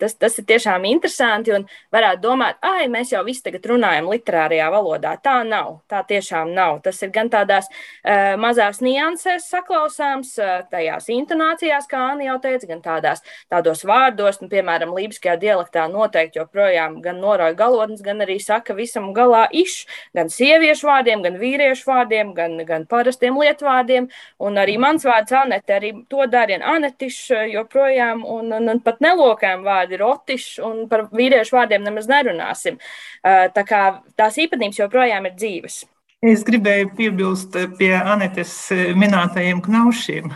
Tas, 0.00 0.14
tas 0.20 0.38
ir 0.38 0.46
tiešām 0.48 0.84
interesanti 0.88 1.54
un 1.54 1.66
varētu 1.94 2.22
domāt, 2.22 2.60
ah, 2.64 2.82
mēs 2.90 3.12
jau 3.14 3.24
visi 3.26 3.44
tagad 3.44 3.66
runājam 3.72 4.08
literārajā 4.12 4.68
valodā. 4.72 5.14
Tā 5.24 5.40
nav, 5.46 5.80
tā 5.90 6.02
tiešām 6.08 6.52
nav. 6.54 6.80
Tas 6.84 7.00
ir 7.02 7.12
gan 7.14 7.30
tādās 7.32 7.68
uh, 7.70 8.34
mazās 8.40 8.80
niansēs 8.84 9.48
saklausāms, 9.50 10.34
uh, 10.40 10.62
tajās 10.70 11.08
intonācijās, 11.12 11.88
kā 11.90 12.02
Anna 12.12 12.28
jau 12.28 12.38
teica, 12.42 12.68
gan 12.70 12.82
tādās, 12.84 13.24
tādos 13.52 13.84
vārdos, 13.88 14.40
nu, 14.42 14.50
piemēram, 14.52 14.94
lībiskajā 14.96 15.36
dialektā 15.40 15.86
noteikti 15.92 16.40
joprojām 16.40 17.00
gan 17.04 17.20
norauj 17.22 17.56
galotnes, 17.58 18.02
gan 18.04 18.22
arī 18.24 18.38
saka 18.42 18.76
visam 18.76 19.12
galā 19.16 19.46
iš, 19.54 19.84
gan 20.16 20.30
sieviešu 20.32 20.88
vārdiem, 20.90 21.24
gan 21.24 21.38
vīriešu 21.40 21.88
vārdiem, 21.88 22.34
gan, 22.36 22.58
gan 22.68 22.86
parastiem 22.90 23.38
lietvārdiem, 23.40 24.08
un 24.44 24.60
arī 24.60 24.76
mans 24.80 25.06
vārds 25.06 25.34
Anete 25.34 25.76
arī 25.78 25.92
to 26.10 26.26
dara, 26.30 26.60
Anetiš, 26.74 27.13
rotišs 27.14 27.30
eh, 27.30 27.52
joprojām, 27.52 28.24
un, 28.24 28.52
un, 28.52 28.68
un 28.68 28.80
pat 28.80 29.00
nelokām 29.00 29.64
vārdi 29.64 29.98
rotišs, 29.98 30.58
un 30.62 30.88
par 30.88 31.08
vīriešu 31.12 31.56
vārdiem 31.56 31.82
nemaz 31.82 32.06
nerunāsim. 32.08 32.78
Eh, 33.24 33.50
tā 33.54 33.64
kā 33.64 34.02
tās 34.16 34.36
īpatnības 34.38 34.78
joprojām 34.78 35.26
ir 35.26 35.34
dzīves. 35.36 35.84
Es 36.22 36.44
gribēju 36.44 36.94
piebilst 36.96 37.56
pie 37.78 37.94
Anetes 37.94 38.70
eh, 38.72 38.94
minētajiem 38.94 39.62
knaušiem, 39.62 40.32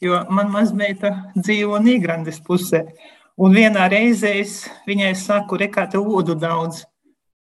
jo 0.00 0.24
man 0.30 0.50
mazmeita 0.50 1.32
dzīvo 1.36 1.78
Nīgrandes 1.78 2.40
pusē. 2.40 2.86
Un 3.38 3.54
vienā 3.54 3.88
reizē 3.88 4.40
es 4.40 4.66
viņai 4.86 5.14
saku, 5.14 5.56
re, 5.56 5.68
kā 5.68 5.86
te 5.86 5.98
odu 5.98 6.34
daudz. 6.34 6.84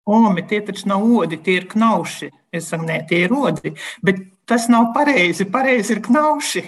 Omi, 0.05 0.43
tie 0.45 0.59
taču 0.61 0.89
nav 0.89 1.01
odi, 1.01 1.37
tie 1.37 1.59
ir 1.61 1.67
knauši. 1.69 2.29
Es 2.53 2.67
saku, 2.69 2.85
nē, 2.85 3.07
tie 3.09 3.23
ir 3.25 3.33
odi. 3.33 3.73
Bet 4.03 4.19
tas 4.45 4.67
nav 4.69 4.91
pareizi. 4.93 5.45
Pareizi 5.49 5.95
ir 5.95 6.01
knauši. 6.05 6.63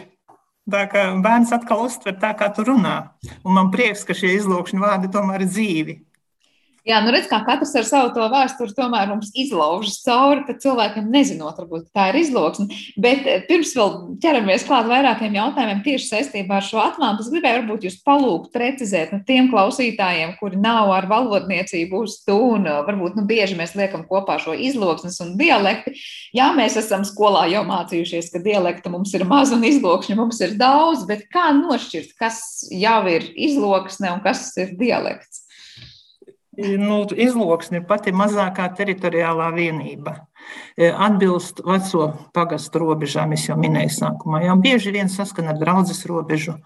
Tā 0.71 0.85
kā 0.87 1.01
bērns 1.19 1.51
atkal 1.51 1.81
uztver 1.83 2.15
tā, 2.21 2.31
kā 2.39 2.47
tu 2.55 2.63
runā. 2.63 2.95
Un 3.43 3.57
man 3.57 3.71
prieks, 3.73 4.05
ka 4.07 4.15
šie 4.15 4.31
izlūkšņu 4.37 4.79
vārdi 4.79 5.11
tomēr 5.11 5.43
ir 5.43 5.51
dzīvi. 5.51 5.95
Jā, 6.83 6.97
nu 6.99 7.13
redz, 7.15 7.29
kā 7.31 7.37
katrs 7.47 7.69
ar 7.79 7.85
savu 7.87 8.09
to 8.11 8.25
vēsturi 8.27 8.73
tomēr 8.75 9.07
mums 9.07 9.29
izlaužas 9.39 10.01
cauri, 10.03 10.41
tad 10.43 10.57
cilvēkam 10.59 11.05
nezinot, 11.13 11.55
varbūt 11.61 11.85
tā 11.95 12.09
ir 12.11 12.17
izloksne. 12.19 12.65
Bet 12.99 13.21
eh, 13.23 13.45
pirms 13.47 13.69
vēl 13.77 13.93
ķeramies 14.19 14.65
klāt 14.67 14.89
vairākiem 14.89 15.37
jautājumiem 15.37 15.79
tieši 15.85 16.09
saistībā 16.09 16.57
ar 16.59 16.65
šo 16.67 16.81
Atlantu, 16.83 17.23
es 17.23 17.29
gribēju 17.31 17.61
varbūt 17.61 17.87
jūs 17.87 17.95
palūgt 18.03 18.51
precizēt 18.51 19.13
nu, 19.15 19.21
tiem 19.23 19.47
klausītājiem, 19.53 20.33
kuri 20.41 20.59
nav 20.59 20.91
ar 20.91 21.07
valodniecību 21.07 22.01
uz 22.03 22.17
to, 22.27 22.35
un 22.57 22.67
varbūt 22.67 23.15
nu, 23.15 23.23
bieži 23.31 23.55
mēs 23.55 23.77
liekam 23.79 24.03
kopā 24.09 24.35
šo 24.43 24.51
izloksnes 24.51 25.21
un 25.23 25.37
dialekti. 25.39 25.95
Jā, 26.35 26.49
mēs 26.57 26.75
esam 26.83 27.07
skolā 27.07 27.45
jau 27.53 27.63
mācījušies, 27.69 28.27
ka 28.35 28.43
dialekta 28.43 28.91
mums 28.91 29.15
ir 29.15 29.23
maz 29.29 29.55
un 29.55 29.63
izlokšņu 29.71 30.19
mums 30.19 30.43
ir 30.43 30.59
daudz, 30.59 31.07
bet 31.07 31.29
kā 31.31 31.47
nošķirt, 31.55 32.11
kas 32.19 32.43
jau 32.75 32.99
ir 33.07 33.31
izloksne 33.47 34.11
un 34.17 34.19
kas 34.27 34.49
ir 34.59 34.75
dialekts? 34.75 35.42
Nu, 36.57 36.99
izloksne 37.15 37.81
ir 37.81 37.87
pati 37.89 38.13
mazākā 38.15 38.67
teritoriālā 38.77 39.49
vienība. 39.55 40.17
E, 40.77 40.89
atbilst 40.91 41.63
veco 41.65 42.11
pagastu 42.35 42.83
robežām, 42.83 43.33
es 43.33 43.47
jau 43.47 43.57
minēju 43.59 43.93
sākumā. 43.95 44.43
Jau 44.47 44.57
bieži 44.61 44.93
vien 44.93 45.09
saskana 45.09 45.53
ar 45.53 45.61
draudzes 45.61 46.03
robežu. 46.09 46.57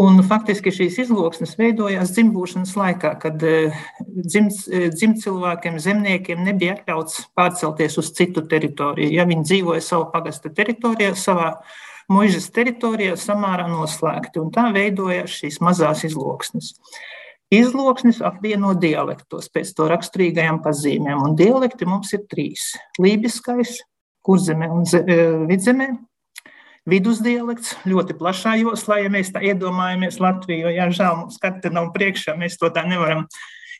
Un 0.00 0.20
faktiski 0.22 0.70
šīs 0.70 1.00
izloksnes 1.02 1.56
veidojās 1.58 2.12
dzimbūšanas 2.14 2.76
laikā, 2.78 3.14
kad 3.24 3.42
e, 3.42 3.72
dzimt, 4.06 4.54
e, 4.70 5.78
zemniekiem 5.82 6.44
nebija 6.46 6.78
atļauts 6.78 7.24
pārcelties 7.34 7.98
uz 7.98 8.12
citu 8.14 8.46
teritoriju. 8.46 9.10
Ja 9.18 9.26
viņi 9.26 9.48
dzīvoja 9.48 9.82
savā 9.82 10.06
pagasta 10.12 10.52
teritorijā, 10.54 11.16
savā 11.18 11.56
muižas 12.10 12.48
teritorijā, 12.54 13.16
samārā 13.18 13.66
noslēgti, 13.70 14.38
un 14.42 14.54
tā 14.54 14.70
veidojās 14.74 15.40
šīs 15.42 15.58
mazās 15.64 16.06
izloksnes. 16.06 16.76
Izloksnis 17.50 18.20
apvieno 18.22 18.76
dialektos 18.78 19.48
pēc 19.50 19.72
to 19.74 19.88
raksturīgajām 19.90 20.60
pazīmēm, 20.62 21.24
un 21.26 21.32
dialekti 21.34 21.88
mums 21.88 22.12
ir 22.14 22.22
trīs- 22.30 22.76
lībiskais, 23.02 23.80
kurzemē 24.22 24.68
un 24.70 24.84
e, 24.86 25.16
vidzemē. 25.50 25.88
Vidusdialekts 26.86 27.74
ļoti 27.90 28.14
plašā 28.16 28.54
joslā, 28.62 29.02
ja 29.02 29.10
mēs 29.10 29.32
tā 29.34 29.42
iedomājamies 29.42 30.20
Latviju, 30.22 30.70
jo, 30.70 30.86
žēl, 30.94 31.16
mums 31.24 31.38
katra 31.42 31.72
nav 31.74 31.90
priekšā, 31.92 32.36
mēs 32.38 32.56
to 32.56 32.70
tā 32.70 32.86
nevaram 32.86 33.26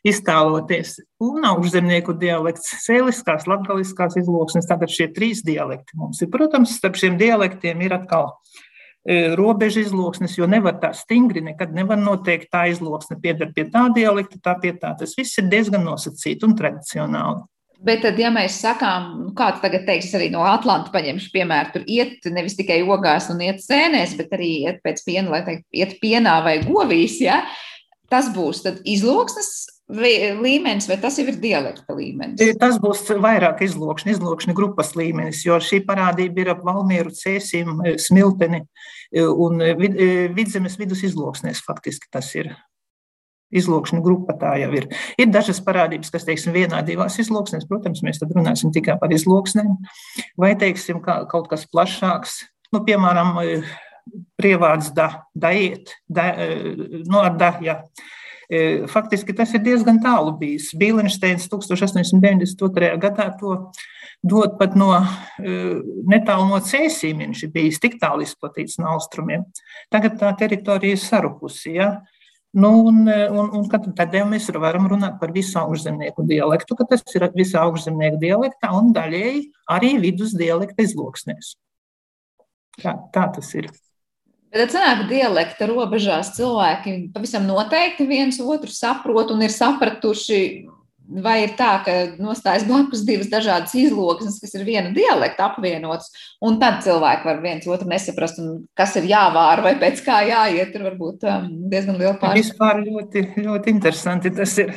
iztēloties. 0.05 0.99
Un 1.23 1.47
augšzemnieku 1.49 2.13
dialekts, 2.19 2.75
sēliskās, 2.83 3.47
latgaliskās 3.47 4.19
izloksnes, 4.19 4.67
tātad 4.67 4.91
šie 4.91 5.07
trīs 5.15 5.41
dialekti 5.47 5.95
mums 5.95 6.21
ir. 6.21 6.29
Protams, 6.29 6.75
starp 6.75 6.99
šiem 6.99 7.17
dialektiem 7.17 7.81
ir 7.81 7.95
atkal 7.95 8.33
E, 8.33 8.70
robežu 9.37 9.81
izloksnes, 9.81 10.35
jo 10.37 10.47
nevar 10.49 10.75
tā 10.81 10.91
stingri, 10.93 11.41
nekad 11.41 11.73
nevar 11.73 11.97
noteikt, 11.97 12.51
tā 12.53 12.67
izloksne 12.69 13.17
pieder 13.21 13.49
pie 13.55 13.65
tā 13.73 13.87
dialekta, 13.95 14.37
tā 14.43 14.53
pie 14.61 14.75
tā. 14.77 14.93
Tas 14.99 15.15
viss 15.17 15.39
ir 15.41 15.49
diezgan 15.49 15.83
nosacīti 15.87 16.45
un 16.45 16.53
tradicionāli. 16.57 17.41
Bet 17.81 18.03
tad, 18.05 18.19
ja 18.21 18.29
mēs 18.29 18.59
sakām, 18.61 19.07
nu, 19.23 19.31
kāds 19.33 19.57
tagad 19.63 19.87
teiks, 19.87 20.11
arī 20.13 20.27
no 20.29 20.43
Atlanta 20.45 20.93
paņemšu 20.93 21.31
piemēru, 21.33 21.71
tur 21.73 21.87
iet 21.89 22.27
nevis 22.29 22.53
tikai 22.59 22.83
ogās 22.85 23.31
un 23.33 23.41
iet 23.41 23.63
sēnēs, 23.63 24.13
bet 24.19 24.35
arī 24.37 24.51
iet 24.67 24.83
pēc 24.85 25.01
piena, 25.07 25.31
lai 25.33 25.41
teikt, 25.47 25.65
iet 25.73 25.95
pienā 26.03 26.37
vai 26.45 26.59
govīs, 26.61 27.17
ja? 27.25 27.41
tas 28.11 28.27
būs 28.35 28.61
tad 28.65 28.81
izloksnes 28.85 29.49
līmenis, 29.91 30.87
vai 30.89 30.97
tas 31.01 31.17
jau 31.19 31.25
ir 31.27 31.37
dialekta 31.41 31.95
līmenis? 31.95 32.41
Tas 32.59 32.79
būs 32.81 33.03
vairāk 33.21 33.63
izlokšņa, 33.65 34.15
izlokšņa 34.15 34.55
grupas 34.57 34.93
līmenis, 34.97 35.43
jo 35.45 35.57
šī 35.61 35.81
parādība 35.87 36.43
ir 36.43 36.51
ap 36.55 36.65
Valmieru, 36.65 37.13
Cēsim, 37.15 37.81
Smilteni 38.01 38.63
un 39.11 39.63
vid, 39.79 39.97
vidzemes 40.35 40.77
vidus 40.79 41.03
izloksnēs 41.07 41.63
faktiski 41.65 42.11
tas 42.11 42.31
ir. 42.39 42.53
Izlūkšana 43.51 43.99
grupa 43.99 44.31
tā 44.39 44.53
jau 44.61 44.69
ir. 44.79 44.85
Ir 45.19 45.27
dažas 45.27 45.57
parādības, 45.65 46.07
kas, 46.13 46.23
teiksim, 46.23 46.53
vienā, 46.55 46.77
divās 46.87 47.17
izlūksnēs, 47.19 47.65
protams, 47.67 47.99
mēs 47.99 48.21
tad 48.21 48.31
runāsim 48.31 48.71
tikai 48.71 48.95
par 49.01 49.11
izlūksnēm, 49.11 49.73
vai, 50.39 50.53
teiksim, 50.55 51.01
kaut 51.03 51.49
kas 51.51 51.67
plašāks, 51.67 52.37
nu, 52.71 52.79
piemēram, 52.87 53.41
prievārds 54.39 54.93
da, 54.95 55.09
daiet, 55.35 55.91
da, 56.07 56.31
no 57.11 57.25
ar 57.27 57.35
da, 57.35 57.51
jā. 57.59 57.75
Ja 57.81 57.81
E, 57.83 58.20
faktiski 58.91 59.35
tas 59.35 59.53
ir 59.55 59.63
diezgan 59.63 60.01
tālu 60.03 60.33
bijis. 60.39 60.71
Bīlensteins 60.77 61.47
1892. 61.51 62.93
gadā 62.99 63.29
to 63.39 63.55
dod 64.21 64.57
pat 64.59 64.75
no 64.77 64.91
e, 64.97 65.53
netālu 66.09 66.47
no 66.49 66.59
cēsīm. 66.63 67.23
Viņš 67.25 67.43
ir 67.47 67.53
bijis 67.53 67.79
tik 67.81 67.97
tālu 68.01 68.25
izplatīts 68.25 68.79
no 68.81 68.91
austrumiem. 68.95 69.45
Tagad 69.93 70.19
tā 70.21 70.31
teritorija 70.39 70.97
ir 70.97 71.01
sarukusi. 71.01 71.75
Ja? 71.79 71.91
Nu, 72.53 72.73
un, 72.89 73.05
e, 73.07 73.29
un, 73.31 73.49
un 73.57 73.93
tad 73.95 74.15
jau 74.15 74.25
mēs 74.29 74.49
varam 74.53 74.89
runāt 74.91 75.17
par 75.21 75.31
visu 75.31 75.57
augšzemnieku 75.61 76.25
dialektu, 76.27 76.77
ka 76.77 76.89
tas 76.89 77.05
ir 77.15 77.29
visā 77.37 77.63
augšzemnieku 77.65 78.19
dialektā 78.21 78.73
un 78.77 78.91
daļēji 78.95 79.45
arī 79.71 79.95
vidus 80.03 80.35
dialekta 80.37 80.85
izloksnēs. 80.85 81.55
Tā, 82.81 82.97
tā 83.13 83.25
tas 83.35 83.55
ir. 83.55 83.71
Bet 84.51 84.65
tad 84.65 84.73
sanāk, 84.73 85.05
dialekta 85.07 85.67
robežās 85.69 86.33
cilvēki 86.35 87.13
pavisam 87.15 87.45
noteikti 87.47 88.03
viens 88.09 88.39
otru 88.43 88.71
saprot 88.73 89.31
un 89.31 89.45
ir 89.45 89.53
sapratuši, 89.53 90.41
vai 91.23 91.37
ir 91.45 91.53
tā, 91.59 91.69
ka 91.85 91.93
nostājas 92.19 92.65
blakus 92.67 93.05
divas 93.07 93.29
dažādas 93.31 93.73
izloksnes, 93.79 94.39
kas 94.43 94.55
ir 94.55 94.65
viena 94.67 94.91
dialekta 94.95 95.49
apvienotas, 95.49 96.11
un 96.43 96.59
tad 96.61 96.81
cilvēki 96.85 97.27
var 97.27 97.41
viens 97.43 97.67
otru 97.67 97.87
nesaprast, 97.91 98.39
kas 98.77 98.95
ir 98.99 99.07
jāvāra 99.11 99.63
vai 99.65 99.73
pēc 99.79 100.03
kā 100.05 100.21
jāiet, 100.27 100.71
tur 100.75 100.87
varbūt 100.89 101.27
um, 101.27 101.49
diezgan 101.71 101.99
liela 101.99 102.17
pārējais. 102.19 102.51
Vispār 102.51 102.83
ļoti, 102.83 103.25
ļoti 103.47 103.75
interesanti 103.75 104.33
tas 104.35 104.57
ir. 104.63 104.75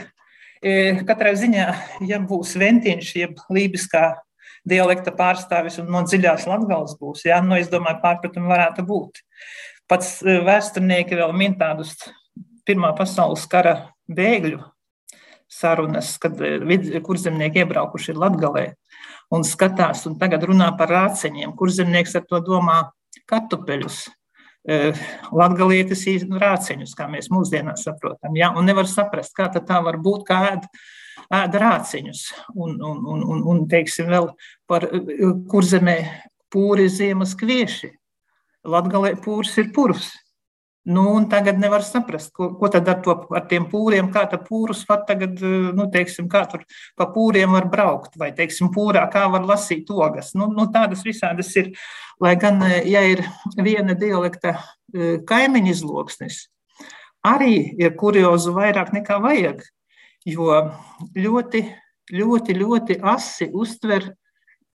E, 0.64 1.02
katrā 1.04 1.34
ziņā, 1.36 1.66
ja 2.08 2.22
būs 2.24 2.54
ventiņš, 2.56 3.08
jeb 3.20 3.42
lībiskā 3.52 4.06
dialekta 4.68 5.12
pārstāvis 5.14 5.78
un 5.82 5.90
no 5.92 6.02
dziļās 6.06 6.48
latgales 6.48 6.96
būs, 7.00 7.26
jā, 7.28 7.40
nu, 7.44 7.58
es 7.60 7.70
domāju, 7.72 8.00
pārpratumi 8.02 8.50
varētu 8.50 8.84
būt. 8.88 9.20
Pats 9.88 10.16
vēsturnieki 10.24 11.18
vēl 11.20 11.34
min 11.36 11.58
tādus 11.60 11.96
Pirmā 12.64 12.94
pasaules 12.96 13.42
kara 13.52 13.74
bēgļu 14.08 14.62
sarunas, 15.52 16.14
kad 16.20 16.38
kurzemnieki 17.04 17.60
iebraukuši 17.60 18.14
ir 18.14 18.20
Latgalē 18.22 18.64
un 19.36 19.44
skatās 19.44 20.06
un 20.08 20.16
tagad 20.20 20.46
runā 20.48 20.70
par 20.78 20.88
rāceņiem. 20.92 21.52
Kurzemnieks 21.58 22.16
ar 22.16 22.24
to 22.30 22.40
domā 22.44 22.78
kartupeļus. 23.30 24.06
Latgalietis 25.36 26.06
īstenībā 26.08 26.40
rāceņus, 26.40 26.96
kā 26.96 27.04
mēs 27.12 27.28
mūsdienās 27.32 27.84
saprotam. 27.84 28.32
Ja? 28.40 28.48
Un 28.56 28.64
nevar 28.64 28.88
saprast, 28.88 29.34
kā 29.36 29.50
tā 29.52 29.80
var 29.84 30.00
būt, 30.00 30.24
kā 30.30 30.40
ēd, 30.54 30.64
ēd 31.34 31.58
rāciņus. 31.60 32.24
Un, 32.54 32.76
un, 32.78 33.00
un, 33.14 33.24
un, 33.34 33.44
un 33.52 33.64
teiksim 33.70 34.10
vēl 34.12 34.30
par 34.70 34.88
kurzemē 35.50 35.98
pūri 36.52 36.88
ziemas 36.92 37.34
kvieši. 37.38 37.92
Latgalē 38.64 39.14
pūrs 39.24 39.56
ir 39.60 39.72
purvs. 39.76 40.12
Nu, 40.84 41.04
tagad 41.30 41.56
nevar 41.56 41.80
saprast, 41.80 42.28
ko, 42.36 42.50
ko 42.60 42.68
tad 42.68 42.88
ar, 42.92 42.98
to, 43.00 43.14
ar 43.32 43.46
tiem 43.48 43.64
pūriem, 43.72 44.10
kā 44.12 44.26
tā 44.28 44.36
pūrus 44.44 44.82
var 44.84 45.06
tagad, 45.08 45.38
nu, 45.72 45.86
teiksim, 45.92 46.26
kā 46.28 46.42
tur 46.50 46.66
pa 46.98 47.06
pūriem 47.08 47.56
var 47.56 47.70
braukt, 47.72 48.18
vai, 48.20 48.28
teiksim, 48.36 48.68
pūrā, 48.74 49.06
kā 49.12 49.22
var 49.32 49.46
lasīt 49.48 49.88
ogas. 49.88 50.34
Nu, 50.36 50.50
nu, 50.52 50.66
tādas 50.74 51.00
visādas 51.06 51.54
ir, 51.56 51.70
lai 52.20 52.34
gan, 52.36 52.60
ja 52.84 53.00
ir 53.08 53.24
viena 53.56 53.96
dialekta 53.96 54.58
e, 54.58 55.14
kaimiņu 55.24 55.72
izloksnis, 55.72 56.42
arī 57.24 57.56
ir 57.80 57.96
kuriozu 57.96 58.52
vairāk 58.52 58.92
nekā 58.92 59.16
vajag, 59.24 59.64
jo 60.24 60.50
ļoti, 61.16 61.62
ļoti, 62.12 62.56
ļoti 62.58 62.98
asi 63.04 63.50
uztver 63.52 64.10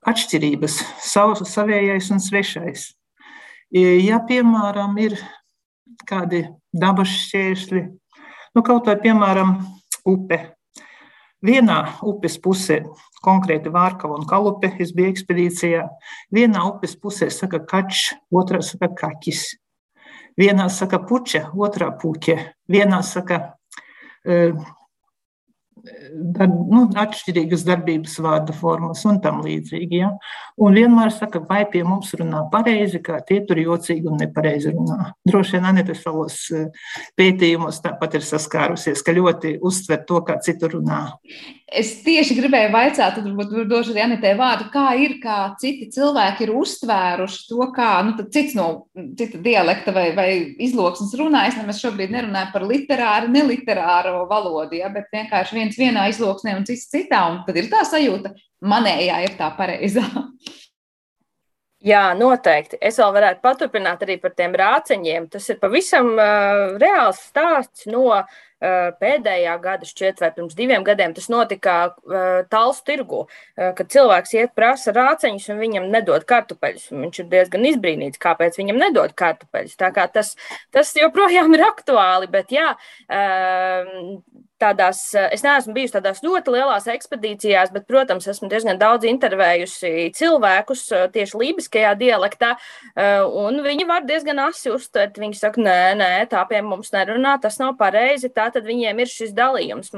atšķirības, 0.07 0.79
savu, 1.03 1.45
savējais 1.45 2.09
un 2.13 2.21
svešais. 2.23 2.91
Ja, 3.75 4.21
piemēram, 4.25 4.95
ir 5.01 5.17
kādi 6.09 6.45
dabas 6.73 7.11
šķēršļi. 7.25 7.83
Nu, 8.55 8.63
kaut 8.65 8.87
vai, 8.89 8.95
piemēram, 9.01 9.59
upe. 10.09 10.39
Vienā 11.45 11.77
upes 12.03 12.35
pusē, 12.41 12.81
konkrēti 13.23 13.71
Vārkava 13.71 14.17
un 14.17 14.25
Kalupe, 14.27 14.73
es 14.81 14.91
biju 14.95 15.13
ekspedīcijā. 15.13 15.85
Vienā 16.35 16.65
upes 16.67 16.97
pusē 16.99 17.29
saka 17.31 17.61
kačs, 17.63 18.09
otrā 18.35 18.59
saka 18.65 18.89
kaķis. 18.97 19.45
Vienā 20.39 20.67
saka 20.71 20.99
puķa, 21.03 21.45
otrā 21.55 21.93
puķe. 22.01 22.35
Vienā 22.71 22.99
saka 23.07 23.39
uh, 23.45 24.67
dar, 26.35 26.49
nu, 26.49 26.83
atšķirīgas 26.99 27.65
darbības 27.67 28.17
vārdu 28.23 28.55
formas 28.55 29.03
un 29.09 29.19
tam 29.23 29.41
līdzīgi. 29.45 30.01
Ja? 30.01 30.11
Un 30.59 30.77
vienmēr 30.77 31.13
saka, 31.15 31.41
vai 31.49 31.61
pie 31.71 31.83
mums 31.87 32.11
runā 32.19 32.45
pareizi, 32.53 33.01
kā 33.03 33.19
tie 33.25 33.41
tur 33.47 33.61
jocīgi 33.61 34.09
un 34.09 34.19
nepareizi 34.23 34.73
runā. 34.75 35.13
Droši 35.27 35.57
vien 35.57 35.69
Anita 35.71 35.95
savos 35.97 36.41
eh, 36.55 36.67
pētījumos 37.19 37.81
tāpat 37.85 38.19
ir 38.19 38.27
saskārusies, 38.27 39.03
ka 39.05 39.15
ļoti 39.15 39.57
uztver 39.65 40.03
to, 40.09 40.21
kā 40.27 40.39
citur 40.45 40.79
runā. 40.79 41.03
Es 41.69 41.89
tieši 42.01 42.33
gribēju 42.33 42.71
vaicāt, 42.73 43.17
tad 43.17 43.25
varbūt 43.25 43.67
došu 43.69 43.91
arī 43.93 44.01
Anitē 44.01 44.31
vārdu, 44.37 44.69
kā 44.73 44.87
ir, 44.97 45.17
kā 45.21 45.51
citi 45.61 45.85
cilvēki 45.93 46.47
ir 46.47 46.53
uztvēruši 46.57 47.43
to, 47.49 47.67
kā 47.75 47.89
nu, 48.07 48.15
cits 48.33 48.55
no 48.57 48.69
cita 49.19 49.37
dialekta 49.43 49.93
vai, 49.93 50.07
vai 50.17 50.29
izloksnes 50.65 51.13
runā. 51.19 51.43
Es 51.49 51.59
nemaz 51.59 51.81
šobrīd 51.83 52.15
nerunāju 52.15 52.53
par 52.55 52.65
literāru, 52.69 53.29
neliterāru 53.35 54.23
valodu, 54.31 54.79
ja, 54.79 54.89
bet 54.93 55.13
vienkārši 55.13 55.59
viens 55.59 55.77
vienā 55.77 56.07
izloksnē 56.09 56.57
un 56.57 56.65
cits 56.69 56.89
citā. 56.89 57.21
Un 57.29 57.43
tad 57.45 57.61
ir 57.61 57.69
tā 57.69 57.83
sajūta, 57.85 58.33
manējā 58.65 59.21
ir 59.27 59.37
tā 59.37 59.51
pareizā. 59.59 60.07
Jā, 61.85 62.09
noteikti. 62.17 62.75
Es 62.83 62.97
vēl 62.99 63.13
varētu 63.15 63.39
paturpināt 63.45 64.01
arī 64.03 64.17
par 64.19 64.33
tiem 64.35 64.57
rāceņiem. 64.57 65.29
Tas 65.31 65.45
ir 65.53 65.61
pavisam 65.61 66.09
uh, 66.17 66.73
reāls 66.81 67.21
stāsts 67.29 67.85
no 67.87 68.09
uh, 68.17 68.39
pēdējā 68.59 69.55
gada, 69.63 69.87
šķiet, 69.87 70.19
vai 70.23 70.31
pirms 70.35 70.57
diviem 70.57 70.83
gadiem, 70.87 71.13
tas 71.15 71.29
notika 71.31 71.77
uh, 71.89 72.41
tāls 72.51 72.81
tirgu, 72.87 73.25
uh, 73.25 73.69
kad 73.77 73.91
cilvēks 73.93 74.35
iet 74.35 74.55
prasa 74.57 74.93
rāceņus 74.95 75.47
un 75.53 75.61
viņam 75.63 75.87
nedod 75.93 76.25
kartupeļus. 76.29 76.89
Viņš 76.91 77.23
ir 77.23 77.29
diezgan 77.31 77.69
izbrīnīts, 77.71 78.21
kāpēc 78.21 78.59
viņam 78.59 78.81
nedod 78.83 79.15
kartupeļus. 79.19 79.77
Tā 79.79 79.93
kā 79.95 80.09
tas, 80.11 80.35
tas 80.75 80.91
joprojām 80.97 81.55
ir 81.55 81.65
aktuāli, 81.69 82.29
bet 82.31 82.51
jā, 82.55 82.73
tādās, 84.61 85.01
es 85.15 85.43
neesmu 85.45 85.73
bijusi 85.75 85.95
tādās 85.95 86.21
ļoti 86.25 86.53
lielās 86.53 86.87
ekspedīcijās, 86.91 87.71
bet, 87.75 87.85
protams, 87.89 88.27
esmu 88.31 88.49
diezgan 88.51 88.79
daudz 88.81 89.07
intervējusi 89.09 90.09
cilvēkus 90.17 90.83
tieši 91.13 91.39
lībiskajā 91.41 91.93
dialektā, 91.99 92.53
un 93.39 93.61
viņi 93.65 93.87
var 93.89 94.05
diezgan 94.07 94.41
asi 94.43 94.71
uztvert. 94.73 95.19
Viņi 95.19 95.39
saka, 95.39 95.61
nē, 95.63 95.77
nē, 95.99 96.11
tā 96.31 96.43
pie 96.49 96.61
mums 96.65 96.93
nerunā, 96.95 97.37
tas 97.41 97.59
nav 97.61 97.75
pareizi. 97.79 98.31
Tā 98.33 98.49
tad 98.53 98.67
viņiem 98.67 98.99
ir 99.03 99.11
šis 99.11 99.33
dalījums. 99.37 99.93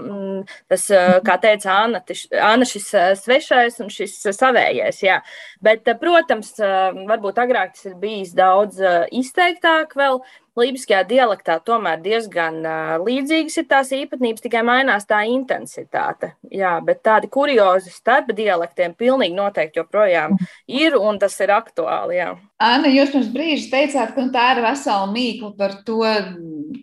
Tas, 0.71 0.87
kā 1.25 1.37
teica 1.41 1.79
Anna, 1.81 2.03
Anna 2.41 2.67
šis 2.69 2.91
svešais 3.23 3.81
un 3.83 3.91
šis 3.93 4.19
savējais. 4.37 5.01
Jā. 5.05 5.19
Bet, 5.63 5.89
protams, 6.01 6.53
varbūt 6.59 7.41
agrāk 7.41 7.75
tas 7.75 7.89
ir 7.89 7.97
bijis 8.01 8.35
daudz 8.37 8.81
izteiktāk 9.11 9.97
vēl. 9.99 10.21
Lībiskajā 10.59 11.05
dialektā 11.07 11.53
tomēr 11.63 12.01
diezgan 12.03 12.57
uh, 12.67 12.89
līdzīgas 12.99 13.55
ir 13.61 13.65
tās 13.69 13.93
īpatnības, 13.95 14.43
tikai 14.43 14.65
mainās 14.67 15.07
tā 15.07 15.21
intensitāte. 15.31 16.33
Jā, 16.51 16.73
bet 16.83 16.99
tādi 17.07 17.29
kuriozi 17.31 17.93
starp 17.93 18.33
dialektiem 18.35 18.91
pilnīgi 18.99 19.37
noteikti 19.37 19.79
joprojām 19.79 20.35
ir, 20.67 20.97
un 20.99 21.21
tas 21.23 21.39
ir 21.39 21.55
aktuāli. 21.55 22.19
Jā. 22.19 22.33
Anna, 22.59 22.91
jūs 22.91 23.13
pirms 23.15 23.31
brīža 23.31 23.71
teicāt, 23.71 24.11
ka 24.17 24.27
tā 24.35 24.49
ir 24.57 24.63
vesela 24.67 25.07
mīkla 25.13 25.53
par 25.55 25.79
to, 25.87 26.03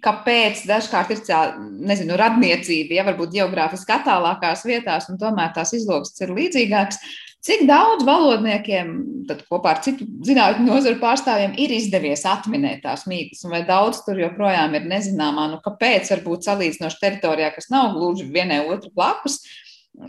kāpēc 0.01 0.65
dažkārt 0.69 1.13
ir 1.13 1.23
tā, 1.29 1.45
nezinu, 1.61 2.17
radniecība, 2.17 2.97
ja 2.97 3.05
varbūt 3.05 3.37
geogrāfiski 3.37 3.99
attālākās 3.99 4.65
vietās, 4.65 5.13
un 5.13 5.21
tomēr 5.21 5.53
tās 5.53 5.77
izloksnes 5.77 6.25
ir 6.25 6.33
līdzīgākas. 6.41 7.05
Cik 7.45 7.69
daudz 7.69 8.03
valodniekiem, 8.03 8.89
tad 9.29 9.45
kopā 9.47 9.77
ar 9.77 9.83
citu 9.85 10.09
zinātņu 10.27 10.65
nozaru 10.67 10.99
pārstāvjiem, 10.99 11.53
ir 11.63 11.71
izdevies 11.77 12.25
atminēt 12.27 12.83
tās 12.83 13.05
mīklas, 13.07 13.45
vai 13.53 13.61
daudz 13.69 14.01
tur 14.07 14.19
joprojām 14.19 14.75
ir 14.75 14.89
nezināmā, 14.91 15.47
nu 15.53 15.61
kāpēc 15.63 16.11
varbūt 16.17 16.49
salīdzinoši 16.49 17.01
teritorijā, 17.05 17.53
kas 17.55 17.71
nav 17.71 17.93
gluži 17.95 18.27
vienai 18.35 18.65
otru 18.67 18.91
blakus, 18.91 19.39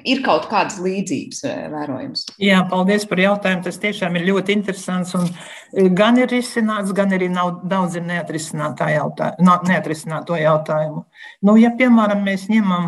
ir 0.09 0.21
kaut 0.25 0.47
kādas 0.49 0.79
līdzības 0.81 1.43
eh, 1.49 1.59
vērojams. 1.73 2.23
Jā, 2.41 2.59
paldies 2.69 3.05
par 3.09 3.19
jautājumu. 3.21 3.63
Tas 3.65 3.77
tiešām 3.81 4.15
ir 4.17 4.23
ļoti 4.29 4.49
interesants. 4.57 5.11
Eh, 5.15 5.89
gan 5.95 6.17
ir 6.21 6.29
izsināts, 6.37 6.93
gan 6.97 7.09
arī 7.15 7.27
nav 7.33 7.47
daudz. 7.69 7.93
Neatrisināto 8.09 10.35
jautājumu. 10.39 11.01
Nu, 11.45 11.51
ja, 11.61 11.69
piemēram, 11.77 12.19
mēs 12.25 12.41
ņemam 12.51 12.83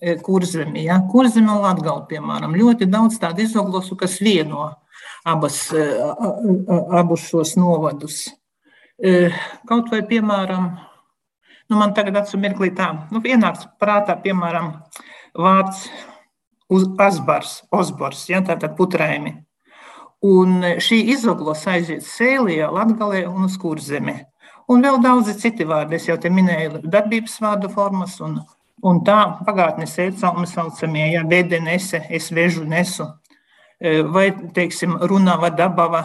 E, 0.00 0.16
kurzemi. 0.16 0.84
Ja? 0.84 0.98
Kurzeme 1.10 1.52
un 1.52 1.62
Latgala, 1.62 2.02
piemēram, 2.10 2.56
ļoti 2.58 2.88
daudz 2.90 3.20
tādu 3.22 3.44
izoglosu, 3.44 3.94
kas 3.98 4.18
vieno 4.18 4.72
abas, 5.26 5.60
e, 5.70 5.84
abus 6.98 7.28
šos 7.30 7.54
novadus. 7.60 8.24
E, 8.98 9.30
kaut 9.68 9.92
vai, 9.94 10.02
piemēram, 10.08 10.72
nu 11.70 11.78
man 11.78 11.94
tagad 11.94 12.18
acu 12.18 12.40
mirklī 12.42 12.72
tā, 12.74 12.88
nu 13.14 13.22
ienāks 13.22 13.68
prātā, 13.78 14.18
piemēram, 14.24 14.72
vārds 15.38 15.86
uz 16.72 16.88
asbars, 16.98 17.60
osbors, 17.70 18.26
ja, 18.32 18.42
tātad 18.42 18.74
putrēmi. 18.78 19.36
Un 20.26 20.58
šī 20.82 20.98
izoglos 21.14 21.62
aiziet 21.70 22.02
sēlijā, 22.02 22.72
latgalē 22.74 23.22
un 23.30 23.46
uz 23.46 23.54
kurzemi. 23.60 24.18
Un 24.66 24.82
vēl 24.82 24.98
daudzi 24.98 25.36
citi 25.38 25.62
vārdi, 25.68 26.00
es 26.00 26.08
jau 26.08 26.16
te 26.18 26.32
minēju 26.32 26.82
darbības 26.90 27.38
vārdu 27.44 27.70
formas 27.70 28.18
un 28.24 28.40
Un 28.84 29.00
tā 29.06 29.16
pagātnes 29.46 29.94
ēcalmi 30.02 30.44
saucamie, 30.50 31.06
ja 31.14 31.22
vede 31.24 31.60
nese, 31.64 32.02
es 32.12 32.28
vežu 32.34 32.66
nesu, 32.68 33.06
e, 33.80 34.02
vai, 34.02 34.28
teiksim, 34.52 34.98
runava 35.08 35.48
dabava, 35.48 36.02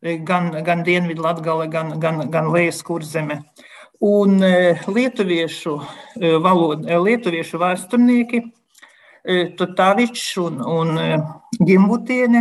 e, 0.00 0.16
gan, 0.16 0.48
gan 0.64 0.86
Dienvidu 0.86 1.22
Latgale, 1.22 1.68
gan, 1.68 1.98
gan, 2.00 2.24
gan 2.32 2.48
Lejas 2.52 2.80
kurzeme. 2.82 3.42
Un 4.00 4.40
e, 4.42 4.72
lietuviešu 4.88 5.76
valoda, 6.42 6.98
lietuviešu 6.98 7.60
vēsturnieki, 7.60 8.42
Tatāvičs 9.58 10.32
un, 10.42 10.56
un 10.66 10.96
Gimbutiene 11.62 12.40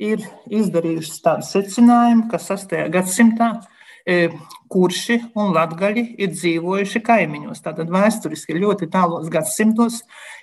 ir 0.00 0.22
izdarījuši 0.48 1.18
tādu 1.20 1.44
secinājumu, 1.44 2.30
ka 2.30 2.40
6. 2.40 2.72
gadsimtā 2.94 3.50
kurši 4.70 5.16
un 5.38 5.52
latgaļi 5.54 6.04
ir 6.22 6.32
dzīvojuši 6.32 7.02
kaimiņos. 7.06 7.62
Tātad 7.64 7.90
vēsturiski 7.92 8.58
ļoti 8.58 8.88
tālos 8.92 9.28
gadsimtos 9.32 10.00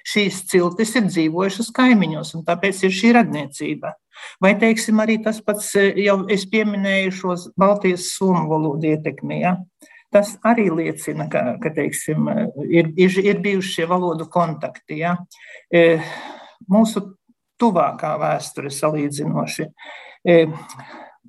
šīs 0.07 0.43
ciltis 0.51 0.95
ir 0.95 1.07
dzīvojušas 1.07 1.71
kaimiņos, 1.75 2.35
un 2.37 2.45
tāpēc 2.47 2.83
ir 2.87 2.95
šī 2.99 3.13
radniecība. 3.17 3.95
Vai, 4.41 4.55
teiksim, 4.59 4.99
arī 5.03 5.19
tas 5.23 5.39
pats, 5.45 5.69
e, 5.77 5.91
jau 6.01 6.23
es 6.33 6.47
pieminēju 6.49 7.13
šos 7.19 7.49
Baltijas 7.59 8.09
somu 8.15 8.47
valodu 8.49 8.89
ietekmi, 8.93 9.41
ja? 9.43 9.57
tas 10.13 10.37
arī 10.47 10.69
liecina, 10.71 11.27
ka, 11.29 11.57
ka 11.61 11.69
teiksim, 11.75 12.29
ir, 12.63 12.93
ir, 12.95 13.17
ir 13.21 13.41
bijuši 13.43 13.73
šie 13.75 13.87
valodu 13.91 14.25
kontakti. 14.31 15.01
Ja? 15.03 15.17
E, 15.69 15.99
mūsu 16.71 17.03
tuvākā 17.59 18.13
vēsture 18.21 18.71
salīdzinoši 18.73 19.67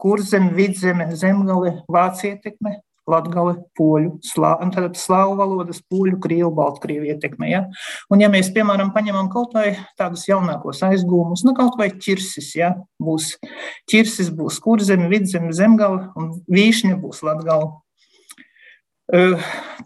kurzeme, 0.00 0.52
vidzeme, 0.56 1.10
zemgale, 1.18 1.78
vācu 1.90 2.30
ietekme, 2.30 2.78
latgale, 3.08 3.54
poļu, 3.78 4.18
slā, 4.24 4.52
slāvu 4.98 5.36
valodas, 5.38 5.80
poļu, 5.90 6.18
krievu, 6.22 6.50
baltkrievu 6.56 7.08
ietekme. 7.08 7.48
Ja? 7.50 7.62
Un 8.12 8.22
ja 8.22 8.28
mēs, 8.32 8.50
piemēram, 8.54 8.92
paņemam 8.94 9.30
kaut 9.32 9.56
vai 9.56 9.72
tādus 10.00 10.26
jaunākos 10.28 10.82
aizgūmus, 10.86 11.44
nu 11.46 11.54
kaut 11.56 11.78
vai 11.80 11.90
ķirsis, 11.94 12.52
ja? 12.58 12.74
būs 13.02 13.34
ķirsis, 13.90 14.30
būs 14.36 14.60
kurzeme, 14.64 15.08
vidzeme, 15.12 15.54
zemgale 15.56 16.10
un 16.18 16.34
vīšņa 16.52 16.98
būs 17.00 17.24
latgale. 17.26 17.72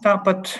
Tāpat 0.03 0.57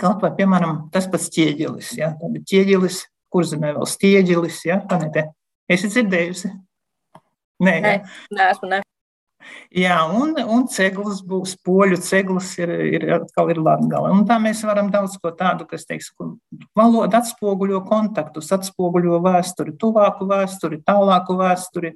kaut 0.00 0.20
vai, 0.20 0.34
piemēram, 0.36 0.88
tas 0.92 1.08
pats 1.10 1.30
ķieģelis, 1.32 1.94
ja? 2.00 2.12
ķieģelis, 2.20 3.06
kurzemē 3.32 3.72
vēl 3.78 3.88
stieģelis, 3.88 4.60
ja? 4.68 4.82
Panete. 4.90 5.30
Esi 5.70 5.88
dzirdējusi? 5.88 6.50
Nē, 7.62 7.78
Nē, 7.84 7.94
neesmu. 8.34 8.72
Ne. 8.72 8.80
Jā, 9.74 9.96
un, 10.14 10.32
un 10.38 10.64
ceglas 10.70 11.20
būs, 11.26 11.56
poļu 11.66 11.98
ceglas 12.02 12.52
ir, 12.60 12.70
ir 12.96 13.04
atkal 13.16 13.50
ir 13.52 13.60
latgala. 13.62 14.12
Un 14.14 14.22
tā 14.28 14.38
mēs 14.42 14.62
varam 14.66 14.90
daudz 14.92 15.16
ko 15.20 15.32
tādu, 15.36 15.66
kas, 15.68 15.86
teiks, 15.88 16.12
valoda 16.78 17.20
atspoguļo 17.20 17.82
kontaktus, 17.88 18.52
atspoguļo 18.54 19.18
vēsturi, 19.24 19.74
tuvāku 19.80 20.28
vēsturi, 20.30 20.80
tālāku 20.86 21.38
vēsturi. 21.40 21.94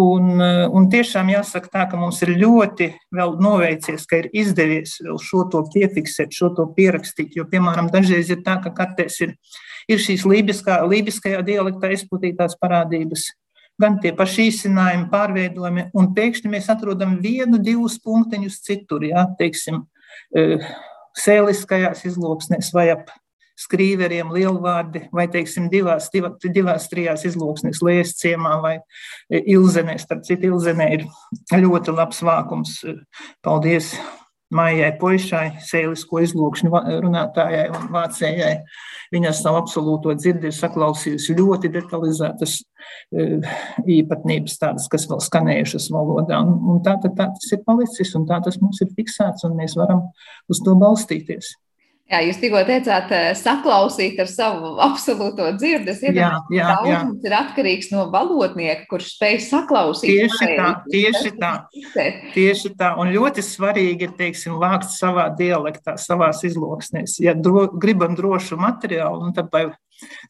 Un, 0.00 0.38
un 0.38 0.84
tiešām 0.86 1.32
jāsaka 1.32 1.70
tā, 1.72 1.84
ka 1.90 1.98
mums 1.98 2.20
ir 2.22 2.36
ļoti 2.38 2.92
vēl 3.16 3.32
noveicies, 3.42 4.04
ka 4.06 4.20
ir 4.20 4.28
izdevies 4.38 5.00
vēl 5.02 5.18
šo 5.18 5.48
to 5.50 5.64
piefiksēt, 5.72 6.30
šo 6.30 6.52
to 6.54 6.68
pierakstīt, 6.76 7.34
jo, 7.34 7.42
piemēram, 7.50 7.90
dažreiz 7.90 8.30
ir 8.30 8.44
tā, 8.46 8.60
ka 8.62 8.70
kartēs 8.76 9.18
ir, 9.26 9.34
ir 9.90 9.98
šīs 9.98 10.22
lībiskā, 10.30 10.78
lībiskajā 10.86 11.42
dialektā 11.42 11.90
izplatītās 11.96 12.54
parādības, 12.62 13.32
gan 13.80 13.98
tie 14.02 14.12
paši 14.16 14.48
īsinājumi, 14.50 15.08
pārveidojumi, 15.12 15.88
un 15.96 16.12
pēkšņi 16.16 16.52
mēs 16.52 16.68
atrodam 16.72 17.16
vienu, 17.22 17.60
divus 17.62 17.98
punktiņus 18.04 18.60
citur, 18.66 19.06
jā, 19.08 19.24
teiksim, 19.38 19.82
e, 20.36 20.60
sēliskajās 21.18 22.04
izloksnēs 22.10 22.70
vai 22.76 22.90
ap 22.94 23.10
skrīveriem 23.60 24.30
lielvārdi, 24.32 25.04
vai, 25.12 25.26
teiksim, 25.32 25.68
divās, 25.72 26.08
divā, 26.12 26.32
divās 26.40 26.88
trijās 26.92 27.26
izloksnēs, 27.28 27.82
lēs 27.84 28.14
ciemā 28.20 28.56
vai 28.62 28.76
e, 28.78 29.42
ilzenē, 29.56 29.98
starp 30.00 30.24
citu, 30.28 30.54
ilzenē 30.54 30.88
ir 30.96 31.06
ļoti 31.60 31.96
labs 31.96 32.24
vākums. 32.24 32.80
Paldies! 33.44 33.94
Mājai 34.50 34.90
Poišai, 34.98 35.44
sēlisko 35.62 36.24
izlūkšņu 36.24 36.80
runātājai 37.04 37.68
un 37.70 37.84
vācējai. 37.94 38.56
Viņa 39.14 39.32
savu 39.38 39.60
absolūto 39.60 40.14
dzirdēju, 40.18 40.56
saklausījusi 40.56 41.36
ļoti 41.38 41.70
detalizētas 41.76 42.56
eh, 42.58 43.46
īpatnības, 43.98 44.58
tādas, 44.58 44.90
kas 44.90 45.06
vēl 45.10 45.22
skanējušas 45.22 45.86
valodā. 45.94 46.42
Un, 46.42 46.56
un 46.74 46.82
tā, 46.82 46.96
tā, 47.02 47.12
tā 47.14 47.30
tas 47.36 47.54
ir 47.54 47.62
palicis, 47.66 48.10
un 48.18 48.26
tā 48.26 48.40
tas 48.42 48.58
mums 48.62 48.82
ir 48.82 48.90
fiksēts, 48.98 49.46
un 49.46 49.54
mēs 49.60 49.78
varam 49.78 50.08
uz 50.50 50.62
to 50.66 50.74
balstīties. 50.82 51.54
Jā, 52.10 52.20
jūs 52.26 52.40
tikko 52.42 52.60
teicāt, 52.66 53.12
eh, 53.14 53.28
saklausīt 53.38 54.18
ar 54.18 54.26
savu 54.26 54.72
absolūto 54.82 55.46
dzirdi. 55.54 55.92
Es 55.92 56.00
iedomājos, 56.02 56.48
ka 56.50 56.78
daudz 56.82 57.28
ir 57.28 57.36
atkarīgs 57.38 57.92
no 57.92 58.08
valodnieka, 58.10 58.88
kurš 58.90 59.12
spēj 59.14 59.38
saklausīt. 59.44 60.24
Tieši 60.24 60.48
tā, 60.58 60.70
tieši 60.90 61.32
tā, 61.38 61.52
tieši 62.34 62.72
tā. 62.74 62.96
Un 62.98 63.12
ļoti 63.14 63.46
svarīgi 63.46 64.08
ir, 64.08 64.16
teiksim, 64.18 64.58
vākt 64.58 64.90
savā 64.90 65.28
dialektā, 65.38 65.94
savās 66.02 66.42
izloksnēs. 66.50 67.20
Ja 67.22 67.36
dro, 67.38 67.68
gribam 67.78 68.18
drošu 68.18 68.58
materiālu, 68.58 69.30
tad 69.36 69.54
vai 69.54 69.68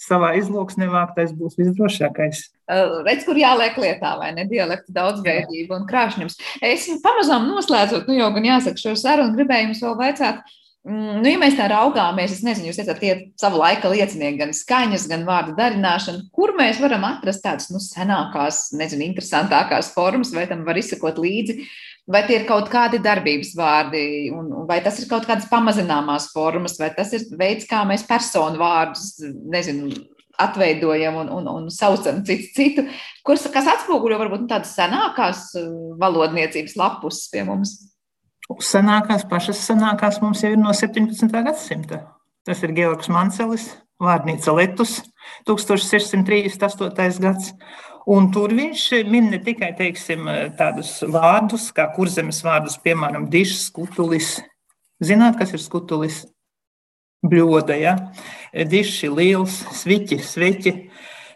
savā 0.03 0.35
izloksnē 0.37 0.91
vāktais 0.91 1.33
būs 1.33 1.57
visdrošākais. 1.57 2.45
Uh, 2.71 3.01
redz, 3.07 3.25
kur 3.25 3.39
jāliek 3.41 3.77
lietā, 3.81 4.17
vai 4.21 4.35
ne? 4.37 4.45
Dialekta 4.51 4.93
daudzveidība 4.95 5.79
un 5.79 5.89
krāšņums. 5.89 6.37
Es 6.61 6.91
pamazām 7.01 7.49
noslēdzot, 7.49 8.11
nu 8.11 8.21
jau 8.21 8.33
gan 8.37 8.53
jāsaka 8.53 8.83
šo 8.83 8.99
sarunu, 8.99 9.33
gribēju 9.39 9.71
jums 9.71 9.85
vēl 9.87 9.97
vaicāt, 10.05 10.43
nu, 10.89 11.27
ja 11.29 11.37
mēs 11.41 11.59
tā 11.59 11.67
raugāmies, 11.71 12.39
es 12.39 12.45
nezinu, 12.47 12.71
jūs 12.71 12.81
esat 12.81 13.01
tie 13.03 13.13
savu 13.41 13.61
laika 13.61 13.91
liecinieki, 13.93 14.39
gan 14.41 14.55
skaņas, 14.57 15.07
gan 15.11 15.27
vārdu 15.29 15.57
darināšana, 15.59 16.29
kur 16.35 16.55
mēs 16.59 16.81
varam 16.81 17.05
atrast 17.09 17.45
tādas 17.45 17.69
nu, 17.73 17.83
senākās, 17.85 18.71
nezinu, 18.79 19.05
interesantākās 19.11 19.93
formas, 19.97 20.33
vai 20.37 20.47
tam 20.51 20.65
var 20.69 20.81
izsekot 20.81 21.21
līdzi, 21.21 21.67
vai 22.11 22.25
tie 22.27 22.41
ir 22.41 22.47
kaut 22.49 22.71
kādi 22.73 23.03
darbības 23.03 23.53
vārdi, 23.59 24.05
un, 24.35 24.49
vai 24.69 24.81
tas 24.85 24.99
ir 25.03 25.11
kaut 25.11 25.29
kādas 25.29 25.51
pamazināmās 25.51 26.31
formas, 26.35 26.79
vai 26.81 26.89
tas 26.97 27.13
ir 27.17 27.29
veids, 27.39 27.69
kā 27.71 27.85
mēs 27.89 28.07
personu 28.09 28.61
vārdus, 28.61 29.19
nezinu, 29.53 29.93
atveidojam 30.41 31.21
un, 31.21 31.29
un, 31.29 31.49
un 31.49 31.69
saucam 31.71 32.23
citu 32.25 32.49
citu, 32.57 32.87
kurs, 33.27 33.45
kas 33.53 33.69
atspoguļo 33.75 34.19
varbūt 34.23 34.47
nu, 34.47 34.51
tādas 34.51 34.73
senākās 34.79 35.51
uh, 35.61 35.71
valodniecības 36.01 36.77
lapus 36.81 37.27
pie 37.33 37.45
mums. 37.49 37.77
Senākās, 38.59 39.23
pašas 39.31 39.61
senākās 39.63 40.19
mums 40.23 40.43
jau 40.43 40.51
ir 40.51 40.59
no 40.59 40.73
17. 40.75 41.31
gadsimta. 41.31 42.01
Tas 42.47 42.63
ir 42.67 42.73
Georgs 42.75 43.11
Mancelis, 43.13 43.69
Vārnīca 44.01 44.55
Letus, 44.57 44.97
1638. 45.47 47.21
gads. 47.23 47.53
Un 48.11 48.31
tur 48.33 48.51
viņš 48.57 48.85
min 49.07 49.29
ne 49.31 49.39
tikai 49.45 49.71
teiksim, 49.79 50.27
tādus 50.59 50.97
vārdus, 51.07 51.69
kā 51.77 51.87
kurzemes 51.95 52.41
vārdus, 52.43 52.79
piemēram, 52.83 53.29
dišs, 53.31 53.69
skutulis. 53.69 54.39
Zināt, 55.05 55.39
kas 55.39 55.55
ir 55.55 55.63
skutulis? 55.63 56.25
Bļoda, 57.21 57.77
ja? 57.77 57.95
diši, 58.53 59.11
liels, 59.13 59.61
sviķi, 59.77 60.19
sveķi. 60.25 60.73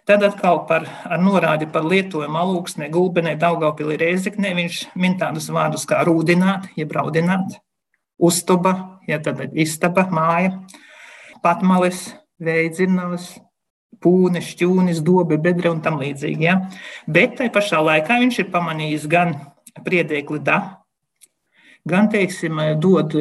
Tad 0.04 0.20
atkal 0.20 0.58
par 0.68 0.84
norādi 1.16 1.64
par 1.72 1.86
lietojumu 1.88 2.36
alūksnē, 2.36 2.90
gulbenē, 2.92 3.38
Daugavpilī 3.40 3.96
reizeknē 4.02 4.50
viņš 4.58 4.80
min 5.00 5.16
tādus 5.20 5.48
vārdus 5.48 5.86
kā 5.88 6.02
rūdināt, 6.04 6.66
jeb 6.76 6.92
raudināt, 6.92 7.56
uztuba, 8.20 9.00
ja 9.08 9.16
tad 9.24 9.40
istaba, 9.56 10.04
māja, 10.12 10.58
patmales, 11.40 12.10
veidzirnavas, 12.36 13.30
pūne, 14.04 14.44
šķūnis, 14.44 15.00
dobe, 15.06 15.40
bedre 15.40 15.72
un 15.72 15.80
tam 15.80 15.96
līdzīgi. 16.02 16.48
Ja? 16.50 16.58
Bet 17.08 17.38
tai 17.40 17.48
pašā 17.54 17.80
laikā 17.80 18.20
viņš 18.20 18.42
ir 18.42 18.52
pamanījis 18.52 19.08
gan 19.08 19.34
priedēkli 19.88 20.44
da, 20.44 20.60
gan, 21.88 22.12
teiksim, 22.12 22.60
dod 22.76 23.16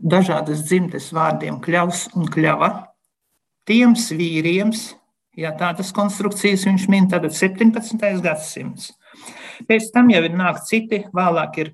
dažādas 0.00 0.64
dzimtes 0.64 1.12
vārdiem 1.14 1.60
kļavs 1.60 2.08
un 2.16 2.32
kļava, 2.32 2.70
tiem 3.68 3.92
vīriems, 3.92 4.94
Ja 5.38 5.50
tādas 5.58 5.90
konstrukcijas 5.94 6.62
viņš 6.68 6.84
min, 6.92 7.08
tad 7.10 7.26
17. 7.26 7.98
gadsimts. 8.22 8.92
Pēc 9.68 9.88
tam 9.94 10.10
jau 10.12 10.22
ir 10.26 10.36
nāk 10.36 10.60
citi, 10.66 11.00
vēlāk 11.14 11.58
ir 11.62 11.70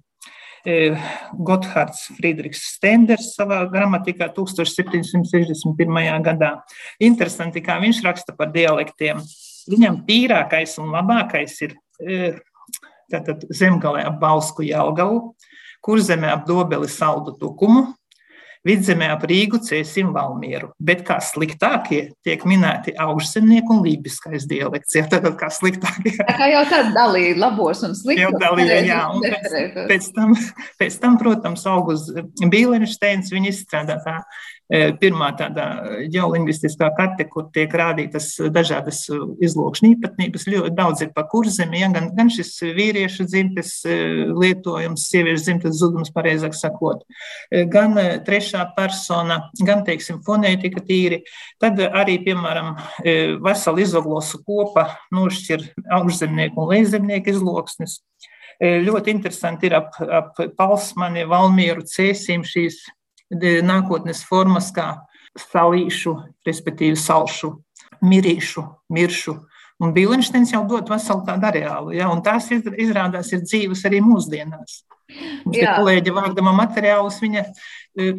e, 0.64 0.94
Gotthards 1.36 2.06
Friedrichs 2.16 2.62
Stenders 2.76 3.34
savā 3.36 3.62
gramatikā 3.72 4.30
1761. 4.36 6.00
gadā. 6.24 6.52
Interesanti, 7.00 7.61
kā 7.64 7.76
viņš 7.84 8.02
raksta 8.06 8.36
par 8.36 8.52
dialektiem. 8.54 9.20
Viņam 9.70 10.02
tīrākais 10.08 10.78
un 10.80 10.92
labākais 10.96 11.61
ir 11.68 11.76
e, 12.00 12.34
tātad 13.12 13.44
zemgalē 13.52 14.06
ap 14.08 14.20
Balsku 14.22 14.64
Jelgavu, 14.64 15.34
kur 15.84 16.00
zemē 16.00 16.32
ap 16.32 16.46
Dobeli 16.48 16.88
saldu 16.88 17.36
tukumu, 17.40 17.90
Vidzemē 18.68 19.06
ap 19.14 19.22
Rīgu 19.24 19.62
cēsim 19.64 20.11
Valmieru, 20.12 20.74
bet 20.76 21.00
kā 21.08 21.16
sliktākie 21.24 22.00
tiek 22.26 22.42
minēti 22.44 22.92
augšzemnieku 23.00 23.72
un 23.72 23.82
lībiskais 23.86 24.44
dialekts. 24.50 24.98
Jā, 24.98 25.06
tad 25.08 25.24
kā 25.40 25.48
sliktākie. 25.54 26.12
Tā 26.20 26.36
kā 26.36 26.50
jau 26.52 26.66
tāda 26.68 26.92
dalīja 26.98 27.38
labos 27.40 27.80
un 27.88 27.96
sliktos. 27.96 28.26
Jau 28.26 28.34
dalīja, 28.36 28.80
jā. 28.84 29.00
Un 29.14 29.24
pēc, 29.24 29.78
pēc, 29.88 30.11
tam, 30.16 30.36
pēc 30.82 31.00
tam, 31.00 31.16
protams, 31.22 31.64
Augusts 31.72 32.12
Bīlenšteins 32.52 33.32
viņa 33.32 33.54
izstrādā 33.54 33.96
tā 34.04 34.18
pirmā 34.70 35.32
tāda 35.38 35.64
ģeolingvistiskā 36.12 36.92
karte, 36.94 37.26
kur 37.30 37.48
tiek 37.54 37.72
rādītas 37.74 38.28
dažādas 38.54 39.02
izlūkšņu 39.42 39.90
īpatnības. 39.96 40.46
Ļoti 40.50 40.74
daudz 40.76 41.02
ir 41.04 41.10
pa 41.16 41.24
kurzemi, 41.30 41.80
ja, 41.82 41.88
gan, 41.94 42.10
gan 42.14 42.30
šis 42.30 42.52
vīriešu 42.76 43.26
dzimtes 43.26 43.72
e, 43.82 43.96
lietojums, 44.30 45.08
sieviešu 45.10 45.46
dzimtes 45.48 45.80
zudums, 45.80 46.12
pareizāk 46.14 46.54
sakot, 46.54 47.02
e, 47.50 47.64
gan 47.70 47.98
trešā 48.26 48.68
persona, 48.76 49.40
gan, 49.58 49.82
teiksim, 49.86 50.22
fonētika 50.26 50.84
tīri. 50.86 51.24
Tad 51.60 51.80
arī, 51.90 52.20
piemēram, 52.24 52.76
vesela 53.42 53.82
izoglosu 53.82 54.42
kopa 54.46 54.86
nošķir 55.14 55.66
augšzemnieku 55.98 56.62
un 56.62 56.70
lejzemnieku 56.74 57.34
izloksnes. 57.34 58.00
Ļoti 58.60 59.12
interesanti 59.14 59.70
ir 59.70 59.74
ap, 59.78 59.94
ap 60.04 60.40
Palsmani, 60.58 61.24
Valmieru, 61.28 61.86
Cēsīm 61.88 62.44
šīs 62.44 62.82
nākotnes 63.31 64.24
formas, 64.26 64.70
kā 64.74 64.93
salīšu, 65.39 66.16
respektīvi 66.47 66.99
salšu, 66.99 67.55
mirīšu, 68.03 68.64
miršu. 68.93 69.37
Un 69.81 69.95
Bīlensteins 69.97 70.53
jau 70.53 70.66
dod 70.68 70.91
veselu 70.93 71.24
tādu 71.24 71.47
areālu, 71.49 71.95
ja, 71.97 72.11
un 72.12 72.20
tās 72.20 72.51
izrādās 72.53 73.31
ir 73.33 73.45
dzīves 73.47 73.87
arī 73.89 74.03
mūsdienās. 74.05 74.83
Mums 75.45 75.57
ir 75.59 75.70
kolēģi 75.72 76.12
vākdama 76.14 76.53
materiālus, 76.55 77.16
viņa, 77.22 77.45
e, 77.99 78.11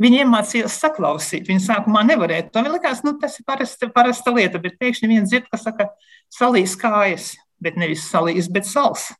viņa 0.00 0.22
iemācījās 0.22 0.78
saklausīt. 0.80 1.48
Viņa 1.50 1.64
sākumā 1.66 2.04
nevarēja. 2.08 2.48
To 2.52 2.62
viņa 2.62 2.74
likās, 2.76 3.02
nu, 3.04 3.16
tas 3.20 3.36
ir 3.40 3.46
parasta, 3.48 3.90
parasta 3.92 4.32
lieta, 4.32 4.60
bet 4.62 4.78
pēkšņi 4.80 5.10
viens 5.10 5.28
dzird, 5.28 5.50
kas 5.52 5.66
saka, 5.66 5.90
salīs 6.32 6.76
kājas, 6.80 7.34
bet 7.60 7.76
nevis 7.80 8.06
salīs, 8.08 8.48
bet 8.52 8.68
sals. 8.68 9.10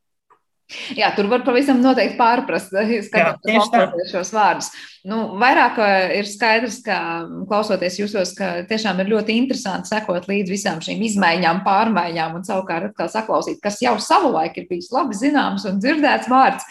Jā, 0.92 1.08
tur 1.16 1.30
var 1.30 1.40
pavisam 1.46 1.78
noteikti 1.80 2.18
pārprast, 2.18 2.74
skatoties 3.06 4.10
šos 4.12 4.32
vārdus. 4.36 4.68
Nu, 5.08 5.22
vairāk 5.40 5.78
ir 6.18 6.28
skaidrs, 6.28 6.82
ka 6.84 6.98
klausoties 7.48 7.96
jūsos, 8.02 8.34
ka 8.36 8.50
tiešām 8.68 9.00
ir 9.00 9.08
ļoti 9.14 9.38
interesanti 9.40 9.88
sekot 9.88 10.28
līdz 10.28 10.52
visām 10.52 10.82
šīm 10.84 11.00
izmaiņām, 11.08 11.62
pārmaiņām 11.64 12.36
un 12.36 12.44
savukārt 12.44 12.90
atkal 12.90 13.08
saklausīt, 13.14 13.62
kas 13.64 13.80
jau 13.80 13.96
savulaik 14.02 14.60
ir 14.60 14.68
bijis 14.68 14.92
labi 14.92 15.16
zināms 15.16 15.64
un 15.70 15.80
dzirdēts 15.80 16.28
vārds. 16.28 16.68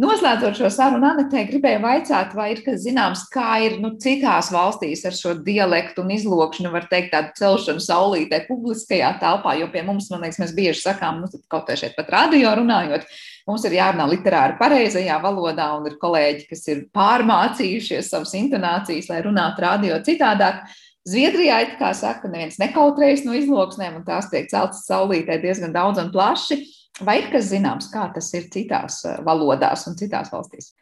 Noslēdzot 0.00 0.56
šo 0.56 0.68
sarunu, 0.72 1.04
Anitē, 1.10 1.42
gribēju 1.50 1.80
vaicāt, 1.82 2.30
vai 2.32 2.46
ir 2.54 2.62
kas 2.64 2.78
zināms, 2.86 3.26
kā 3.34 3.58
ir 3.66 3.74
nu, 3.82 3.90
citās 4.00 4.48
valstīs 4.54 5.02
ar 5.04 5.16
šo 5.16 5.34
dialektu 5.44 6.00
un 6.06 6.14
izlokšanu, 6.14 6.70
var 6.72 6.86
teikt, 6.88 7.10
tādu 7.12 7.34
celšanu 7.36 7.84
saulītē 7.84 8.44
publiskajā 8.46 9.10
telpā, 9.20 9.58
jo 9.60 9.68
pie 9.74 9.82
mums, 9.84 10.08
man 10.12 10.24
liekas, 10.24 10.40
mēs 10.40 10.54
bieži 10.56 10.80
sakām, 10.86 11.20
nu, 11.20 11.42
kaut 11.52 11.68
kā 11.68 11.76
šeit 11.76 11.98
pat 11.98 12.08
radio 12.14 12.54
runājot, 12.62 13.04
mums 13.48 13.64
ir 13.68 13.76
jārunā 13.78 14.06
literāri 14.10 14.58
pareizajā 14.60 15.16
valodā, 15.22 15.70
un 15.78 15.88
ir 15.90 15.96
kolēģi, 16.02 16.46
kas 16.50 16.66
ir 16.72 16.84
pārmācījušies 16.96 18.10
savas 18.12 18.34
intonācijas, 18.38 19.10
lai 19.12 19.22
runātu 19.26 19.66
radio 19.66 20.00
citādāk. 20.06 20.64
Zviedrijā, 21.08 21.62
kā 21.78 21.94
saka, 21.96 22.28
neviens 22.28 22.58
nekautrējas 22.60 23.24
no 23.24 23.32
izloksnēm, 23.38 24.02
un 24.02 24.04
tās 24.04 24.28
tiek 24.32 24.50
celtas 24.50 24.84
saulītē 24.84 25.38
diezgan 25.40 25.72
daudz 25.72 26.02
un 26.02 26.12
plaši. 26.12 26.60
Vai 27.00 27.22
ir 27.22 27.30
kas 27.32 27.48
zināms, 27.48 27.88
kā 27.92 28.10
tas 28.12 28.28
ir 28.36 28.50
citās 28.52 29.00
eh, 29.08 29.16
valodās 29.24 29.86
un 29.88 29.96
citās 29.96 30.28
valstīs? 30.34 30.74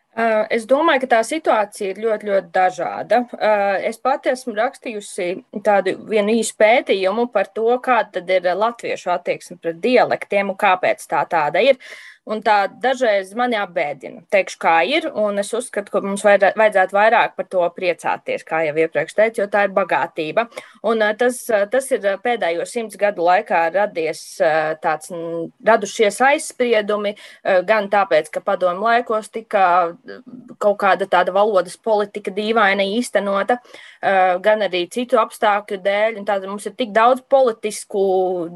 Es 0.51 0.65
domāju, 0.67 1.05
ka 1.05 1.09
tā 1.13 1.19
situācija 1.23 1.93
ir 1.93 1.99
ļoti, 2.03 2.27
ļoti 2.27 2.49
dažāda. 2.51 3.21
Es 3.87 4.01
pati 4.03 4.33
esmu 4.33 4.57
rakstījusi 4.57 5.29
tādu 5.63 5.95
vienu 6.11 6.35
īsu 6.41 6.57
pētījumu 6.59 7.29
par 7.31 7.53
to, 7.55 7.69
kāda 7.85 8.25
ir 8.27 8.49
latviešu 8.59 9.13
attieksme 9.15 9.61
pret 9.63 9.79
dialektiem 9.85 10.51
un 10.51 10.59
kāpēc 10.59 11.07
tā 11.07 11.23
tāda 11.31 11.63
ir. 11.63 11.79
Un 12.29 12.43
tā 12.45 12.67
dažreiz 12.83 13.31
mani 13.39 13.57
apbēdina. 13.57 14.21
Teikšu, 14.33 14.59
kā 14.61 14.75
ir, 14.85 15.07
un 15.17 15.41
es 15.41 15.49
uzskatu, 15.57 15.93
ka 15.95 16.03
mums 16.05 16.25
vajadzētu 16.27 16.97
vairāk 16.97 17.39
par 17.39 17.47
to 17.49 17.65
priecāties, 17.73 18.45
kā 18.45 18.61
jau 18.67 18.75
iepriekš 18.83 19.17
teicu, 19.17 19.41
jo 19.41 19.47
tā 19.49 19.65
ir 19.65 19.73
bagātība. 19.77 20.45
Un 20.85 21.01
tas, 21.17 21.41
tas 21.73 21.89
ir 21.97 22.05
pēdējo 22.25 22.67
simts 22.69 23.01
gadu 23.01 23.25
laikā 23.25 23.63
radies 23.73 24.21
tāds, 24.85 25.13
radušies 25.65 26.21
aizspriedumi, 26.29 27.15
gan 27.69 27.89
tāpēc, 27.93 28.29
ka 28.35 28.45
padomu 28.45 28.91
laikos 28.91 29.33
tika 29.33 29.65
kaut 30.61 30.79
kāda 30.83 31.09
tāda 31.09 31.33
valodas 31.33 31.79
politika 31.81 32.35
dīvaina 32.35 32.85
īstenota, 32.99 33.57
gan 34.45 34.63
arī 34.67 34.85
citu 34.93 35.19
apstākļu 35.21 35.81
dēļ. 35.85 36.21
Tāda 36.29 36.51
mums 36.51 36.69
ir 36.69 36.77
tik 36.79 36.93
daudz 36.95 37.25
politisku 37.31 38.03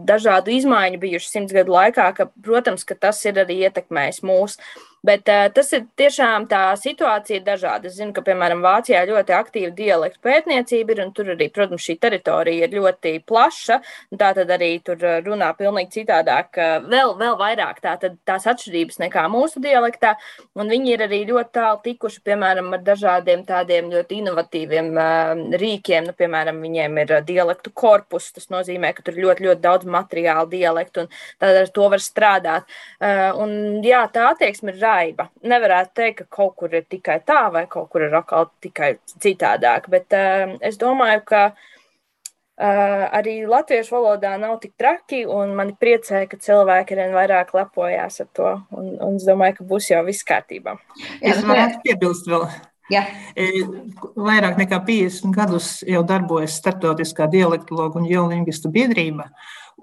dažādu 0.08 0.54
izmaiņu 0.54 1.02
bijuši 1.02 1.30
simts 1.30 1.56
gadu 1.56 1.74
laikā, 1.74 2.08
ka, 2.16 2.28
protams, 2.44 2.86
ka 2.86 2.94
tas 2.94 3.22
ir 3.26 3.40
arī 3.42 3.62
ietekmējis 3.66 4.22
mūs. 4.26 4.58
Bet 5.02 5.26
uh, 5.26 5.48
tas 5.50 5.72
ir 5.74 5.88
tiešām 5.98 6.44
tā 6.50 6.60
situācija 6.78 7.42
dažāda. 7.42 7.88
Es 7.90 7.96
zinu, 7.98 8.12
ka, 8.14 8.22
piemēram, 8.22 8.60
Vācijā 8.62 9.00
ļoti 9.08 9.34
aktīva 9.34 9.72
dialektu 9.74 10.22
pētniecība 10.22 10.94
ir, 10.94 11.00
un 11.02 11.10
tur 11.16 11.32
arī, 11.34 11.48
protams, 11.50 11.82
šī 11.82 11.96
teritorija 12.02 12.68
ir 12.68 12.76
ļoti 12.76 13.16
plaša. 13.26 13.80
Tā 14.14 14.28
tad 14.36 14.52
arī 14.54 14.76
tur 14.86 15.02
runā 15.26 15.48
pilnīgi 15.58 15.96
citādāk, 15.96 16.60
vēl, 16.86 17.16
vēl 17.18 17.34
vairāk 17.40 17.80
tā, 17.82 17.96
tad, 17.98 18.14
tās 18.28 18.46
atšķirības 18.52 19.00
nekā 19.02 19.24
mūsu 19.32 19.62
dialektā. 19.64 20.12
Un 20.54 20.70
viņi 20.70 20.94
ir 20.94 21.04
arī 21.08 21.20
ļoti 21.32 21.50
tālu 21.58 21.82
tikuši, 21.88 22.22
piemēram, 22.28 22.70
ar 22.76 22.86
dažādiem 22.86 23.42
tādiem 23.48 23.90
ļoti 23.90 24.20
inovatīviem 24.22 24.92
uh, 24.94 25.42
rīkiem. 25.64 26.06
Nu, 26.06 26.16
piemēram, 26.18 26.62
viņiem 26.62 27.02
ir 27.02 27.16
dialektu 27.26 27.74
korpus. 27.74 28.30
Tas 28.38 28.46
nozīmē, 28.54 28.94
ka 28.94 29.02
tur 29.02 29.18
ir 29.18 29.26
ļoti, 29.26 29.48
ļoti 29.48 29.64
daudz 29.66 29.90
materiālu 29.98 30.52
dialektu, 30.54 31.08
un 31.08 31.12
tad 31.42 31.62
ar 31.64 31.74
to 31.74 31.90
var 31.90 32.06
strādāt. 32.06 32.70
Uh, 33.02 33.34
un, 33.42 33.58
jā, 33.82 34.06
tā 34.14 34.30
attieksme 34.30 34.70
ir 34.70 34.82
raiba. 34.92 35.28
Nevarētu 35.48 35.94
teikt, 35.98 36.22
ka 36.22 36.38
kaut 36.38 36.56
kur 36.60 36.72
ir 36.74 36.86
tikai 36.90 37.20
tā, 37.26 37.46
vai 37.52 37.66
kaut 37.70 37.90
kur 37.92 38.06
ir 38.06 38.14
atkal 38.16 38.50
tikai 38.62 38.94
citādāk. 39.22 39.88
Bet 39.92 40.16
uh, 40.16 40.56
es 40.64 40.78
domāju, 40.80 41.22
ka 41.28 41.42
uh, 41.52 43.04
arī 43.18 43.42
latviešu 43.48 43.96
valodā 43.96 44.34
nav 44.40 44.58
tik 44.62 44.74
traki, 44.80 45.24
un 45.26 45.54
man 45.58 45.74
priecē, 45.80 46.24
ka 46.30 46.40
cilvēki 46.40 46.96
arvien 46.96 47.16
vairāk 47.16 47.54
lepojās 47.56 48.20
ar 48.24 48.30
to. 48.36 48.52
Un, 48.76 48.92
un 49.00 49.16
es 49.20 49.26
domāju, 49.28 49.60
ka 49.60 49.70
būs 49.72 49.90
jau 49.92 50.04
viss 50.08 50.28
kārtībā. 50.28 50.76
Es 51.20 51.42
varētu 51.46 51.82
piebilst 51.86 52.30
vēl. 52.30 52.46
Ja. 52.92 53.06
Vairāk 54.18 54.58
nekā 54.58 54.82
50 54.84 55.32
gadus 55.32 55.68
jau 55.88 56.02
darbojas 56.04 56.58
Startautiskā 56.60 57.28
dialektologu 57.30 58.02
un 58.02 58.08
geolingvistu 58.10 58.68
biedrība, 58.74 59.30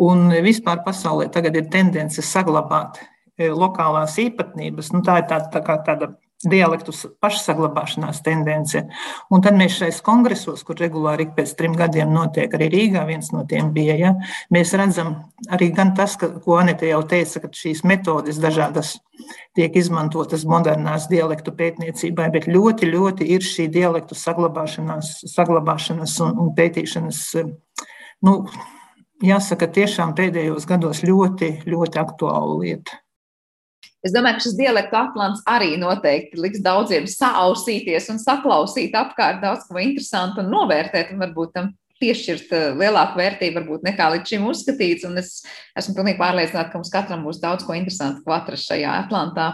un 0.05 0.27
vispār 0.45 0.83
pasaulē 0.85 1.29
tagad 1.33 1.57
ir 1.57 1.71
tendence 1.73 2.21
saglabāt 2.21 2.99
E, 2.99 3.18
lokālās 3.39 4.17
īpatnības. 4.21 4.91
Nu, 4.95 5.03
tā 5.05 5.21
ir 5.21 5.29
tāda, 5.31 5.61
tā 5.63 5.77
tāda 5.87 6.13
dialektu 6.47 6.93
pašsaglabāšanās 7.19 8.21
tendence. 8.23 8.85
Un 9.31 9.43
tad 9.43 9.57
mēs 9.59 9.75
šais 9.81 9.99
kongresos, 10.05 10.63
kur 10.63 10.79
regulāri 10.79 11.27
ik 11.27 11.33
pēc 11.35 11.51
trim 11.59 11.75
gadiem 11.75 12.13
notiek, 12.15 12.53
arī 12.55 12.69
Rīgā 12.71 13.03
viens 13.09 13.33
no 13.35 13.43
tiem 13.49 13.73
bija, 13.75 13.97
ja, 13.99 14.13
mēs 14.53 14.71
redzam 14.79 15.15
arī 15.51 15.71
gan 15.75 15.91
tas, 15.97 16.15
ka, 16.19 16.31
ko 16.43 16.55
Anita 16.61 16.87
jau 16.87 17.01
teica, 17.03 17.43
ka 17.43 17.51
šīs 17.59 17.83
metodes 17.83 18.39
dažādas 18.39 18.95
tiek 19.57 19.75
izmantotas 19.75 20.45
modernās 20.47 21.09
dialektu 21.11 21.51
pētniecībai, 21.59 22.29
bet 22.31 22.47
ļoti, 22.47 22.87
ļoti 22.87 23.29
ir 23.35 23.43
šī 23.43 23.67
dialektu 23.73 24.15
saglabāšanās, 24.15 25.11
saglabāšanas 25.33 26.15
un, 26.23 26.39
un 26.39 26.55
pētīšanas, 26.55 27.21
nu, 28.23 28.39
jāsaka, 29.27 29.67
tiešām 29.75 30.15
pēdējos 30.15 30.71
gados 30.71 31.03
ļoti, 31.03 31.57
ļoti 31.67 31.99
aktuāla 31.99 32.57
lieta. 32.63 33.03
Es 34.05 34.13
domāju, 34.15 34.37
ka 34.37 34.45
šis 34.45 34.55
dialektu 34.55 34.95
atlants 34.95 35.41
arī 35.49 35.73
noteikti 35.79 36.39
liks 36.39 36.61
daudziem 36.63 37.07
sausīties 37.11 38.07
un 38.13 38.21
saklausīt 38.21 38.95
apkārt 38.95 39.41
daudz 39.43 39.65
ko 39.67 39.81
interesantu 39.83 40.39
un 40.43 40.53
novērtēt, 40.53 41.11
un 41.11 41.25
varbūt 41.25 41.55
tam 41.57 41.73
piešķirt 42.01 42.53
eh, 42.55 42.67
lielāku 42.79 43.19
vērtību, 43.19 43.59
varbūt 43.59 43.85
nekā 43.89 44.09
līdz 44.15 44.33
šim 44.33 44.47
uzskatīts. 44.49 45.07
Un 45.09 45.21
es 45.21 45.39
esmu 45.79 45.95
pilnīgi 45.97 46.19
pārliecināta, 46.21 46.71
ka 46.71 46.79
mums 46.79 46.93
katram 46.93 47.25
būs 47.27 47.41
daudz 47.43 47.65
ko 47.67 47.75
interesantu, 47.77 48.23
ko 48.25 48.35
atrast 48.35 48.69
šajā 48.69 48.95
Atlantā. 49.05 49.51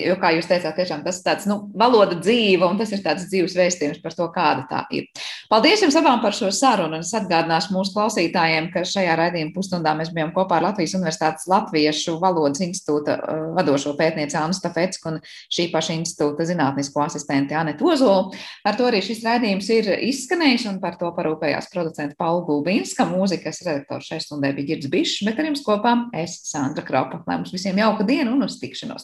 Jo, 0.00 0.16
kā 0.18 0.32
jūs 0.34 0.48
teicāt, 0.50 0.74
tiešām 0.76 1.04
tas 1.04 1.20
ir 1.20 1.26
tāds 1.28 1.46
nu, 1.46 1.60
valoda 1.78 2.16
dzīva, 2.18 2.66
un 2.70 2.80
tas 2.80 2.90
ir 2.94 3.02
tāds 3.04 3.28
dzīves 3.30 3.54
vēstījums 3.58 4.00
par 4.02 4.16
to, 4.16 4.26
kāda 4.34 4.64
tā 4.70 4.80
ir. 4.96 5.06
Paldies 5.50 5.84
jums 5.84 5.94
abām 5.98 6.22
par 6.24 6.34
šo 6.34 6.48
sarunu. 6.54 6.98
Es 7.04 7.12
atgādināšu 7.14 7.74
mūsu 7.76 7.94
klausītājiem, 7.94 8.70
ka 8.74 8.82
šajā 8.88 9.14
raidījuma 9.20 9.54
pusstundā 9.54 9.92
mēs 9.98 10.10
bijām 10.14 10.32
kopā 10.34 10.58
ar 10.58 10.68
Latvijas 10.70 10.96
Universitātes 10.98 11.46
Latviešu 11.50 12.16
valodas 12.22 12.62
institūta 12.64 13.18
vadošo 13.54 13.94
pētnieci 13.98 14.38
Annu 14.40 14.56
Stafetsku 14.56 15.12
un 15.12 15.20
šī 15.24 15.68
paša 15.72 15.98
institūta 16.00 16.48
zinātnisko 16.48 17.04
asistenti 17.04 17.54
Anetu 17.54 17.92
Ozolu. 17.92 18.34
Ar 18.66 18.78
to 18.78 18.88
arī 18.88 19.02
šis 19.04 19.22
raidījums 19.26 19.70
ir 19.74 19.92
izskanējis, 20.08 20.66
un 20.72 20.80
par 20.82 20.98
to 21.00 21.12
parūpējās 21.54 21.70
producenta 21.72 22.16
Paula 22.18 22.44
Gulbīnska. 22.46 23.06
Mūzikas 23.08 23.62
redaktors 23.64 24.08
šai 24.08 24.20
stundai 24.22 24.52
bija 24.54 24.74
Girds 24.74 24.90
Bišs, 24.90 25.24
bet 25.26 25.38
ar 25.38 25.48
jums 25.48 25.64
kopā 25.64 26.10
es 26.14 26.40
Sandra 26.48 26.84
Kropa. 26.84 27.22
Lai 27.26 27.38
mums 27.38 27.52
visiem 27.54 27.78
jauka 27.78 28.04
diena 28.04 28.32
un 28.32 28.42
uz 28.44 28.58
tikšanos! 28.60 29.02